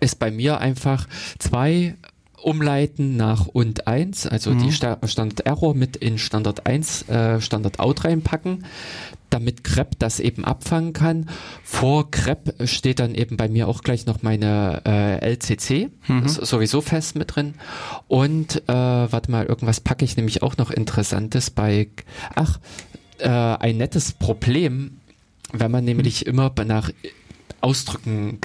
[0.00, 1.06] ist bei mir einfach
[1.38, 1.96] zwei
[2.42, 4.58] umleiten nach und 1, also mhm.
[4.58, 8.64] die Standard Error mit in Standard 1 äh, Standard Out reinpacken,
[9.30, 11.28] damit Crep das eben abfangen kann.
[11.62, 16.28] Vor Crep steht dann eben bei mir auch gleich noch meine äh, LCC, mhm.
[16.28, 17.54] sowieso fest mit drin.
[18.08, 21.88] Und äh, warte mal, irgendwas packe ich nämlich auch noch Interessantes bei,
[22.34, 22.58] ach,
[23.18, 24.98] äh, ein nettes Problem,
[25.52, 26.30] wenn man nämlich mhm.
[26.30, 26.90] immer nach
[27.60, 28.40] Ausdrücken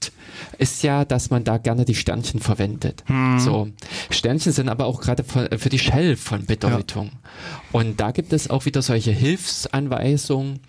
[0.00, 0.12] Crep
[0.58, 3.04] ist ja, dass man da gerne die Sternchen verwendet.
[3.06, 3.38] Hm.
[3.38, 3.68] So.
[4.10, 7.10] Sternchen sind aber auch gerade für die Shell von Bedeutung.
[7.12, 7.60] Ja.
[7.72, 10.60] Und da gibt es auch wieder solche Hilfsanweisungen,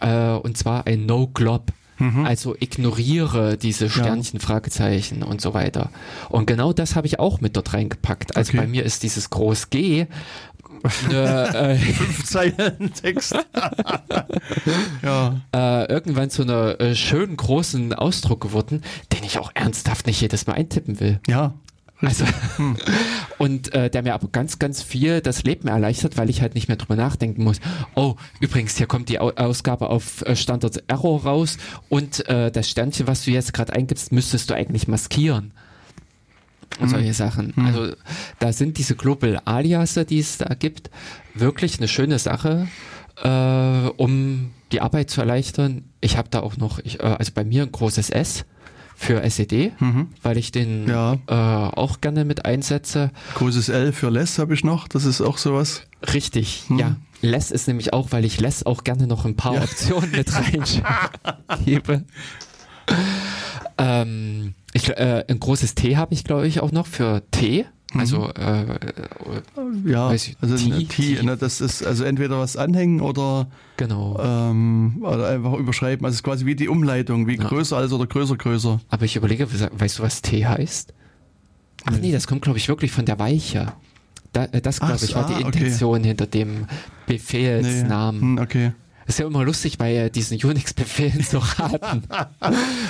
[0.00, 1.72] äh, und zwar ein No-Glob.
[1.98, 2.24] Mhm.
[2.24, 4.44] Also ignoriere diese Sternchen, ja.
[4.46, 5.90] Fragezeichen und so weiter.
[6.30, 8.36] Und genau das habe ich auch mit dort reingepackt.
[8.36, 8.58] Also okay.
[8.58, 10.06] bei mir ist dieses Groß G
[10.84, 13.34] äh, Fünf Zeilen Text.
[15.02, 15.40] ja.
[15.54, 18.82] Äh, irgendwann zu einer äh, schönen großen Ausdruck geworden,
[19.12, 21.20] den ich auch ernsthaft nicht jedes Mal eintippen will.
[21.26, 21.54] Ja.
[22.02, 22.24] Also,
[22.56, 22.76] hm.
[23.38, 26.66] und äh, der mir aber ganz, ganz viel das Leben erleichtert, weil ich halt nicht
[26.66, 27.60] mehr drüber nachdenken muss.
[27.94, 33.06] Oh, übrigens, hier kommt die Ausgabe auf äh, Standard Error raus und äh, das Sternchen,
[33.06, 35.52] was du jetzt gerade eingibst, müsstest du eigentlich maskieren
[36.80, 37.12] und solche mhm.
[37.12, 37.52] Sachen.
[37.54, 37.66] Mhm.
[37.66, 37.92] Also
[38.38, 40.90] da sind diese Global Aliasse, die es da gibt,
[41.34, 42.68] wirklich eine schöne Sache,
[43.22, 45.84] äh, um die Arbeit zu erleichtern.
[46.00, 48.44] Ich habe da auch noch, ich, äh, also bei mir ein großes S
[48.94, 50.08] für SED, mhm.
[50.22, 51.14] weil ich den ja.
[51.26, 53.10] äh, auch gerne mit einsetze.
[53.34, 55.82] Großes L für Less habe ich noch, das ist auch sowas.
[56.12, 56.78] Richtig, mhm.
[56.78, 56.96] ja.
[57.20, 59.62] Less ist nämlich auch, weil ich Less auch gerne noch ein paar ja.
[59.62, 60.30] Optionen mit
[61.52, 62.04] reingebe.
[63.78, 67.66] ähm, ich, äh, ein großes T habe ich, glaube ich, auch noch für T.
[67.92, 68.00] Mhm.
[68.00, 68.78] Also äh,
[69.84, 74.98] ja, ich, also T, T, ne, das ist also entweder was anhängen oder genau ähm,
[75.02, 76.04] oder einfach überschreiben.
[76.04, 77.44] Also es ist quasi wie die Umleitung, wie ja.
[77.44, 78.80] größer als oder größer größer.
[78.88, 80.94] Aber ich überlege, weißt du, was T heißt?
[81.84, 83.72] Ach nee, das kommt glaube ich wirklich von der Weiche.
[84.32, 86.08] Da, äh, das glaube ich war die Intention okay.
[86.08, 86.66] hinter dem
[87.06, 88.34] Befehlsnamen.
[88.34, 88.40] Nee.
[88.40, 88.72] Hm, okay.
[89.06, 92.04] Ist ja immer lustig, bei diesen Unix-Befehlen zu raten,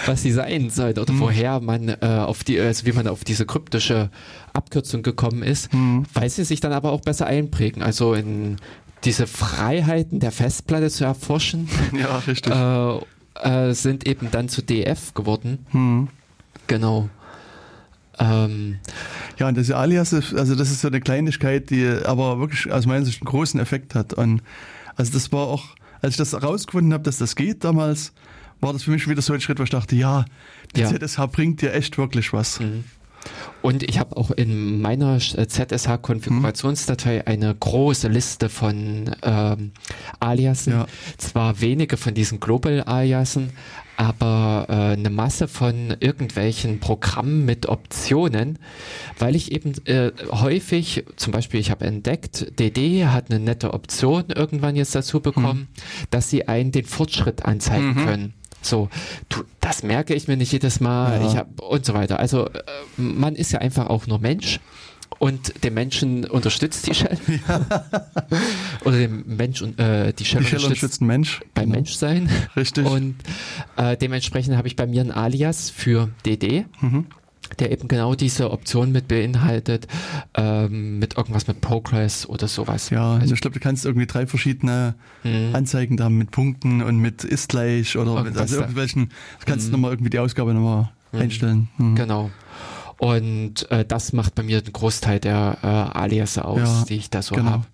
[0.06, 1.20] was sie sein sollten oder mhm.
[1.20, 4.10] woher man äh, auf die, also wie man auf diese kryptische
[4.52, 6.05] Abkürzung gekommen ist, mhm.
[6.14, 7.82] weil sie sich dann aber auch besser einprägen.
[7.82, 8.56] Also in
[9.05, 11.68] diese Freiheiten der Festplatte zu erforschen,
[11.98, 12.52] ja, richtig.
[12.55, 12.98] Äh,
[13.43, 15.66] äh, sind eben dann zu DF geworden.
[15.72, 16.09] Mhm.
[16.66, 17.09] Genau.
[18.18, 18.78] Ähm,
[19.39, 22.86] ja, und das Alias, ist, also das ist so eine Kleinigkeit, die aber wirklich aus
[22.86, 24.12] meiner Sicht einen großen Effekt hat.
[24.12, 24.43] Und
[24.97, 28.12] also das war auch als ich das herausgefunden habe, dass das geht damals,
[28.60, 30.24] war das für mich wieder so ein Schritt, wo ich dachte, ja,
[30.76, 30.88] die ja.
[30.88, 32.60] ZSH bringt dir echt wirklich was.
[32.60, 32.84] Mhm.
[33.60, 37.22] Und ich habe auch in meiner ZSH-Konfigurationsdatei mhm.
[37.26, 39.70] eine große Liste von ähm,
[40.18, 40.72] Aliasen.
[40.72, 40.86] Ja.
[41.18, 43.50] Zwar wenige von diesen Global-Aliasen,
[43.97, 48.59] aber äh, eine Masse von irgendwelchen Programmen mit Optionen,
[49.19, 54.24] weil ich eben äh, häufig, zum Beispiel ich habe entdeckt, DD hat eine nette Option
[54.35, 56.06] irgendwann jetzt dazu bekommen, mhm.
[56.10, 58.05] dass sie einen den Fortschritt anzeigen mhm.
[58.05, 58.35] können.
[58.62, 58.89] So,
[59.28, 61.28] du, das merke ich mir nicht jedes Mal, ja.
[61.28, 62.20] ich hab, und so weiter.
[62.20, 62.62] Also äh,
[62.97, 64.60] man ist ja einfach auch nur Mensch
[65.23, 67.16] und den Menschen unterstützt die Shell.
[67.49, 67.65] Ja.
[68.85, 71.40] Oder den Mensch und äh, die Shell, die Shell unterstützt, unterstützt Mensch.
[71.55, 71.77] Beim genau.
[71.77, 72.28] Menschsein.
[72.57, 72.85] Richtig.
[72.85, 73.15] Und
[73.77, 76.65] äh, dementsprechend habe ich bei mir ein Alias für DD.
[76.81, 77.07] Mhm.
[77.61, 79.86] der eben genau diese Option mit beinhaltet,
[80.35, 82.90] ähm, mit irgendwas mit Progress oder sowas.
[82.90, 85.55] Ja, also ich glaube, du kannst irgendwie drei verschiedene mhm.
[85.55, 89.73] Anzeigen da mit Punkten und mit ist gleich oder mit, also irgendwelchen, du kannst mhm.
[89.73, 91.20] nochmal irgendwie die Ausgabe nochmal mhm.
[91.20, 91.69] einstellen.
[91.78, 91.94] Mhm.
[91.94, 92.31] Genau.
[93.02, 97.10] Und äh, das macht bei mir den Großteil der äh, Alias aus, ja, die ich
[97.10, 97.50] da so genau.
[97.50, 97.66] habe.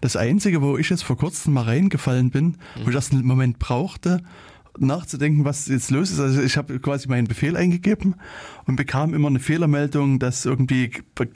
[0.00, 3.58] Das Einzige, wo ich jetzt vor kurzem mal reingefallen bin, wo ich das einen Moment
[3.58, 4.22] brauchte,
[4.78, 6.20] nachzudenken, was jetzt los ist.
[6.20, 8.14] Also ich habe quasi meinen Befehl eingegeben
[8.64, 10.90] und bekam immer eine Fehlermeldung, dass irgendwie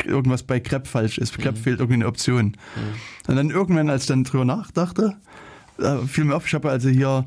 [0.06, 1.36] irgendwas bei grep falsch ist.
[1.36, 1.60] grep mhm.
[1.60, 2.46] fehlt irgendwie eine Option.
[2.46, 3.28] Mhm.
[3.28, 5.14] Und dann irgendwann, als ich dann drüber nachdachte,
[5.78, 7.26] äh, fiel mir auf, ich habe also hier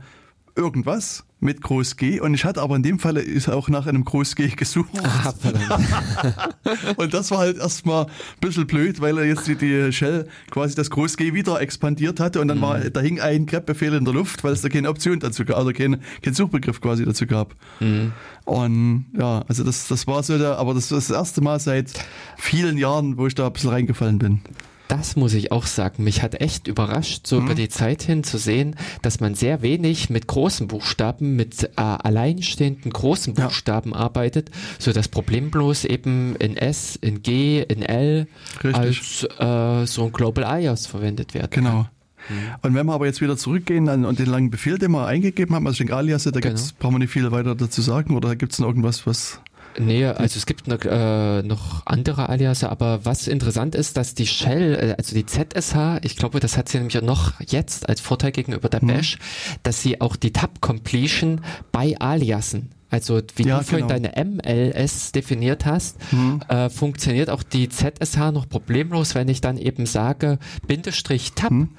[0.56, 4.03] irgendwas mit Groß G und ich hatte aber in dem Falle ist auch nach einem
[4.03, 4.90] Groß G gesucht.
[5.02, 5.34] Ah,
[6.98, 8.11] und das war halt erstmal ein
[8.41, 12.41] bisschen blöd, weil er jetzt die, die Shell quasi das Groß G wieder expandiert hatte
[12.41, 12.64] und dann mhm.
[12.64, 15.57] war, da hing ein grep-Befehl in der Luft, weil es da keine Option dazu gab,
[15.57, 17.56] also keinen kein Suchbegriff quasi dazu gab.
[17.80, 18.11] Mhm.
[18.45, 21.94] Und ja, also das, das war so der, aber das ist das erste Mal seit
[22.38, 24.41] vielen Jahren, wo ich da ein bisschen reingefallen bin
[24.90, 26.03] das muss ich auch sagen.
[26.03, 27.45] Mich hat echt überrascht, so mhm.
[27.45, 31.70] über die Zeit hin zu sehen, dass man sehr wenig mit großen Buchstaben, mit äh,
[31.76, 33.98] alleinstehenden großen Buchstaben ja.
[33.98, 34.49] arbeitet,
[34.80, 38.28] so das Problem bloß eben in S, in G, in L
[38.64, 38.76] Richtig.
[38.76, 41.52] als äh, so ein Global IOS verwendet wird.
[41.52, 41.88] Genau.
[42.28, 42.36] Mhm.
[42.64, 45.56] Und wenn wir aber jetzt wieder zurückgehen an, an den langen Befehl, den wir eingegeben
[45.56, 46.48] haben, also denke Alias, da genau.
[46.48, 49.41] gibt's, brauchen wir nicht viel weiter dazu sagen, oder gibt es noch irgendwas, was
[49.80, 54.28] Nee, also es gibt noch, äh, noch andere Alias, aber was interessant ist, dass die
[54.28, 58.32] Shell, äh, also die ZSH, ich glaube, das hat sie nämlich noch jetzt als Vorteil
[58.32, 58.88] gegenüber der mhm.
[58.88, 59.18] Bash,
[59.64, 61.42] dass sie auch die Tab-Completion
[61.72, 64.02] bei Aliasen also wie ja, du vorhin genau.
[64.02, 66.42] deine MLS definiert hast, mhm.
[66.48, 71.52] äh, funktioniert auch die ZSH noch problemlos, wenn ich dann eben sage Bindestrich Tab.
[71.52, 71.70] Mhm.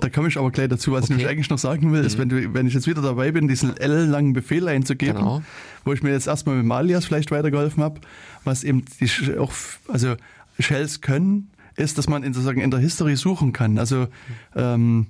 [0.00, 0.92] Da komme ich aber gleich dazu.
[0.92, 1.20] Was okay.
[1.20, 2.20] ich eigentlich noch sagen will, ist, mhm.
[2.20, 5.42] wenn, du, wenn ich jetzt wieder dabei bin, diesen L-langen Befehl einzugeben, genau.
[5.84, 8.00] wo ich mir jetzt erstmal mit Malias vielleicht weitergeholfen habe,
[8.44, 9.52] was eben die auch,
[9.88, 10.16] also
[10.58, 13.78] Shells können, ist, dass man in, sozusagen in der History suchen kann.
[13.78, 14.08] Also
[14.54, 15.06] ähm,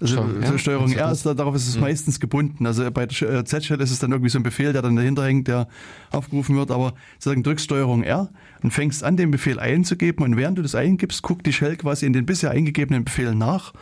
[0.00, 0.58] also Schon, ja?
[0.58, 1.82] Steuerung R ist da, darauf ist es mhm.
[1.82, 2.66] meistens gebunden.
[2.66, 5.46] Also bei äh, Z-Shell ist es dann irgendwie so ein Befehl, der dann dahinter hängt,
[5.48, 5.68] der
[6.10, 6.70] aufgerufen wird.
[6.70, 8.30] Aber sozusagen drückst Steuerung R
[8.62, 10.24] und fängst an, den Befehl einzugeben.
[10.24, 13.74] Und während du das eingibst, guckt die Shell quasi in den bisher eingegebenen Befehl nach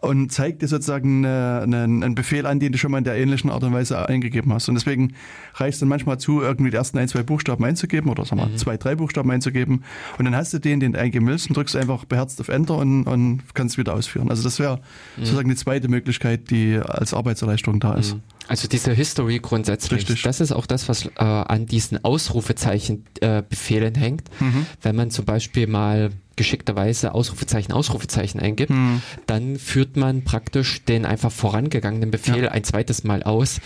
[0.00, 3.16] und zeigt dir sozusagen eine, eine, einen Befehl an, den du schon mal in der
[3.16, 4.68] ähnlichen Art und Weise eingegeben hast.
[4.68, 5.14] Und deswegen
[5.54, 8.48] reicht es dann manchmal zu, irgendwie die ersten ein, zwei Buchstaben einzugeben oder sagen wir
[8.48, 8.56] mhm.
[8.56, 9.84] zwei, drei Buchstaben einzugeben.
[10.18, 12.76] Und dann hast du den, den du eingeben willst und drückst einfach beherzt auf Enter
[12.76, 14.30] und, und kannst wieder ausführen.
[14.30, 15.24] Also das wäre mhm.
[15.24, 18.14] sozusagen die zweite Möglichkeit, die als Arbeitserleichterung da ist.
[18.14, 18.22] Mhm.
[18.48, 20.22] Also diese History grundsätzlich, Richtig.
[20.22, 24.24] das ist auch das, was äh, an diesen Ausrufezeichen-Befehlen äh, hängt.
[24.40, 24.66] Mhm.
[24.82, 26.10] Wenn man zum Beispiel mal
[26.40, 29.02] geschickterweise Ausrufezeichen, Ausrufezeichen eingibt, mhm.
[29.26, 32.50] dann führt man praktisch den einfach vorangegangenen Befehl ja.
[32.50, 33.60] ein zweites Mal aus.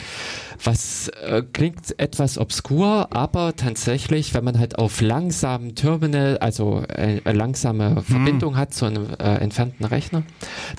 [0.65, 7.21] Was äh, klingt etwas obskur, aber tatsächlich, wenn man halt auf langsamen Terminal, also äh,
[7.31, 8.03] langsame mhm.
[8.03, 10.25] Verbindung hat zu einem äh, entfernten Rechner,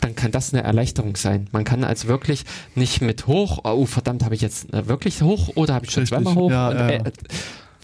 [0.01, 1.47] dann kann das eine Erleichterung sein.
[1.53, 2.43] Man kann also wirklich
[2.75, 6.05] nicht mit hoch, oh verdammt, habe ich jetzt äh, wirklich hoch oder habe ich schon
[6.05, 6.51] zweimal hoch?
[6.51, 7.03] Ja, und, äh,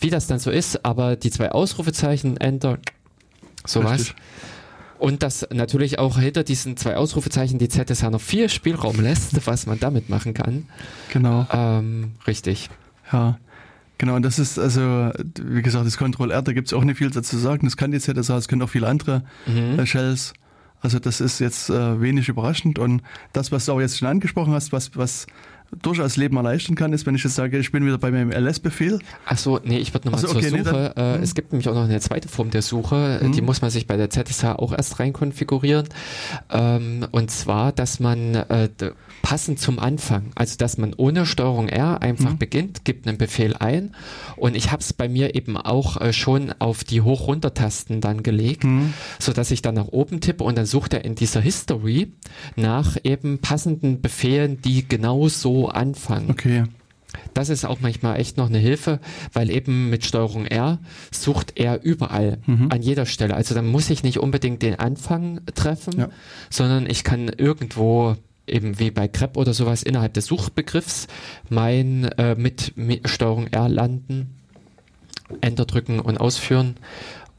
[0.01, 2.79] wie das dann so ist, aber die zwei Ausrufezeichen, Enter,
[3.65, 3.99] sowas.
[3.99, 4.15] Richtig.
[4.99, 9.65] Und dass natürlich auch hinter diesen zwei Ausrufezeichen die ZSH noch viel Spielraum lässt, was
[9.65, 10.67] man damit machen kann.
[11.11, 11.47] Genau.
[11.51, 12.69] Ähm, richtig.
[13.11, 13.39] Ja.
[13.97, 15.11] Genau, und das ist also,
[15.43, 17.65] wie gesagt, das Control R, da gibt es auch nicht viel dazu zu sagen.
[17.65, 19.79] Das kann die ZSH, das können auch viele andere mhm.
[19.79, 20.33] Äh, Shells.
[20.81, 22.77] Also das ist jetzt äh, wenig überraschend.
[22.79, 23.01] Und
[23.33, 25.27] das, was du auch jetzt schon angesprochen hast, was, was
[25.81, 28.99] durchaus Leben erleichtern kann, ist, wenn ich jetzt sage, ich bin wieder bei meinem LS-Befehl.
[29.25, 30.57] Ach so, nee, ich würde nochmal so, zur okay, Suche.
[30.57, 31.23] Nee, dann, äh, mhm.
[31.23, 33.31] es gibt nämlich auch noch eine zweite Form der Suche, mhm.
[33.31, 35.87] die muss man sich bei der ZSH auch erst rein konfigurieren.
[36.51, 38.69] Ähm, und zwar, dass man äh,
[39.21, 42.37] passend zum Anfang, also dass man ohne Steuerung R einfach mhm.
[42.37, 43.95] beginnt, gibt einen Befehl ein
[44.35, 48.63] und ich habe es bei mir eben auch äh, schon auf die Hoch-Runter-Tasten dann gelegt,
[48.63, 48.93] mhm.
[49.19, 52.11] so dass ich dann nach oben tippe und dann sucht er in dieser History
[52.55, 56.29] nach eben passenden Befehlen, die genau so anfangen.
[56.29, 56.63] Okay.
[57.33, 58.99] Das ist auch manchmal echt noch eine Hilfe,
[59.33, 60.79] weil eben mit Steuerung R
[61.11, 62.67] sucht er überall, mhm.
[62.71, 63.35] an jeder Stelle.
[63.35, 66.09] Also dann muss ich nicht unbedingt den Anfang treffen, ja.
[66.49, 68.15] sondern ich kann irgendwo
[68.51, 71.07] eben wie bei Crep oder sowas innerhalb des Suchbegriffs
[71.49, 74.35] mein äh, mit, mit Steuerung R landen,
[75.41, 76.75] Enter drücken und ausführen.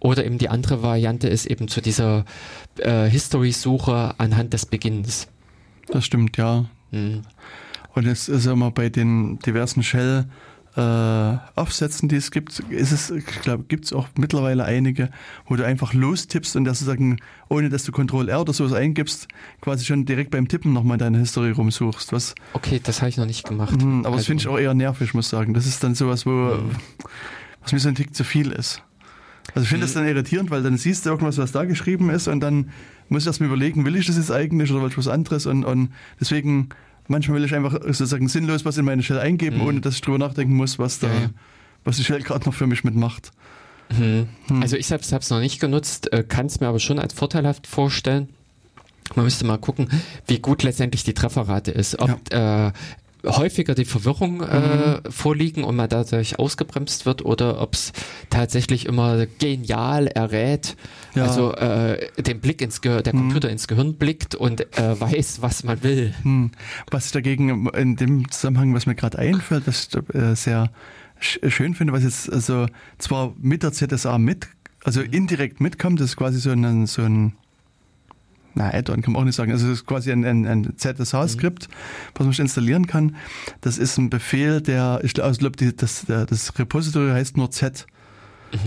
[0.01, 2.25] Oder eben die andere Variante ist eben zu dieser
[2.79, 5.29] äh, History-Suche anhand des Beginns.
[5.89, 6.65] Das stimmt, ja.
[6.91, 7.23] Mhm.
[7.95, 10.25] Und jetzt ist immer bei den diversen Shell
[10.77, 10.81] äh,
[11.55, 15.11] Aufsätzen, die es gibt, ist es, ich glaube, gibt es auch mittlerweile einige,
[15.47, 17.19] wo du einfach lostippst und das sozusagen,
[17.49, 19.29] ohne dass du Ctrl R oder sowas eingibst,
[19.61, 22.13] quasi schon direkt beim Tippen nochmal deine Historie rumsuchst.
[22.13, 23.83] Was, okay, das habe ich noch nicht gemacht.
[23.83, 25.53] Mh, aber also, das finde ich auch eher nervig, muss ich sagen.
[25.53, 26.63] Das ist dann sowas, wo, mh.
[27.63, 28.83] was mir so ein Tick zu viel ist.
[29.55, 32.29] Also ich finde das dann irritierend, weil dann siehst du irgendwas, was da geschrieben ist
[32.29, 32.71] und dann
[33.09, 35.47] muss ich erst mal überlegen, will ich das jetzt eigentlich oder will ich was anderes
[35.47, 36.71] und, und deswegen
[37.09, 40.19] manchmal will ich einfach sozusagen sinnlos was in meine Shell eingeben, ohne dass ich drüber
[40.19, 41.31] nachdenken muss, was da, Ja, ja.
[41.85, 43.31] was die Shell gerade noch für mich mitmacht.
[44.63, 47.13] Also ich selbst habe es noch nicht genutzt, äh, kann es mir aber schon als
[47.13, 48.29] vorteilhaft vorstellen.
[49.15, 49.89] Man müsste mal gucken,
[50.27, 51.99] wie gut letztendlich die Trefferrate ist.
[51.99, 52.73] Ob äh,
[53.25, 57.93] häufiger die Verwirrung äh, vorliegen und man dadurch ausgebremst wird oder ob es
[58.31, 60.77] tatsächlich immer genial errät,
[61.15, 61.25] Ja.
[61.25, 65.63] also äh, den Blick ins Gehirn, der Computer ins Gehirn blickt und äh, weiß, was
[65.65, 66.15] man will.
[66.23, 66.51] Hm.
[66.91, 70.71] Was ich dagegen in dem Zusammenhang, was mir gerade einfällt, was ich äh, sehr
[71.21, 72.67] sch schön finde, was jetzt also
[72.99, 74.49] zwar mit der ZSA mit,
[74.83, 77.35] also indirekt mitkommt, das ist quasi so ein, so ein
[78.55, 79.53] na, Add-on kann man auch nicht sagen.
[79.53, 81.69] Also es ist quasi ein, ein, ein ZSH-Skript,
[82.15, 83.17] was man installieren kann.
[83.61, 87.87] Das ist ein Befehl, der, ich glaube, glaub, die- das, das Repository heißt nur Z.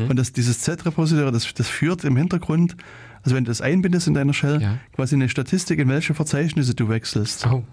[0.09, 2.75] Und das, dieses Z-Repository, das, das führt im Hintergrund,
[3.21, 4.77] also wenn du das einbindest in deiner Shell, Ja.
[4.95, 7.45] quasi eine Statistik, in welche Verzeichnisse du wechselst.
[7.45, 7.63] Oh,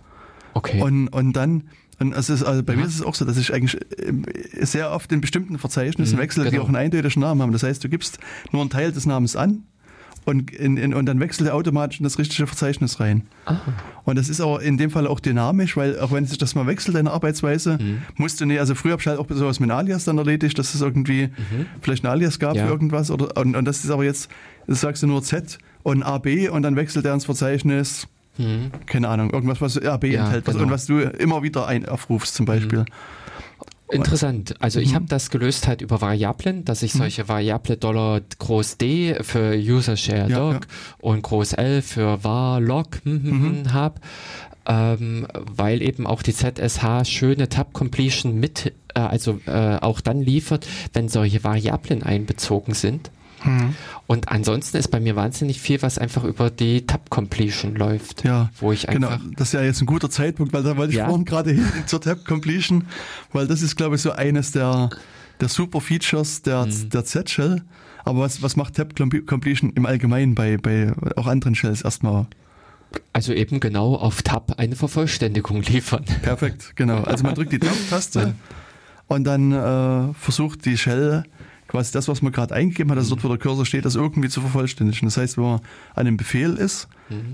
[0.53, 0.83] okay.
[0.83, 1.65] Und, und dann,
[2.01, 2.81] und es ist, also bei Ja.
[2.81, 4.27] mir ist es auch so, dass ich eigentlich ähm,
[4.61, 6.65] sehr oft in bestimmten Verzeichnissen Mhm, wechsle, die genau.
[6.65, 7.53] auch einen eindeutigen Namen haben.
[7.53, 8.19] Das heißt, du gibst
[8.51, 9.63] nur einen Teil des Namens an
[10.25, 13.23] und, in, in, und dann wechselt er automatisch in das richtige Verzeichnis rein.
[13.47, 13.57] Ah.
[14.05, 16.67] Und das ist aber in dem Fall auch dynamisch, weil auch wenn sich das mal
[16.67, 18.03] wechselt, deine Arbeitsweise, Mhm.
[18.17, 20.59] musst du nicht, also früher habe ich halt auch sowas mit einem Alias dann erledigt,
[20.59, 21.31] dass es irgendwie
[21.81, 22.59] vielleicht ein Alias gab Mhm.
[22.59, 22.67] Ja.
[22.67, 24.31] für irgendwas oder, und, und das ist aber jetzt,
[24.67, 28.07] das sagst du nur Z und AB und dann wechselt er ins Verzeichnis
[28.87, 30.13] keine Ahnung, irgendwas, was AB Mhm.
[30.15, 30.65] Ja, enthält was, genau.
[30.67, 32.87] und was du immer wieder ein aufrufst zum Beispiel.
[33.93, 34.55] Interessant.
[34.61, 39.17] Also ich habe das gelöst halt über Variablen, dass ich solche Variable Dollar groß D
[39.23, 40.61] für User Share Ja, Log ja.
[41.01, 44.01] und groß L für var log hm, habe,
[44.67, 50.23] ähm, weil eben auch die ZSH schöne Tab Completion mit, äh, also äh, auch dann
[50.23, 53.11] liefert, wenn solche Variablen einbezogen sind.
[53.45, 53.75] Mhm.
[54.07, 58.51] Und ansonsten ist bei mir wahnsinnig viel, was einfach über die Tab Completion läuft, Ja,
[58.61, 59.09] wo ich genau.
[59.09, 61.07] einfach Das ist ja jetzt ein guter Zeitpunkt, weil da wollte ich Ja.
[61.07, 62.87] vorhin gerade hin zur Tab Completion,
[63.33, 64.91] weil das ist, glaube ich, so eines der,
[65.41, 66.91] der super Features der, Mhm.
[66.91, 67.63] der Z-Shell.
[68.05, 72.27] Aber was, was macht Tab Com- Completion im Allgemeinen bei, bei auch anderen Shells erstmal?
[73.15, 76.05] also eben genau auf Tab eine Vervollständigung liefern.
[76.21, 77.03] Perfekt, genau.
[77.05, 78.35] Also man drückt die Tab-Taste
[79.07, 81.25] und dann äh, versucht die Shell
[81.73, 84.29] quasi das, was man gerade eingegeben hat, also dort, wo der Cursor steht, das irgendwie
[84.29, 85.09] zu vervollständigen.
[85.09, 85.61] Das heißt, wenn man
[85.95, 86.87] an einem Befehl ist,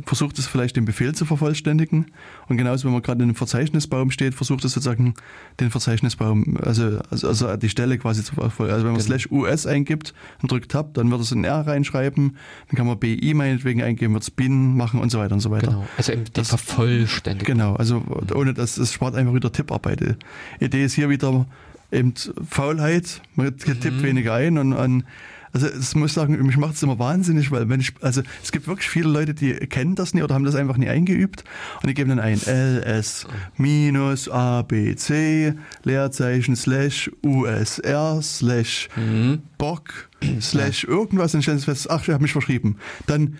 [0.06, 2.06] versucht es vielleicht den Befehl zu vervollständigen.
[2.48, 5.14] Und genauso, wenn man gerade in einem Verzeichnisbaum steht, versucht es sozusagen
[5.60, 8.72] den Verzeichnisbaum, also, also, also die Stelle quasi zu vervollständigen.
[8.74, 9.06] Also wenn man Genau.
[9.06, 12.36] slash US eingibt und drückt Tab, dann wird es ein R reinschreiben,
[12.68, 15.50] dann kann man BI meinetwegen eingeben, wird es BIN machen und so weiter und so
[15.52, 15.68] weiter.
[15.68, 15.86] Genau.
[15.96, 17.54] Also eben Das- Vervollständigung.
[17.56, 18.02] Genau, also
[18.34, 20.00] ohne das, es spart einfach wieder Tipparbeit.
[20.00, 21.46] Die Idee ist hier wieder
[21.92, 22.14] eben
[22.48, 25.04] Faulheit, man tippt weniger ein und, und
[25.52, 28.66] also es muss sagen, mich macht es immer wahnsinnig, weil wenn ich, also es gibt
[28.66, 31.44] wirklich viele Leute, die kennen das nie oder haben das einfach nie eingeübt
[31.82, 35.54] und die geben dann ein LS minus ABC
[35.84, 38.88] Leerzeichen slash USR slash
[39.56, 40.08] Bock
[40.40, 42.76] slash irgendwas und stellen fest, ach, ich habe mich verschrieben.
[43.06, 43.38] Dann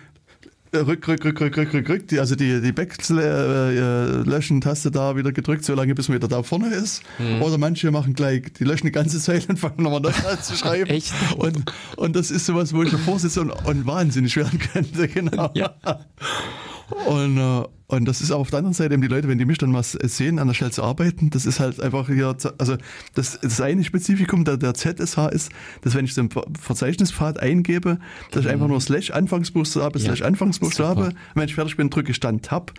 [0.73, 5.65] rück, rück, rück, rück, rück, rück, rück, die, also die, die Back-Löschen-Taste da wieder gedrückt,
[5.65, 7.01] solange bis man wieder da vorne ist.
[7.41, 10.55] Oder manche machen gleich, die löschen die ganze Zeit und fangen nochmal neu an zu
[10.55, 10.89] schreiben.
[10.89, 11.13] Echt?
[11.37, 15.51] Und, und das ist sowas, wo ich davor sitze und, und wahnsinnig werden könnte, genau.
[15.53, 15.75] Ja.
[17.07, 19.45] Und, äh, und das ist auch auf der anderen Seite eben die Leute, wenn die
[19.45, 22.77] mich dann mal sehen, an der Stelle zu arbeiten, das ist halt einfach hier, also
[23.15, 25.51] das, das eine Spezifikum der, der ZSH ist,
[25.81, 27.99] dass wenn ich Ver- Verzeichnispfad eingebe,
[28.31, 30.05] dass ich einfach nur Slash Anfangsbuchstabe, Mhm.
[30.05, 31.15] Ja, Slash Anfangsbuchstabe, super.
[31.33, 32.73] wenn ich fertig bin, drücke ich dann Tab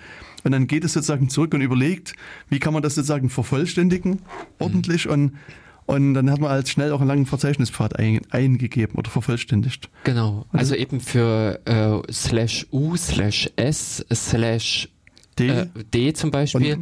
[0.44, 2.14] und dann geht es sozusagen zurück und überlegt,
[2.48, 4.20] wie kann man das sozusagen vervollständigen,
[4.58, 5.32] ordentlich und
[5.90, 9.88] und dann hat man halt schnell auch einen langen Verzeichnispfad ein, eingegeben oder vervollständigt.
[10.04, 10.46] Genau.
[10.52, 14.88] Also eben für äh, slash U, slash S, slash
[15.36, 15.48] D.
[15.48, 16.78] äh, D zum Beispiel,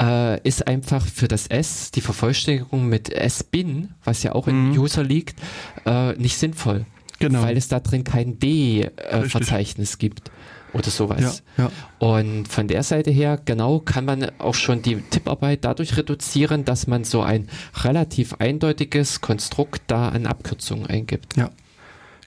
[0.00, 5.04] äh, ist einfach für das S die Vervollständigung mit S-Bin, was ja auch im User
[5.04, 5.38] liegt,
[5.84, 6.78] äh, nicht sinnvoll.
[6.78, 6.86] Mhm.
[7.18, 7.42] Genau.
[7.42, 10.30] Weil es da drin kein D-Verzeichnis gibt
[10.76, 11.42] oder sowas.
[11.56, 11.70] Ja, ja.
[11.98, 16.86] Und von der Seite her, genau, kann man auch schon die Tipparbeit dadurch reduzieren, dass
[16.86, 17.48] man so ein
[17.82, 21.36] relativ eindeutiges Konstrukt da an Abkürzungen eingibt.
[21.36, 21.50] Ja,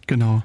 [0.08, 0.44] genau.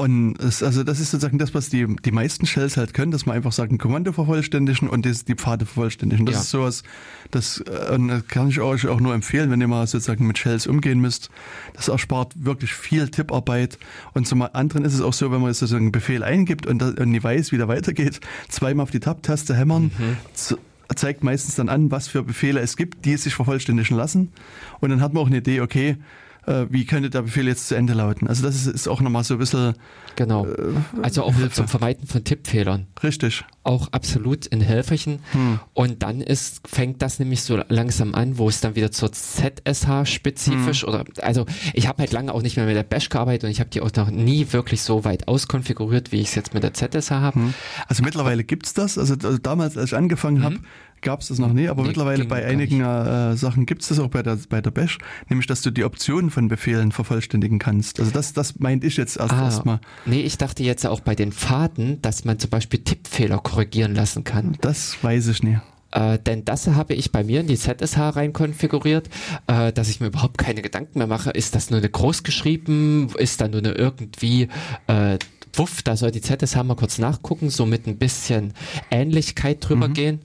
[0.00, 3.26] Und es, also das ist sozusagen das, was die, die meisten Shells halt können, dass
[3.26, 6.24] man einfach sagt, ein Kommando vervollständigen und das, die Pfade vervollständigen.
[6.24, 6.40] Das Ja.
[6.40, 6.82] ist sowas,
[7.30, 10.66] das, äh, das kann ich euch auch nur empfehlen, wenn ihr mal sozusagen mit Shells
[10.66, 11.28] umgehen müsst.
[11.74, 13.78] Das erspart wirklich viel Tipparbeit.
[14.14, 16.78] Und zum anderen ist es auch so, wenn man jetzt sozusagen einen Befehl eingibt und,
[16.80, 19.90] da- und nie weiß, wie der weitergeht, zweimal auf die Tab-Taste hämmern,
[20.32, 20.56] z-
[20.96, 24.32] zeigt meistens dann an, was für Befehle es gibt, die sich vervollständigen lassen.
[24.80, 25.98] Und dann hat man auch eine Idee, okay,
[26.46, 28.26] äh, wie könnte der Befehl jetzt zu Ende lauten.
[28.26, 29.74] Also das ist, ist auch nochmal so ein bisschen
[30.16, 30.46] Genau.
[30.46, 32.86] Äh, Also auch zum Vermeiden von Tippfehlern.
[33.02, 33.44] richtig.
[33.62, 35.20] Auch absolut ein Helferchen.
[35.32, 35.60] Hm.
[35.74, 40.06] Und dann ist, fängt das nämlich so langsam an, wo es dann wieder zur ZSH
[40.06, 40.88] spezifisch Hm.
[40.88, 43.60] oder also ich habe halt lange auch nicht mehr mit der Bash gearbeitet und ich
[43.60, 46.74] habe die auch noch nie wirklich so weit auskonfiguriert, wie ich es jetzt mit der
[46.74, 47.40] ZSH habe.
[47.86, 48.98] Also mittlerweile gibt's das.
[48.98, 50.56] Also, also damals, als ich angefangen habe,
[51.02, 51.86] gab's das noch nie, aber Mhm.
[51.86, 54.98] Nee, mittlerweile bei einigen äh, Sachen gibt's das auch bei der, bei der Bash,
[55.28, 58.00] nämlich dass du die Optionen von Befehlen vervollständigen kannst.
[58.00, 59.80] Also das, das meinte ich jetzt erst Ah, erstmal.
[60.06, 64.24] nee, ich dachte jetzt auch bei den Faden, dass man zum Beispiel Tippfehler korrigieren lassen
[64.24, 64.56] kann.
[64.60, 65.58] Das weiß ich nie.
[65.92, 69.08] Äh, denn das habe ich bei mir in die ZSH rein konfiguriert,
[69.48, 71.30] äh, dass ich mir überhaupt keine Gedanken mehr mache.
[71.30, 73.08] Ist das nur eine groß geschrieben?
[73.18, 74.46] Ist da nur eine irgendwie
[74.86, 75.18] äh,
[75.54, 75.82] Wuff?
[75.82, 78.52] Da soll die ZSH mal kurz nachgucken, so mit ein bisschen
[78.92, 80.20] Ähnlichkeit drüber gehen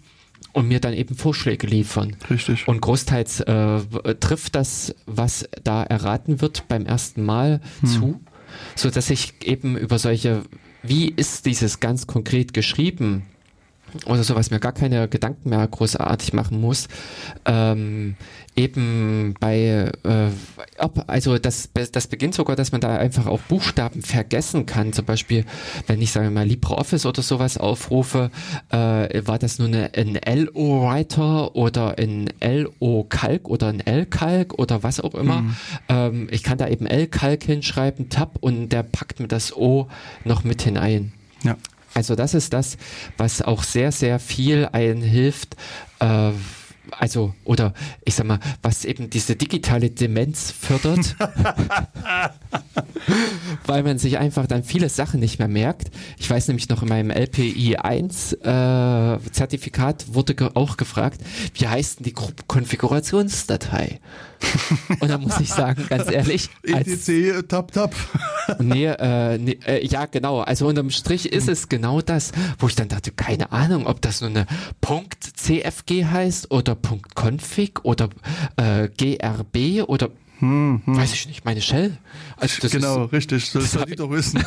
[0.56, 2.16] und mir dann eben Vorschläge liefern.
[2.30, 2.66] Richtig.
[2.68, 3.82] Und großteils äh,
[4.22, 8.22] trifft das, was da erraten wird beim ersten Mal zu,
[8.74, 10.44] so dass ich eben über solche,
[10.82, 13.24] wie ist dieses ganz konkret geschrieben
[14.06, 16.88] oder sowas mir gar keine Gedanken mehr großartig machen muss,
[17.46, 18.16] ähm,
[18.56, 20.30] eben bei, äh,
[20.78, 24.94] ob, also das, das beginnt sogar, dass man da einfach auch Buchstaben vergessen kann.
[24.94, 25.46] Zum Beispiel,
[25.88, 28.32] wenn ich sage mal LibreOffice oder sowas aufrufe,
[28.70, 35.00] äh, war das nur eine, ein LO-Writer oder ein LO-Calc oder ein L-Calc oder was
[35.00, 35.44] auch immer.
[35.90, 39.88] Ähm, ich kann da eben L-Calc hinschreiben, Tab und der packt mir das O
[40.24, 41.12] noch mit hinein.
[41.44, 41.58] Ja.
[41.96, 42.78] Also das ist das,
[43.18, 45.56] was auch sehr, sehr viel einen hilft,
[46.00, 46.32] äh,
[46.92, 47.74] also, oder
[48.04, 51.16] ich sag mal, was eben diese digitale Demenz fördert,
[53.66, 55.90] weil man sich einfach dann viele Sachen nicht mehr merkt.
[56.20, 61.22] Ich weiß nämlich noch in meinem LPI 1 äh, Zertifikat wurde ge auch gefragt,
[61.56, 62.16] wie heißt denn die
[62.48, 64.00] Konfigurationsdatei?
[65.00, 67.96] Und da muss ich sagen, ganz ehrlich, als, ETC, tap, tap.
[68.60, 70.42] Nee, äh, nee äh, ja, genau.
[70.42, 74.22] Also unterm Strich ist es genau das, wo ich dann dachte, keine Ahnung, ob das
[74.22, 74.46] nur eine
[74.82, 76.78] .cfg heißt oder
[77.16, 78.10] .config oder
[78.58, 80.10] äh, grb oder
[80.42, 81.98] weiß ich nicht, meine Shell.
[82.38, 83.52] Also das genau, ist, richtig.
[83.52, 84.44] Das soll die doch wissen.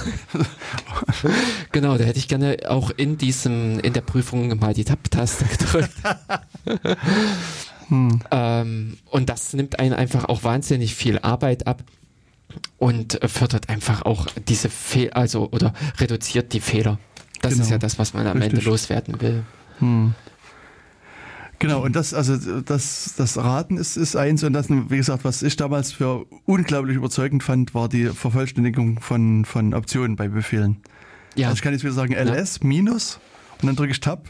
[1.72, 5.94] genau, da hätte ich gerne auch in diesem, in der Prüfung mal die Tab-Taste gedrückt.
[7.90, 11.82] Ähm, und das nimmt einen einfach auch wahnsinnig viel Arbeit ab
[12.78, 16.98] und fördert einfach auch diese Fehler, also oder reduziert die Fehler.
[17.40, 17.64] Das Genau.
[17.64, 18.58] ist ja das, was man am Richtig.
[18.58, 19.44] Ende loswerden will.
[21.60, 25.42] Genau, und das, also das, das Raten ist, ist eins und das, wie gesagt, was
[25.42, 30.76] ich damals für unglaublich überzeugend fand, war die Vervollständigung von, von Optionen bei Befehlen.
[31.34, 33.18] Ja, Also ich kann jetzt wieder sagen ls minus
[33.60, 34.28] und dann drücke ich Tab.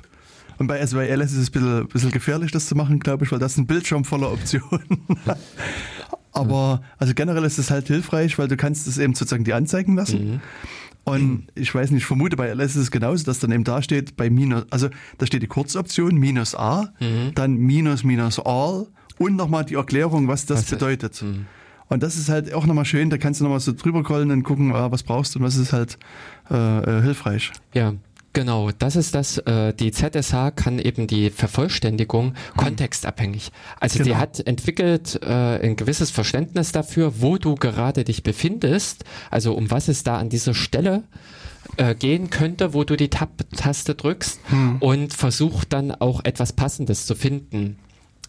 [0.59, 3.39] Und bei, ls ist es ein bisschen, bisschen gefährlich, das zu machen, glaube ich, weil
[3.39, 5.07] das ist ein Bildschirm voller Optionen.
[6.33, 9.97] Aber also generell ist es halt hilfreich, weil du kannst es eben sozusagen die anzeigen
[9.97, 10.41] lassen.
[11.05, 13.81] Und ich weiß nicht, ich vermute bei ls ist es genauso, dass dann eben da
[13.83, 16.93] steht bei minus, also da steht die Kurzoption minus a,
[17.35, 18.87] dann minus minus all
[19.19, 21.25] und nochmal die Erklärung, was das Was- bedeutet.
[21.91, 24.43] Und das ist halt auch nochmal schön, da kannst du nochmal so drüber scrollen und
[24.43, 25.99] gucken, ah, was brauchst du und was ist halt
[26.51, 27.51] äh, äh, hilfreich.
[27.73, 27.95] ja.
[28.39, 29.39] Genau, das ist das.
[29.39, 33.51] Äh, die ZSH kann eben die Vervollständigung kontextabhängig.
[33.81, 34.21] Also die Genau.
[34.21, 35.27] hat entwickelt äh,
[35.61, 40.29] ein gewisses Verständnis dafür, wo du gerade dich befindest, also um was es da an
[40.29, 41.03] dieser Stelle
[41.79, 44.39] äh, gehen könnte, wo du die Tab-Taste drückst
[44.79, 47.77] und versucht dann auch etwas Passendes zu finden.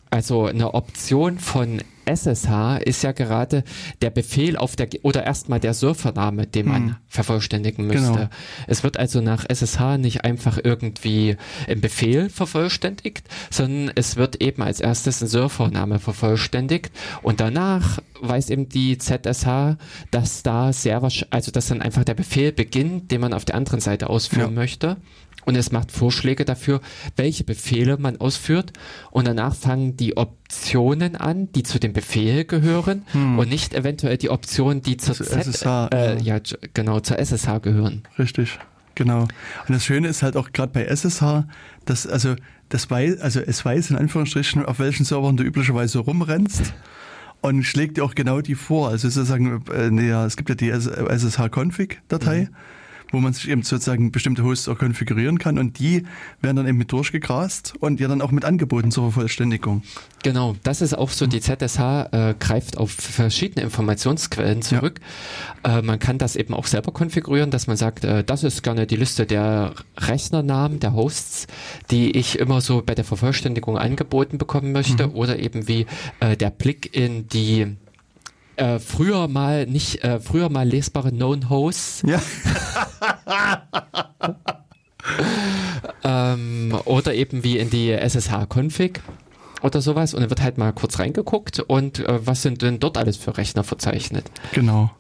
[0.10, 1.84] Also eine Option von
[2.14, 3.64] SSH ist ja gerade
[4.02, 8.12] der Befehl auf der oder erstmal der Surfername, den man vervollständigen müsste.
[8.12, 8.30] Genau.
[8.68, 11.38] Es wird also nach SSH nicht einfach irgendwie
[11.68, 16.92] ein Befehl vervollständigt, sondern es wird eben als erstes ein Surfername vervollständigt
[17.22, 19.78] und danach weiß eben die ZSH,
[20.12, 23.56] dass da sehr wahrscheinlich, also dass dann einfach der Befehl beginnt, den man auf der
[23.56, 24.62] anderen Seite ausführen Ja.
[24.62, 24.98] möchte.
[25.46, 26.82] Und es macht Vorschläge dafür,
[27.16, 28.74] welche Befehle man ausführt.
[29.12, 34.30] Und danach fangen die Optionen an, die zu dem Befehl gehören und nicht eventuell die
[34.30, 36.36] Optionen, die zur Zu Z, SSH, äh, ja.
[36.36, 36.42] ja,
[36.74, 38.04] genau, zur SSH gehören.
[38.18, 38.60] Richtig,
[38.96, 39.22] genau.
[39.22, 39.30] Und
[39.70, 41.46] das Schöne ist halt auch gerade bei SSH,
[41.86, 42.36] dass also
[42.70, 46.74] das weiß, also es weiß in Anführungsstrichen, auf welchen Servern du üblicherweise rumrennst
[47.42, 48.90] und schlägt dir auch genau die vor.
[48.90, 52.50] Also sozusagen, äh, ja, es gibt ja die SSH-Config-Datei,
[53.12, 56.06] wo man sich eben sozusagen bestimmte Hosts auch konfigurieren kann und die
[56.42, 59.84] werden dann eben mit durchgegrast und ja dann auch mit angeboten zur Vervollständigung.
[60.24, 61.80] Genau, das ist auch so, die ZSH
[62.12, 65.00] äh, greift auf verschiedene Informationsquellen zurück.
[65.64, 68.86] Äh, man kann das eben auch selber konfigurieren, dass man sagt, äh, das ist gerne
[68.86, 71.48] die Liste der Rechnernamen, der Hosts,
[71.92, 75.86] die ich immer so bei der Vervollständigung angeboten bekommen möchte oder eben wie
[76.20, 77.78] äh, der Blick in die
[78.60, 82.04] äh, früher mal nicht, äh, früher mal lesbare Known Hosts.
[82.06, 82.22] Ja.
[86.34, 89.00] ähm, oder eben wie in die SSH-Config
[89.62, 92.98] oder sowas und dann wird halt mal kurz reingeguckt und äh, was sind denn dort
[92.98, 94.26] alles für Rechner verzeichnet.
[94.52, 94.92] Genau.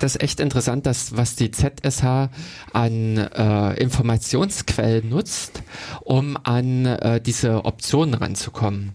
[0.00, 2.28] Das ist echt interessant, dass was die ZSH
[2.72, 5.62] an äh, Informationsquellen nutzt,
[6.02, 8.94] um an äh, diese Optionen ranzukommen.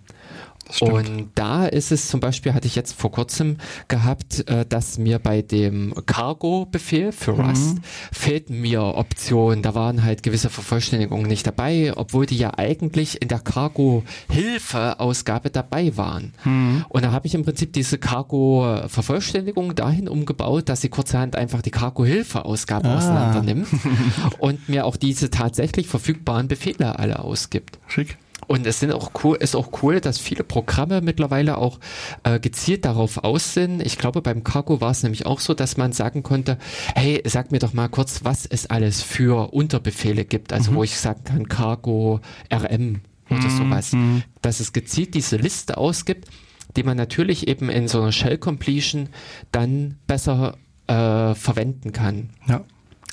[0.80, 3.57] Und da ist es zum Beispiel, hatte ich jetzt vor kurzem
[3.88, 7.81] gehabt, äh, dass mir bei dem Cargo-Befehl für Rust mhm.
[8.11, 9.64] fehlten mir Optionen.
[9.64, 15.98] Da waren halt gewisse Vervollständigungen nicht dabei, obwohl die ja eigentlich in der Cargo-Hilfe-Ausgabe dabei
[15.98, 16.34] waren.
[16.43, 16.85] Mhm.
[16.89, 21.72] Und da habe ich im Prinzip diese Cargo-Vervollständigung dahin umgebaut, dass sie kurzerhand einfach die
[21.72, 22.98] Cargo-Hilfe-Ausgabe ah.
[22.98, 23.68] auseinander nimmt
[24.39, 27.80] und mir auch diese tatsächlich verfügbaren Befehle alle ausgibt.
[27.88, 28.18] Schick.
[28.52, 31.80] Und es sind auch cool, ist auch cool, dass viele Programme mittlerweile auch
[32.23, 33.82] äh, gezielt darauf aus sind.
[33.82, 36.57] Ich glaube, beim Cargo war es nämlich auch so, dass man sagen konnte,
[36.94, 40.52] hey, sag mir doch mal kurz, was es alles für Unterbefehle gibt.
[40.52, 40.76] Also mhm.
[40.76, 42.19] wo ich sagen kann, Cargo
[42.53, 42.99] RM
[43.30, 43.57] oder mhm.
[43.57, 43.94] sowas.
[43.94, 44.23] Mhm.
[44.41, 46.28] Dass es gezielt diese Liste ausgibt,
[46.76, 49.07] die man natürlich eben in so einer Shell Completion
[49.53, 50.57] dann besser
[50.88, 52.32] äh, verwenden kann.
[52.49, 52.65] Ja.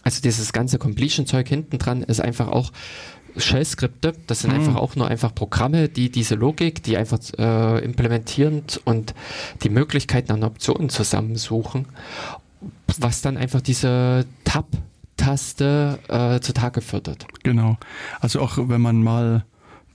[0.03, 2.73] Also dieses ganze Completion-Zeug hinten dran ist einfach auch
[3.39, 4.15] Shell-Skripte.
[4.27, 4.61] Das sind mhm.
[4.61, 9.15] einfach auch nur einfach Programme, die diese Logik, die einfach äh, implementieren und
[9.63, 11.87] die Möglichkeiten an Optionen zusammensuchen,
[12.99, 17.27] was dann einfach diese Tab-Taste äh, zutage fördert.
[17.43, 17.77] Genau.
[18.21, 19.45] Also auch wenn man mal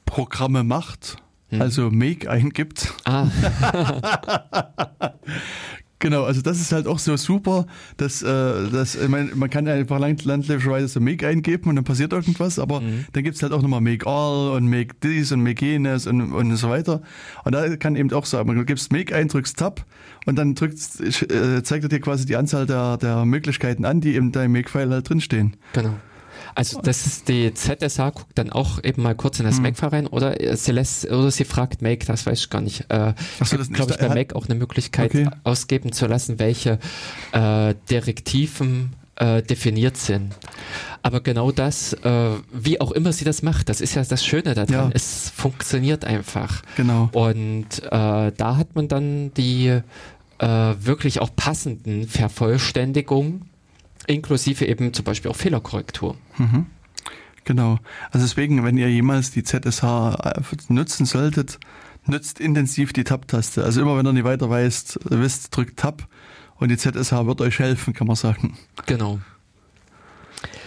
[0.06, 1.18] Programme macht,
[1.49, 1.61] hm.
[1.61, 2.94] also Make eingibt.
[3.06, 3.28] Ah.
[6.03, 7.65] Genau, also das ist halt auch so super,
[7.95, 12.11] dass, äh, dass ich mein, man kann einfach landläufischerweise so Make eingeben und dann passiert
[12.11, 13.05] irgendwas, aber mhm.
[13.13, 16.57] dann gibt's halt auch nochmal Make All und Make dies und Make jenes und, und
[16.57, 17.01] so weiter.
[17.45, 19.85] Und da kann eben auch so, man gibst Make ein, drückst Tab
[20.25, 24.17] und dann drückt, äh, zeigt er dir quasi die Anzahl der, der Möglichkeiten an, die
[24.17, 25.55] in deinem Make-File halt drinstehen.
[25.71, 25.95] Genau.
[26.55, 29.63] Also das ist die ZSH guckt dann auch eben mal kurz in das hm.
[29.63, 32.85] Make rein oder sie lässt oder sie fragt Make, das weiß ich gar nicht.
[32.89, 33.13] Äh,
[33.43, 35.30] so, glaube ich bei Make auch eine Möglichkeit okay.
[35.43, 36.80] ausgeben zu lassen, welche
[37.31, 40.34] äh, Direktiven äh, definiert sind.
[41.01, 44.53] Aber genau das, äh, wie auch immer sie das macht, das ist ja das Schöne
[44.53, 44.69] daran.
[44.69, 44.89] Ja.
[44.93, 46.61] Es funktioniert einfach.
[46.77, 47.09] Genau.
[47.11, 49.81] Und äh, da hat man dann die
[50.39, 50.47] äh,
[50.80, 53.49] wirklich auch passenden Vervollständigungen
[54.07, 56.17] inklusive eben zum Beispiel auch Fehlerkorrektur.
[56.38, 56.67] Mhm.
[57.45, 57.80] Genau.
[58.11, 61.59] Also deswegen, wenn ihr jemals die ZSH äh, nutzen solltet,
[62.05, 63.63] nutzt intensiv die Tab-Taste.
[63.63, 66.07] Also immer wenn ihr nicht weiter weißt, wisst, drückt Tab
[66.57, 68.57] und die ZSH wird euch helfen, kann man sagen.
[68.85, 69.19] Genau.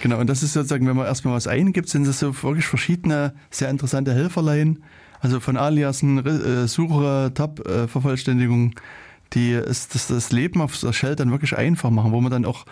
[0.02, 3.34] Genau, und das ist sozusagen, wenn man erstmal was eingibt, sind das so wirklich verschiedene,
[3.50, 4.82] sehr interessante Helferlein.
[5.20, 8.80] Also von Aliasen, äh, Suche, Tab-Vervollständigung, äh,
[9.32, 12.64] die das Leben auf der Shell dann wirklich einfach machen, wo man dann auch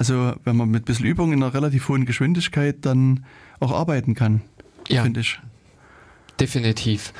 [0.00, 3.26] also wenn man mit ein bisschen Übung in einer relativ hohen Geschwindigkeit dann
[3.60, 4.40] auch arbeiten kann,
[4.88, 5.38] ja, finde ich.
[6.40, 7.12] Definitiv.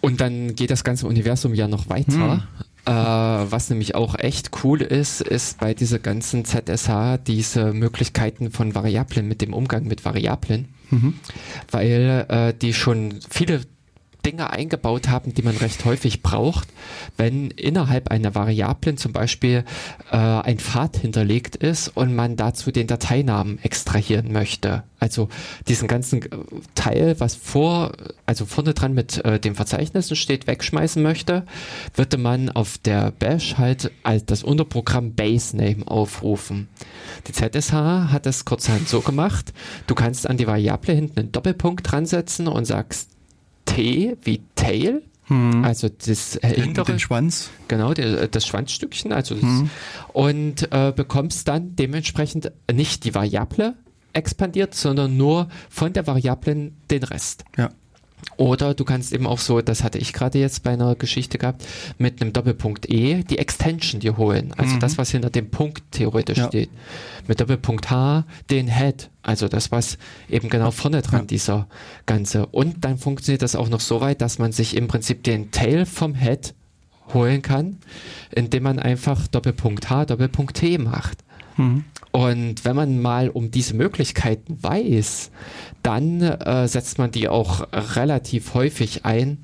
[0.00, 2.12] Und dann geht das ganze Universum ja noch weiter.
[2.34, 2.42] Hm.
[2.86, 8.74] Äh, was nämlich auch echt cool ist, ist bei dieser ganzen ZSH diese Möglichkeiten von
[8.74, 10.70] Variablen mit dem Umgang mit Variablen.
[10.90, 11.14] Mhm.
[11.70, 13.60] Weil äh, die schon viele
[14.24, 16.68] Dinge eingebaut haben, die man recht häufig braucht,
[17.16, 19.64] wenn innerhalb einer Variablen zum Beispiel
[20.10, 24.84] äh, ein Pfad hinterlegt ist und man dazu den Dateinamen extrahieren möchte.
[24.98, 25.28] Also
[25.68, 26.28] diesen ganzen äh,
[26.74, 27.92] Teil, was vor,
[28.24, 31.44] also vorne dran mit äh, den Verzeichnissen steht, wegschmeißen möchte,
[31.94, 36.68] würde man auf der Bash halt als das Unterprogramm Basename aufrufen.
[37.26, 39.52] Die ZSH hat das kurzerhand so gemacht,
[39.86, 43.13] du kannst an die Variable hinten einen Doppelpunkt dran setzen und sagst
[43.64, 45.64] T wie Tail, hm.
[45.64, 47.50] also das hintere, den Schwanz.
[47.68, 49.70] Genau, der, das Schwanzstückchen, also das, hm.
[50.12, 53.74] und äh, bekommst dann dementsprechend nicht die Variable
[54.12, 57.44] expandiert, sondern nur von der Variablen den Rest.
[57.56, 57.70] Ja.
[58.36, 61.64] Oder du kannst eben auch so, das hatte ich gerade jetzt bei einer Geschichte gehabt,
[61.98, 64.52] mit einem Doppelpunkt E die Extension dir holen.
[64.56, 64.80] Also mhm.
[64.80, 66.48] das, was hinter dem Punkt theoretisch ja.
[66.48, 66.70] steht.
[67.28, 69.10] Mit Doppelpunkt H den Head.
[69.22, 69.98] Also das, was
[70.28, 71.26] eben genau vorne dran ja.
[71.26, 71.68] dieser
[72.06, 72.46] ganze.
[72.46, 75.86] Und dann funktioniert das auch noch so weit, dass man sich im Prinzip den Tail
[75.86, 76.54] vom Head
[77.12, 77.78] holen kann,
[78.32, 81.18] indem man einfach Doppelpunkt H, Doppelpunkt T macht.
[81.56, 81.84] Mhm.
[82.14, 85.32] Und wenn man mal um diese Möglichkeiten weiß,
[85.82, 89.38] dann äh, setzt man die auch relativ häufig ein.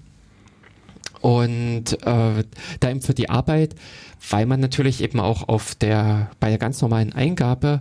[1.21, 2.45] Und äh,
[2.79, 3.75] da eben für die Arbeit,
[4.31, 7.81] weil man natürlich eben auch auf der, bei der ganz normalen Eingabe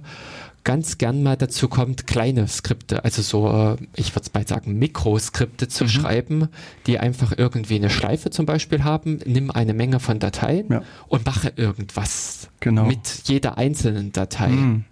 [0.63, 4.77] ganz gern mal dazu kommt, kleine Skripte, also so, äh, ich würde es bald sagen,
[4.77, 5.89] Mikroskripte zu Mhm.
[5.89, 6.47] schreiben,
[6.87, 10.81] die einfach irgendwie eine Schleife zum Beispiel haben, nimm eine Menge von Dateien Ja.
[11.07, 12.85] und mache irgendwas Genau.
[12.85, 14.49] mit jeder einzelnen Datei.
[14.49, 14.85] Mhm.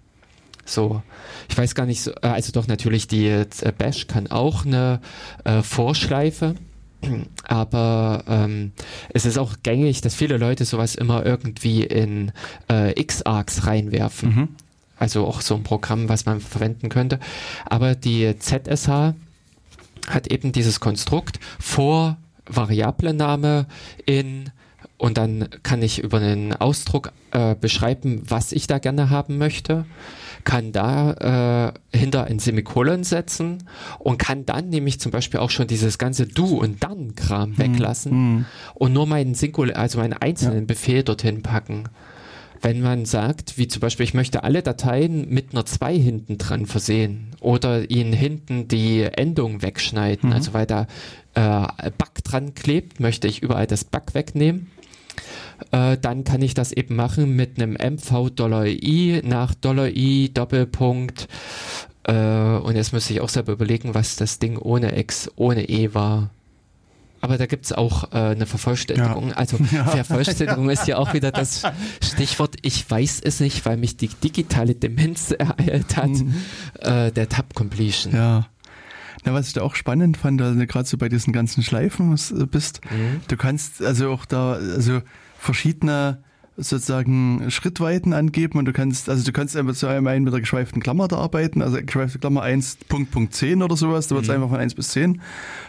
[0.64, 1.02] So,
[1.48, 3.46] ich weiß gar nicht, äh, also doch natürlich die äh,
[3.76, 5.00] Bash kann auch eine
[5.44, 6.54] äh, Vorschleife,
[7.46, 8.72] aber ähm,
[9.14, 12.32] es ist auch gängig, dass viele Leute sowas immer irgendwie in
[12.68, 14.28] äh, Xargs reinwerfen.
[14.34, 14.48] Mhm.
[14.98, 17.20] Also auch so ein Programm, was man verwenden könnte.
[17.66, 19.14] Aber die ZSH
[20.08, 22.16] hat eben dieses Konstrukt vor
[22.46, 23.66] Variablename
[24.06, 24.50] in
[24.96, 29.86] und dann kann ich über einen Ausdruck äh, beschreiben, was ich da gerne haben möchte,
[30.42, 33.64] kann da äh, hinter ein Semikolon setzen
[33.98, 38.46] und kann dann nämlich zum Beispiel auch schon dieses ganze Du und dann Kram weglassen
[38.74, 41.84] und nur meinen Singul also meinen einzelnen Befehl dorthin packen.
[42.60, 46.66] Wenn man sagt, wie zum Beispiel, ich möchte alle Dateien mit einer 2 hinten dran
[46.66, 50.86] versehen oder ihnen hinten die Endung wegschneiden, also weil da
[51.34, 54.70] äh, Bug dran klebt, möchte ich überall das Bug wegnehmen.
[55.72, 61.28] Äh, dann kann ich das eben machen mit einem MV$i nach $i Doppelpunkt.
[62.04, 65.94] Äh, und jetzt müsste ich auch selber überlegen, was das Ding ohne X, ohne E
[65.94, 66.30] war.
[67.20, 69.30] Aber da gibt's auch äh, eine Vervollständigung.
[69.30, 69.34] Ja.
[69.36, 71.62] Also Vervollständigung ist ja auch wieder das
[72.02, 72.56] Stichwort.
[72.62, 76.10] Ich weiß es nicht, weil mich die digitale Demenz ereilt hat.
[76.80, 78.14] Äh, der Tab Completion.
[78.14, 78.46] Ja.
[79.24, 82.46] Na, was ich da auch spannend fand, also gerade so bei diesen ganzen Schleifen äh,
[82.46, 83.20] bist, Mhm.
[83.26, 85.02] du kannst also auch da also
[85.36, 86.22] verschiedene
[86.60, 90.40] sozusagen Schrittweiten angeben und du kannst, also du kannst einfach zu einem einen mit der
[90.40, 94.24] geschweiften Klammer da arbeiten, also geschweifte Klammer 1, Punkt, Punkt 10 oder sowas, da wird
[94.24, 95.20] es einfach von 1 bis 10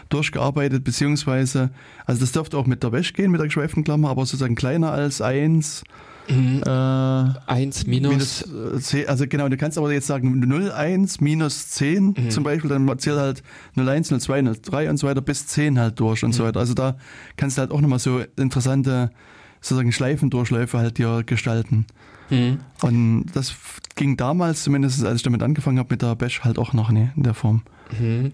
[0.08, 1.70] durchgearbeitet, beziehungsweise,
[2.06, 4.90] also das dürfte auch mit der Wäsche gehen, mit der geschweiften Klammer, aber sozusagen kleiner
[4.92, 5.84] als 1,
[6.28, 6.62] Mhm.
[6.64, 11.20] äh, 1 minus, minus äh, 10, also genau, du kannst aber jetzt sagen 0, 1,
[11.20, 12.30] minus 10 Mhm.
[12.30, 13.42] zum Beispiel, dann zählt halt
[13.74, 16.42] 0, 1, 0, 2, 0, 3 und so weiter bis 10 halt durch und so
[16.42, 16.48] Mhm.
[16.48, 16.60] weiter.
[16.60, 16.96] Also da
[17.36, 19.10] kannst du halt auch nochmal so interessante
[19.60, 21.86] sozusagen Schleifendurchläufe halt dir gestalten.
[22.30, 22.60] Mhm.
[22.82, 23.54] Und das
[23.96, 27.10] ging damals, zumindest als ich damit angefangen habe, mit der Bash halt auch noch nie
[27.16, 27.62] in der Form.
[27.98, 28.32] Mhm.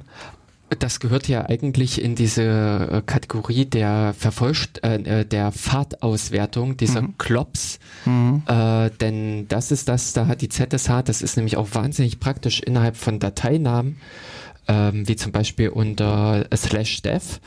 [0.80, 7.02] Das gehört ja eigentlich in diese äh, Kategorie der Vervollst äh, äh, der Fahrtauswertung, dieser
[7.02, 7.18] Mhm.
[7.18, 7.78] Klops.
[8.46, 12.60] Äh, denn das ist das, da hat die ZSH, das ist nämlich auch wahnsinnig praktisch
[12.60, 13.98] innerhalb von Dateinamen,
[14.68, 17.40] ähm, wie zum Beispiel unter slash dev,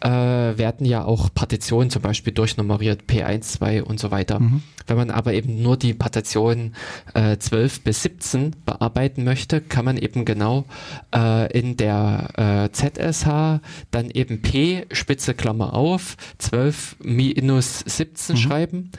[0.00, 4.40] äh, werden ja auch Partitionen zum Beispiel durchnummeriert, P1, 2 und so weiter.
[4.86, 6.74] Wenn man aber eben nur die Partition
[7.14, 10.66] äh, 12 bis 17 bearbeiten möchte, kann man eben genau
[11.14, 13.60] äh, in der äh, ZSH
[13.90, 18.90] dann eben P, Spitze Klammer auf, 12 minus 17 schreiben.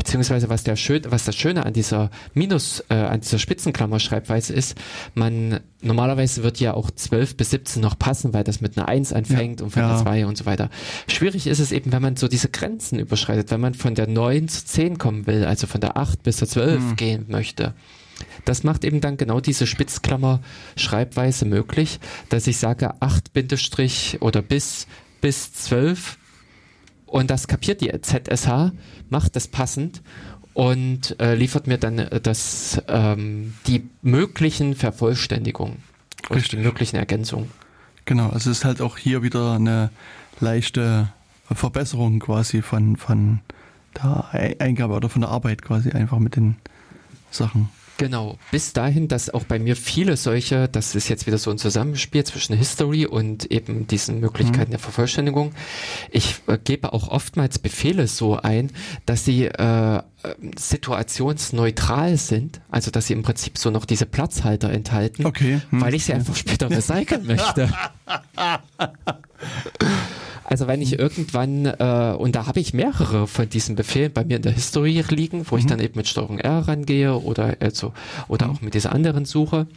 [0.00, 4.74] Beziehungsweise was der schön, was das Schöne an dieser Minus, äh, an dieser Spitzenklammer-Schreibweise ist,
[5.14, 9.12] man normalerweise wird ja auch 12 bis 17 noch passen, weil das mit einer 1
[9.12, 9.64] anfängt Ja.
[9.66, 9.88] und von Ja.
[9.92, 10.70] der 2 und so weiter.
[11.06, 14.48] Schwierig ist es eben, wenn man so diese Grenzen überschreitet, wenn man von der 9
[14.48, 16.96] zu 10 kommen will, also von der 8 bis zur 12 Hm.
[16.96, 17.74] gehen möchte.
[18.46, 22.00] Das macht eben dann genau diese Spitzklammer-Schreibweise möglich,
[22.30, 24.86] dass ich sage 8 Bindestrich oder bis,
[25.20, 26.16] bis 12
[27.06, 28.70] und das kapiert die ZSH,
[29.10, 30.02] macht das passend
[30.54, 35.76] und äh, liefert mir dann äh, das, ähm, die möglichen Vervollständigungen
[36.28, 37.50] und die möglichen Ergänzungen.
[38.04, 39.90] Genau, also es ist halt auch hier wieder eine
[40.40, 41.12] leichte
[41.52, 43.40] Verbesserung quasi von, von
[43.96, 46.56] der Ei- Eingabe oder von der Arbeit quasi einfach mit den
[47.30, 47.68] Sachen.
[48.00, 51.58] Genau, bis dahin, dass auch bei mir viele solche, das ist jetzt wieder so ein
[51.58, 55.52] Zusammenspiel zwischen History und eben diesen Möglichkeiten der Vervollständigung.
[56.10, 58.70] Ich äh, gebe auch oftmals Befehle so ein,
[59.04, 60.02] dass sie äh,
[60.56, 65.92] situationsneutral sind, also dass sie im Prinzip so noch diese Platzhalter enthalten, Okay, hm, weil
[65.92, 67.68] ich sie einfach später recyceln möchte.
[70.50, 74.36] Also wenn ich irgendwann, äh, und da habe ich mehrere von diesen Befehlen bei mir
[74.36, 77.92] in der History liegen, wo ich dann eben mit Steuerung R rangehe oder also,
[78.26, 79.68] oder auch mit dieser anderen Suche.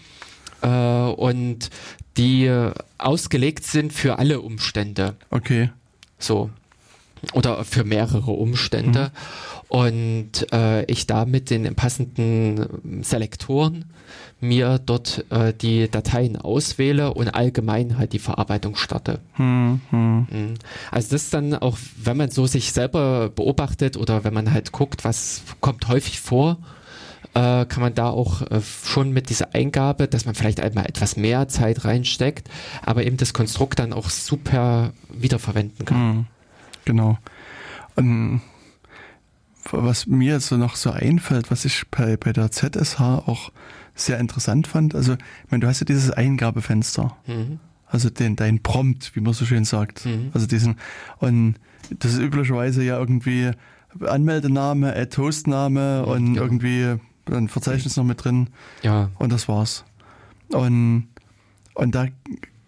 [0.64, 1.70] Äh, und
[2.18, 2.52] die
[2.98, 5.16] ausgelegt sind für alle Umstände.
[5.30, 5.70] Okay.
[6.18, 6.50] So.
[7.34, 9.12] Oder für mehrere Umstände.
[9.68, 13.86] Und äh, ich da mit den passenden Selektoren
[14.44, 19.20] mir dort äh, die Dateien auswähle und allgemein halt die Verarbeitung starte.
[19.34, 20.28] Hm, hm.
[20.30, 20.53] Mhm.
[20.91, 24.72] Also das ist dann auch, wenn man so sich selber beobachtet oder wenn man halt
[24.72, 26.57] guckt, was kommt häufig vor,
[27.34, 31.18] äh, kann man da auch äh, schon mit dieser Eingabe, dass man vielleicht einmal etwas
[31.18, 32.49] mehr Zeit reinsteckt,
[32.86, 35.98] aber eben das Konstrukt dann auch super wiederverwenden kann.
[35.98, 36.26] Hm,
[36.86, 37.18] Genau.
[37.95, 38.41] Und
[39.72, 43.52] was mir so noch so einfällt, was ich bei, bei der ZSH auch
[43.95, 44.95] sehr interessant fand.
[44.95, 47.15] Also, ich meine, du hast ja dieses Eingabefenster.
[47.28, 47.60] Mhm.
[47.88, 50.06] Also den, dein Prompt, wie man so schön sagt.
[50.06, 50.32] Mhm.
[50.34, 50.78] Also diesen,
[51.20, 51.56] und
[51.99, 53.52] das ist üblicherweise ja irgendwie
[54.02, 56.41] Anmeldename, Ad Hostname und ja.
[56.41, 56.95] irgendwie
[57.32, 58.48] ein Verzeichnis noch mit drin.
[58.82, 59.11] Ja.
[59.20, 59.86] Und das war's.
[60.49, 61.07] Und,
[61.76, 62.07] und da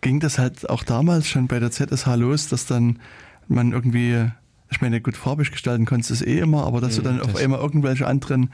[0.01, 2.99] ging das halt auch damals schon bei der ZSH los, dass dann
[3.47, 4.29] man irgendwie,
[4.69, 7.21] ich meine, gut farbig gestalten konntest du es eh immer, aber dass du Mhm, dann
[7.21, 8.49] auf das- einmal irgendwelche anderen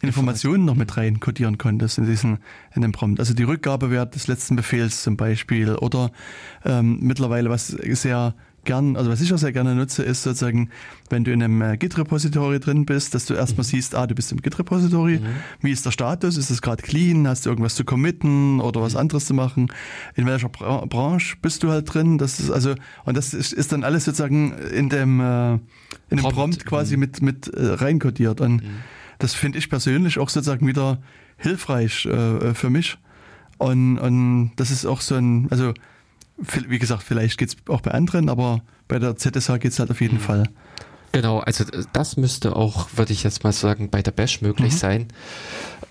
[0.00, 2.38] Informationen noch mit rein kodieren konntest in diesen,
[2.74, 3.18] in dem Prompt.
[3.20, 6.10] Also die Rückgabewert des letzten Befehls zum Beispiel oder
[6.64, 8.34] ähm, mittlerweile, was sehr
[8.66, 10.68] gern, also was ich auch sehr gerne nutze, ist sozusagen,
[11.08, 14.30] wenn du in einem äh, Git-Repository drin bist, dass du erstmal siehst, ah, du bist
[14.32, 15.20] im Git-Repository,
[15.62, 18.94] wie ist der Status, ist es gerade clean, hast du irgendwas zu committen oder was
[18.94, 19.72] anderes zu machen,
[20.14, 22.74] in welcher Bra Branche bist du halt drin, das ist also,
[23.06, 25.60] und das ist, ist dann alles sozusagen in dem, äh, in
[26.10, 26.36] dem Prompt.
[26.36, 27.00] Prompt quasi Mhm.
[27.00, 28.40] mit, mit äh, reinkodiert.
[28.40, 28.62] Und
[29.18, 30.98] das finde ich persönlich auch sozusagen wieder
[31.38, 32.98] hilfreich äh, für mich.
[33.58, 35.72] Und, und das ist auch so ein, also
[36.38, 40.18] wie gesagt, vielleicht geht's auch bei anderen, aber bei der ZSH geht's halt auf jeden
[40.20, 40.44] Fall.
[41.12, 44.72] Genau, also äh, das müsste auch, würde ich jetzt mal sagen, bei der Bash möglich
[44.74, 44.76] Mhm.
[44.78, 45.08] sein.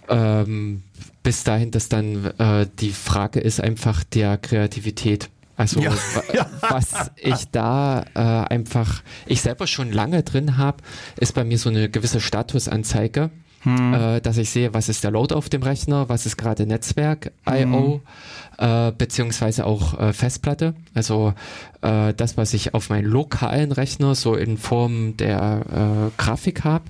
[0.08, 0.84] Ähm,
[1.24, 5.30] bis dahin, dass dann äh, die Frage ist einfach der Kreativität.
[5.58, 5.94] Also Ja,
[6.34, 6.48] ja.
[6.70, 8.20] was ich da äh,
[8.54, 10.78] einfach, ich selber schon lange drin habe,
[11.20, 13.32] ist bei mir so eine gewisse Statusanzeige,
[13.62, 13.94] Hm.
[13.96, 17.32] äh, dass ich sehe, was ist der Load auf dem Rechner, was ist gerade Netzwerk,
[17.50, 18.02] I.O., Hm.
[18.58, 20.76] Äh, beziehungsweise auch äh, Festplatte.
[20.94, 21.34] Also
[21.82, 26.86] äh, das, was ich auf meinen lokalen Rechner so in Form der äh, Grafik habe,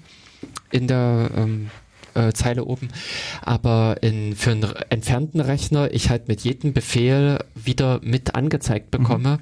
[0.72, 1.70] in der ähm,
[2.14, 2.90] äh, Zeile oben.
[3.42, 9.40] Aber in, für einen entfernten Rechner ich halt mit jedem Befehl wieder mit angezeigt bekomme.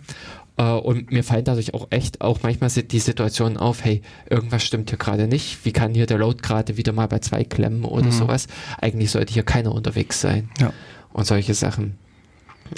[0.58, 4.90] Äh, und mir fallen dadurch auch echt auch manchmal die Situationen auf, hey, irgendwas stimmt
[4.90, 5.66] hier gerade nicht.
[5.66, 8.48] Wie kann hier der Load gerade wieder mal bei zwei klemmen oder sowas?
[8.80, 10.50] Eigentlich sollte hier keiner unterwegs sein.
[10.60, 10.74] Ja.
[11.12, 11.98] Und solche Sachen.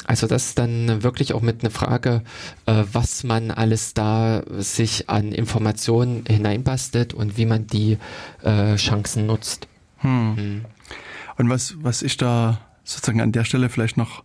[0.06, 2.22] Also das ist dann wirklich auch mit einer Frage,
[2.66, 7.98] äh, was man alles da sich an Informationen hineinbastelt und wie man die
[8.44, 9.68] äh, Chancen nutzt.
[10.00, 10.66] Hm.
[11.38, 14.24] Und was, was ich da sozusagen an der Stelle vielleicht noch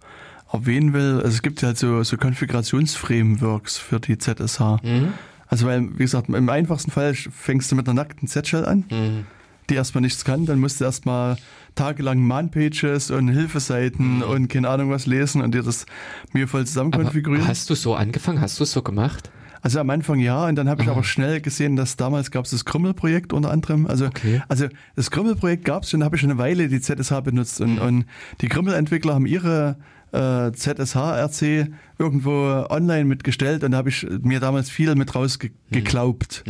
[0.53, 4.61] erwähnen will, also es gibt ja halt so, so Konfigurationsframeworks für die ZSH.
[4.83, 5.13] Mhm.
[5.47, 9.27] Also weil, wie gesagt, im einfachsten Fall fängst du mit einer nackten Z-Shell an, Mhm.
[9.69, 11.37] die erstmal nichts kann, dann musst du erstmal
[11.75, 15.87] tagelang Man-Pages und Hilfeseiten und keine Ahnung was lesen und dir das
[16.33, 17.47] mühevoll zusammen Aber konfigurieren.
[17.49, 18.41] hast du so angefangen?
[18.41, 19.31] Hast du es so gemacht?
[19.63, 20.93] Also am Anfang ja, und dann habe ich Ah.
[20.93, 23.87] aber schnell gesehen, dass damals gab es das Krümmel-Projekt unter anderem.
[23.87, 24.41] Also, Okay.
[24.49, 27.61] also das Krümmel-Projekt gab es schon, habe ich schon eine Weile die ZSH benutzt.
[27.61, 28.07] Und, und
[28.41, 29.77] die Krümmel-Entwickler haben ihre
[30.13, 31.69] äh, ZSH-RC
[31.99, 36.45] irgendwo online mitgestellt und da habe ich mir damals viel mit rausgeglaubt.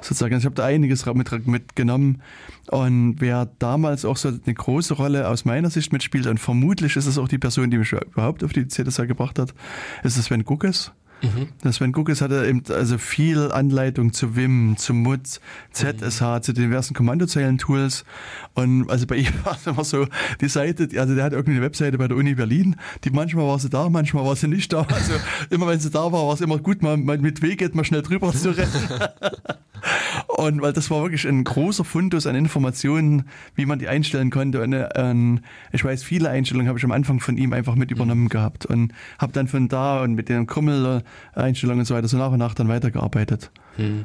[0.00, 0.34] Sozusagen.
[0.34, 2.22] Also ich habe da einiges mit, mitgenommen.
[2.70, 7.06] Und wer damals auch so eine große Rolle aus meiner Sicht mitspielt, und vermutlich ist
[7.06, 9.54] es auch die Person, die mich überhaupt auf die ZSH gebracht hat,
[10.02, 10.92] ist es Sven Guckes.
[11.64, 15.40] Der Sven Guckes hatte eben also viel Anleitung zu Vim, zu MUT,
[15.72, 18.04] ZSH, zu den diversen Kommandozeilen-Tools.
[18.54, 20.06] Und also bei ihm war es immer so,
[20.40, 23.68] die Seite, also der hat irgendeine Webseite bei der Uni Berlin, die manchmal war sie
[23.68, 24.82] da, manchmal war sie nicht da.
[24.82, 25.14] Also
[25.50, 27.84] immer wenn sie da war, war es immer gut, mal, mal mit W geht man
[27.84, 29.08] schnell drüber zu rennen.
[30.26, 33.24] Und weil das war wirklich ein großer Fundus an Informationen,
[33.54, 34.62] wie man die einstellen konnte.
[34.62, 35.40] Und äh,
[35.72, 38.92] ich weiß, viele Einstellungen habe ich am Anfang von ihm einfach mit übernommen gehabt und
[39.18, 40.46] habe dann von da und mit den
[41.32, 43.50] Krümmel-Einstellungen und so weiter so nach und nach dann weitergearbeitet.
[43.76, 44.04] Hm.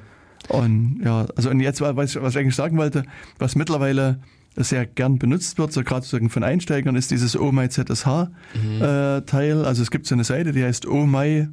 [0.50, 3.04] Und ja, also und jetzt, was ich, was ich eigentlich sagen wollte,
[3.40, 4.20] was mittlerweile
[4.56, 8.30] sehr gern benutzt wird, so gerade sozusagen von Einsteigern, ist dieses Oh My ZSH
[8.82, 9.66] äh, Teil.
[9.66, 11.48] Also es gibt so eine Seite, die heißt Oh My,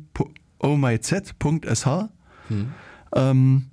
[0.58, 1.86] oh myz.sh.
[3.14, 3.66] Ähm,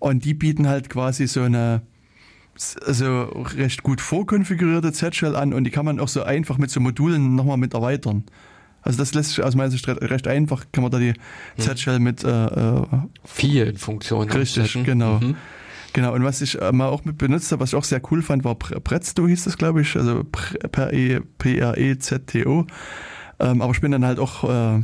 [0.00, 1.82] und die bieten halt quasi so eine
[2.86, 3.22] also
[3.56, 7.34] recht gut vorkonfigurierte Z-Shell an und die kann man auch so einfach mit so Modulen
[7.34, 8.24] nochmal mit erweitern.
[8.84, 11.14] Also das lässt sich aus meiner Sicht re- recht einfach, kann man da die
[11.58, 12.82] Z-Shell mit äh, äh,
[13.24, 14.30] Vielen Funktionen.
[14.30, 14.84] Richtig, ausstatten.
[14.84, 15.18] genau.
[15.20, 15.36] Mhm.
[15.94, 18.20] Genau, und was ich äh, mal auch mit benutzt habe, was ich auch sehr cool
[18.20, 20.24] fand, war Pre- Prezto hieß das, glaube ich, also
[20.90, 22.66] E P-R-E-Z-T-O.
[23.40, 24.44] Ähm, aber ich bin dann halt auch
[24.78, 24.82] äh,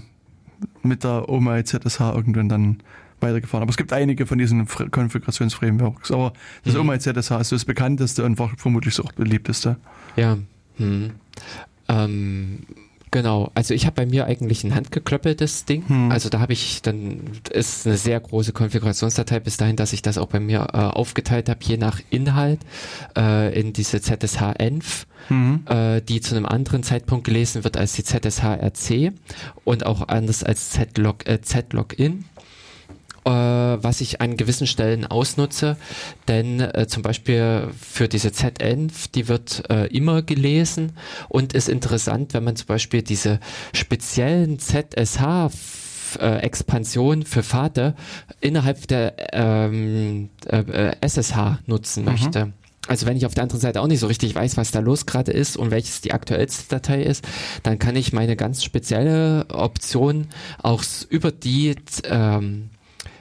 [0.82, 2.82] mit der OMI ZSH irgendwann dann
[3.20, 3.62] weitergefahren.
[3.62, 6.10] Aber es gibt einige von diesen Fr- Konfigurationsframeworks.
[6.10, 6.32] Aber
[6.64, 6.81] das Mhm.
[6.81, 9.77] OMI ZSH ist so das bekannteste und vermutlich auch beliebteste.
[10.16, 10.39] Ja.
[10.77, 11.10] Hm.
[11.89, 12.60] Ähm,
[13.10, 13.50] genau.
[13.54, 15.88] Also ich habe bei mir eigentlich ein handgeklöppeltes Ding.
[15.88, 16.10] Hm.
[16.10, 17.20] Also da habe ich dann
[17.50, 21.48] ist eine sehr große Konfigurationsdatei bis dahin, dass ich das auch bei mir äh, aufgeteilt
[21.48, 22.60] habe, je nach Inhalt
[23.16, 25.06] äh, in diese ZSH-Env.
[25.28, 25.64] Mhm.
[25.68, 29.12] äh, die zu einem anderen Zeitpunkt gelesen wird als die ZSH-RC
[29.64, 32.24] und auch anders als Z-Log, äh, Z-Login.
[33.24, 35.76] Äh, was ich an gewissen Stellen ausnutze.
[36.28, 40.92] Denn äh, zum Beispiel für diese ZN, die wird äh, immer gelesen
[41.28, 43.40] und ist interessant, wenn man zum Beispiel diese
[43.72, 45.51] speziellen ZSH
[46.18, 47.94] äh, Expansion für Vater
[48.40, 52.10] innerhalb der ähm, äh, SSH nutzen mhm.
[52.10, 52.52] möchte.
[52.88, 55.06] Also wenn ich auf der anderen Seite auch nicht so richtig weiß, was da los
[55.06, 57.24] gerade ist und welches die aktuellste Datei ist,
[57.62, 60.26] dann kann ich meine ganz spezielle Option
[60.62, 62.70] auch über die ähm,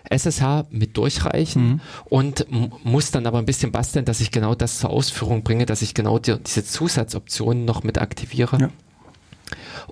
[0.09, 1.81] SSH mit durchreichen mhm.
[2.05, 2.47] und
[2.83, 5.93] muss dann aber ein bisschen basteln, dass ich genau das zur Ausführung bringe, dass ich
[5.93, 8.69] genau die, diese Zusatzoptionen noch mit aktiviere, ja.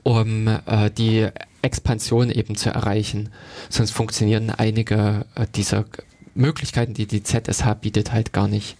[0.04, 1.28] um äh, die
[1.62, 3.30] Expansion eben zu erreichen.
[3.70, 5.86] Sonst funktionieren einige äh, dieser
[6.34, 8.78] Möglichkeiten, die die ZSH bietet, halt gar nicht.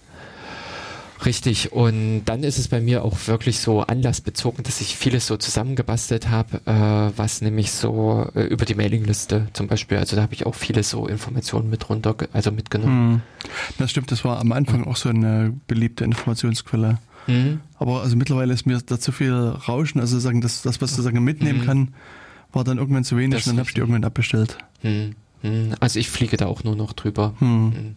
[1.24, 5.36] Richtig, und dann ist es bei mir auch wirklich so anlassbezogen, dass ich vieles so
[5.36, 10.34] zusammengebastelt habe, äh, was nämlich so äh, über die Mailingliste zum Beispiel, also da habe
[10.34, 13.22] ich auch viele so Informationen mit runter, also mitgenommen.
[13.42, 13.48] Hm.
[13.78, 16.98] Das stimmt, das war am Anfang auch so eine beliebte Informationsquelle.
[17.26, 17.60] Mhm.
[17.78, 21.02] Aber also mittlerweile ist mir da zu viel Rauschen, also sagen, das, das was du
[21.02, 21.66] sagen mitnehmen mhm.
[21.66, 21.94] kann,
[22.52, 24.56] war dann irgendwann zu wenig das und dann habe ich die irgendwann abbestellt.
[24.82, 25.14] Mhm.
[25.80, 27.34] Also ich fliege da auch nur noch drüber.
[27.40, 27.96] Mhm.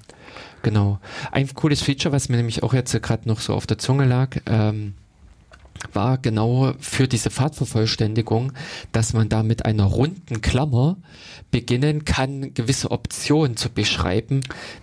[0.61, 0.99] Genau.
[1.31, 4.37] Ein cooles Feature, was mir nämlich auch jetzt gerade noch so auf der Zunge lag,
[4.45, 4.93] ähm,
[5.93, 8.53] war genau für diese Fahrtvervollständigung,
[8.91, 10.97] dass man da mit einer runden Klammer
[11.51, 14.41] beginnen kann, gewisse Optionen zu beschreiben,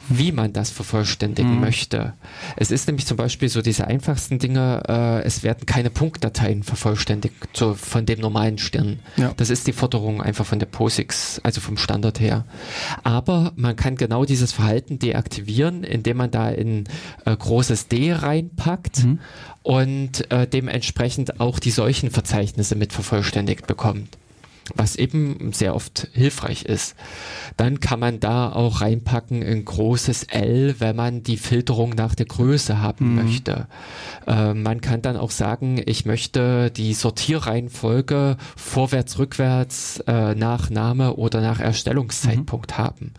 [0.08, 1.60] wie man das vervollständigen mhm.
[1.60, 2.12] möchte.
[2.56, 7.34] Es ist nämlich zum Beispiel so diese einfachsten Dinge, äh, es werden keine Punktdateien vervollständigt
[7.54, 9.00] so von dem normalen Stern.
[9.16, 9.32] Ja.
[9.36, 12.44] Das ist die Forderung einfach von der POSIX, also vom Standard her.
[13.02, 16.84] Aber man kann genau dieses Verhalten deaktivieren, indem man da ein
[17.24, 19.20] äh, großes D reinpackt mhm.
[19.68, 24.16] Und äh, dementsprechend auch die solchen Verzeichnisse mit vervollständigt bekommt
[24.74, 26.94] was eben sehr oft hilfreich ist.
[27.56, 32.26] Dann kann man da auch reinpacken ein großes L, wenn man die Filterung nach der
[32.26, 33.14] Größe haben mhm.
[33.16, 33.66] möchte.
[34.26, 41.14] Äh, man kann dann auch sagen, ich möchte die Sortierreihenfolge vorwärts, rückwärts, äh, nach Name
[41.14, 42.78] oder nach Erstellungszeitpunkt mhm.
[42.78, 43.14] haben.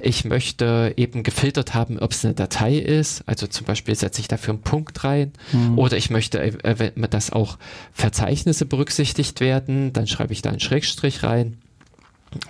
[0.00, 4.28] Ich möchte eben gefiltert haben, ob es eine Datei ist, also zum Beispiel setze ich
[4.28, 5.78] dafür einen Punkt rein mhm.
[5.78, 7.58] oder ich möchte, äh, dass auch
[7.92, 11.58] Verzeichnisse berücksichtigt werden, dann schreibe ich da einen Schräg Schrägstrich rein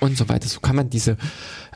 [0.01, 0.49] und so weiter.
[0.49, 1.17] So kann man diese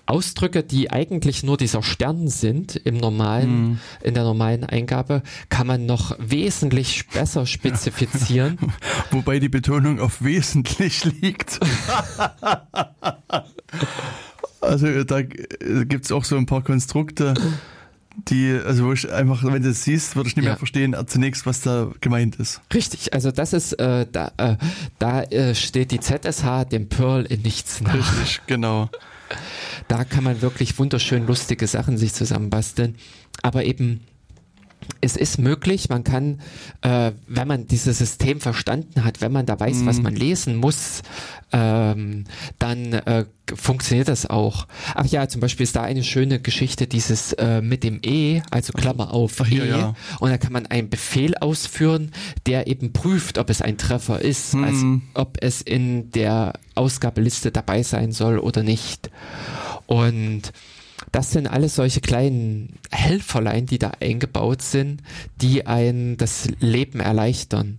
[0.07, 3.79] Ausdrücke, die eigentlich nur dieser Stern sind im normalen, mm.
[4.05, 8.59] in der normalen Eingabe, kann man noch wesentlich besser spezifizieren.
[8.61, 8.69] Ja.
[9.11, 11.59] Wobei die Betonung auf wesentlich liegt.
[14.61, 17.35] also da gibt es auch so ein paar Konstrukte,
[18.17, 20.53] die, also wo ich einfach, wenn du es siehst, würde ich nicht ja.
[20.53, 22.61] mehr verstehen zunächst, was da gemeint ist.
[22.73, 24.57] Richtig, also das ist, äh, da, äh,
[24.99, 27.95] da äh, steht die ZSH dem Pearl in nichts nach.
[27.95, 28.91] Richtig, genau.
[29.89, 32.97] Da kann man wirklich wunderschön lustige Sachen sich zusammenbasteln,
[33.43, 34.01] aber eben
[35.01, 36.41] es ist möglich, man kann,
[36.83, 39.87] äh, wenn man dieses System verstanden hat, wenn man da weiß, mm.
[39.87, 40.03] was mhm.
[40.03, 41.03] man lesen muss,
[41.53, 42.25] ähm,
[42.59, 44.67] dann äh, funktioniert das auch.
[44.95, 48.73] Ach ja, zum Beispiel ist da eine schöne Geschichte, dieses äh, mit dem E, also
[48.73, 49.95] Klammer auf Ach, E, ja.
[50.19, 52.13] und da kann man einen Befehl ausführen,
[52.47, 54.65] der eben prüft, ob es ein Treffer ist, mm.
[54.65, 59.11] also ob es in der Ausgabeliste dabei sein soll oder nicht.
[59.87, 60.53] Und
[61.17, 65.03] das sind alles solche kleinen Helferlein, die da eingebaut sind,
[65.41, 67.79] die ein das Leben erleichtern.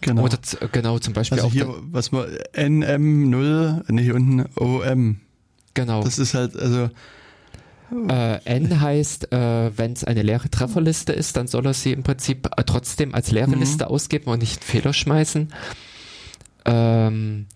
[0.00, 0.22] Genau.
[0.22, 0.38] Oder
[0.72, 5.20] genau zum Beispiel also auch hier, was man NM0, ne, hier unten OM.
[5.74, 6.02] Genau.
[6.02, 6.88] Das ist halt, also.
[8.08, 12.02] Äh, N heißt, äh, wenn es eine leere Trefferliste ist, dann soll er sie im
[12.02, 13.60] Prinzip äh, trotzdem als leere mhm.
[13.60, 15.52] Liste ausgeben und nicht Fehler schmeißen.
[16.64, 17.46] Ähm,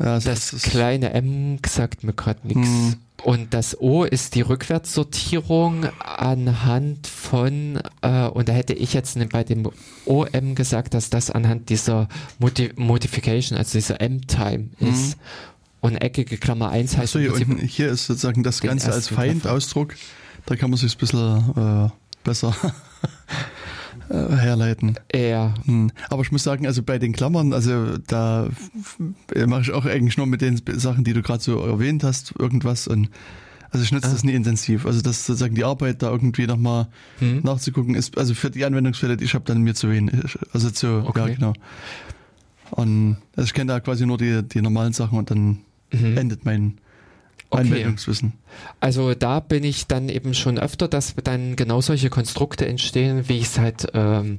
[0.00, 2.68] ja, das, das kleine M sagt mir gerade nichts.
[2.68, 2.94] Hm.
[3.22, 9.44] Und das O ist die Rückwärtssortierung anhand von, äh, und da hätte ich jetzt bei
[9.44, 9.68] dem
[10.06, 12.08] OM gesagt, dass das anhand dieser
[12.38, 14.88] Modi Modification, also dieser M-Time hm.
[14.88, 15.18] ist.
[15.80, 17.16] Und eckige Klammer 1 heißt.
[17.16, 19.94] Achso, hier unten, hier ist sozusagen das Ganze als Feindausdruck.
[20.46, 21.90] Da kann man sich ein bisschen äh,
[22.24, 22.54] besser
[24.10, 24.96] äh, herleiten.
[25.14, 25.54] Ja.
[25.64, 25.90] Hm.
[26.08, 28.48] Aber ich muss sagen, also bei den Klammern, also da
[29.46, 32.88] mache ich auch eigentlich nur mit den Sachen, die du gerade so erwähnt hast, irgendwas
[32.88, 33.08] und
[33.70, 34.12] also ich nutze ah.
[34.12, 34.84] das nie intensiv.
[34.84, 36.88] Also das sozusagen die Arbeit da irgendwie nochmal
[37.20, 37.40] hm.
[37.44, 40.36] nachzugucken ist, also für die Anwendungsfälle, die ich habe, dann mir zu wenig.
[40.52, 41.20] Also zu, okay.
[41.20, 41.52] ja genau.
[42.70, 45.60] Und also ich kenne da quasi nur die, die normalen Sachen und dann
[45.92, 46.16] mhm.
[46.16, 46.78] endet mein
[47.50, 47.62] Okay.
[47.62, 48.34] Anwendungswissen.
[48.78, 53.38] Also da bin ich dann eben schon öfter, dass dann genau solche Konstrukte entstehen, wie
[53.38, 54.38] ich es halt ähm,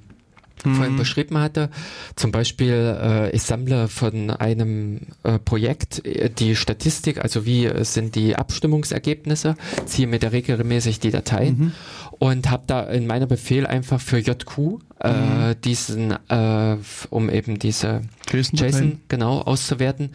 [0.61, 1.69] vorhin beschrieben hatte.
[2.15, 7.83] Zum Beispiel, äh, ich sammle von einem äh, Projekt äh, die Statistik, also wie äh,
[7.83, 9.55] sind die Abstimmungsergebnisse,
[9.85, 11.73] ziehe mir da regelmäßig die Dateien
[12.21, 16.77] und habe da in meiner Befehl einfach für JQ äh, diesen, äh,
[17.09, 18.69] um eben diese JSON-Dateien?
[18.71, 20.11] JSON genau auszuwerten,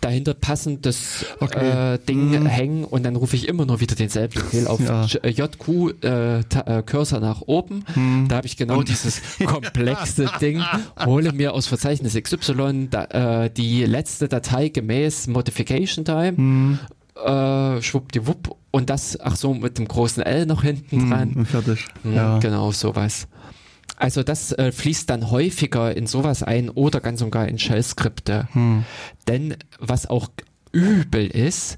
[0.00, 1.96] dahinter passend das Okay.
[1.96, 2.46] äh, Ding Mhm.
[2.46, 5.04] hängen und dann rufe ich immer nur wieder denselben Befehl auf Ja.
[5.22, 5.68] Äh, JQ
[6.02, 7.84] äh, ta- äh, Cursor nach oben.
[7.94, 8.28] Mhm.
[8.28, 10.62] Da habe ich genau dieses komplexe Ding,
[11.04, 16.78] hole mir aus Verzeichnis XY da, äh, die letzte Datei gemäß Modification Time, Mhm.
[17.24, 21.32] Äh, schwuppdiwupp und das, ach so, mit dem großen L noch hinten dran.
[21.34, 21.86] Mhm, fertig.
[22.02, 22.38] Hm, Ja.
[22.38, 23.28] Genau, sowas.
[23.96, 28.48] Also das äh, fließt dann häufiger in sowas ein oder ganz und gar in Shell-Skripte.
[28.52, 28.84] Hm.
[29.28, 30.28] Denn was auch
[30.72, 31.76] übel ist,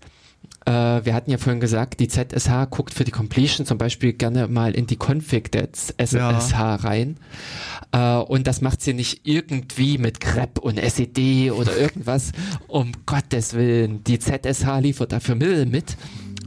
[0.67, 4.47] äh, wir hatten ja vorhin gesagt, die ZSH guckt für die Completion zum Beispiel gerne
[4.47, 6.55] mal in die Config der SSH
[6.85, 7.17] rein.
[7.93, 12.33] Äh, und das macht sie nicht irgendwie mit grep und SED oder irgendwas.
[12.69, 15.97] Um Gottes Willen, die ZSH liefert dafür Mittel mit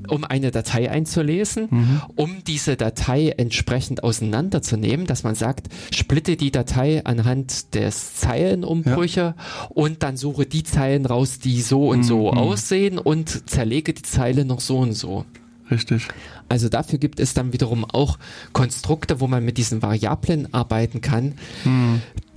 [0.07, 1.67] um eine Datei einzulesen,
[2.15, 9.35] um diese Datei entsprechend auseinanderzunehmen, dass man sagt, splitte die Datei anhand des Zeilenumbrüche
[9.69, 14.45] und dann suche die Zeilen raus, die so und so aussehen und zerlege die Zeile
[14.45, 15.25] noch so und so.
[15.71, 16.07] Richtig.
[16.47, 18.19] Also dafür gibt es dann wiederum auch
[18.53, 21.33] Konstrukte, wo man mit diesen Variablen arbeiten kann,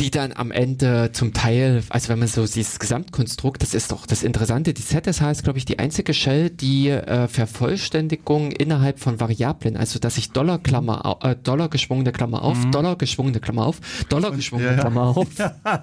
[0.01, 4.07] die dann am Ende zum Teil, also wenn man so dieses Gesamtkonstrukt, das ist doch
[4.07, 9.21] das Interessante, die ZSH ist, glaube ich, die einzige Shell, die äh, Vervollständigung innerhalb von
[9.21, 13.81] Variablen, also dass ich Dollar Klammer, äh, Dollar geschwungene Klammer auf, Dollar geschwungene Klammer auf,
[14.09, 14.81] Dollar geschwungene ja, ja.
[14.81, 15.29] Klammer auf,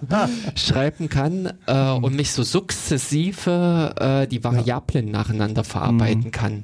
[0.56, 6.64] schreiben kann äh, und mich so sukzessive äh, die Variablen nacheinander verarbeiten kann.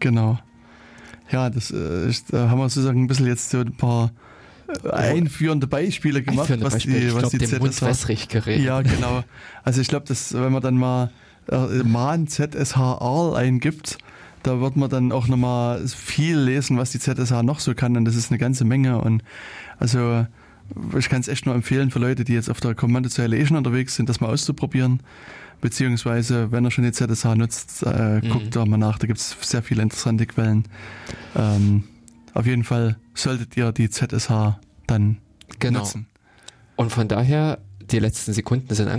[0.00, 0.38] Genau.
[1.30, 4.10] Ja, das äh, ist, da haben wir sozusagen ein bisschen jetzt so ein paar
[4.84, 7.00] äh, einführende Beispiele gemacht, Einführende was Beispiele.
[7.00, 8.64] die, ich was glaube, die Mund ZSH wässrig geredet.
[8.64, 9.24] Ja, genau.
[9.62, 11.10] Also ich glaube, dass wenn man dann mal
[11.50, 13.98] äh, man ZSHR eingibt,
[14.42, 18.04] da wird man dann auch nochmal viel lesen, was die ZSH noch so kann und
[18.04, 19.22] das ist eine ganze Menge und
[19.78, 20.26] also
[20.98, 23.56] ich kann es echt nur empfehlen für Leute, die jetzt auf der Kommandozeile eh schon
[23.56, 25.00] unterwegs sind, das mal auszuprobieren.
[25.60, 28.28] Beziehungsweise, wenn er schon die ZSH nutzt, äh, Mhm.
[28.30, 30.64] guckt da mal nach, da gibt es sehr viele interessante Quellen.
[31.36, 31.84] Ähm,
[32.34, 35.18] auf jeden Fall solltet ihr die ZSH dann
[35.58, 35.80] Genau.
[35.80, 36.06] nutzen.
[36.76, 37.58] Und von daher,
[37.90, 38.96] die letzten Sekunden sind angekommen.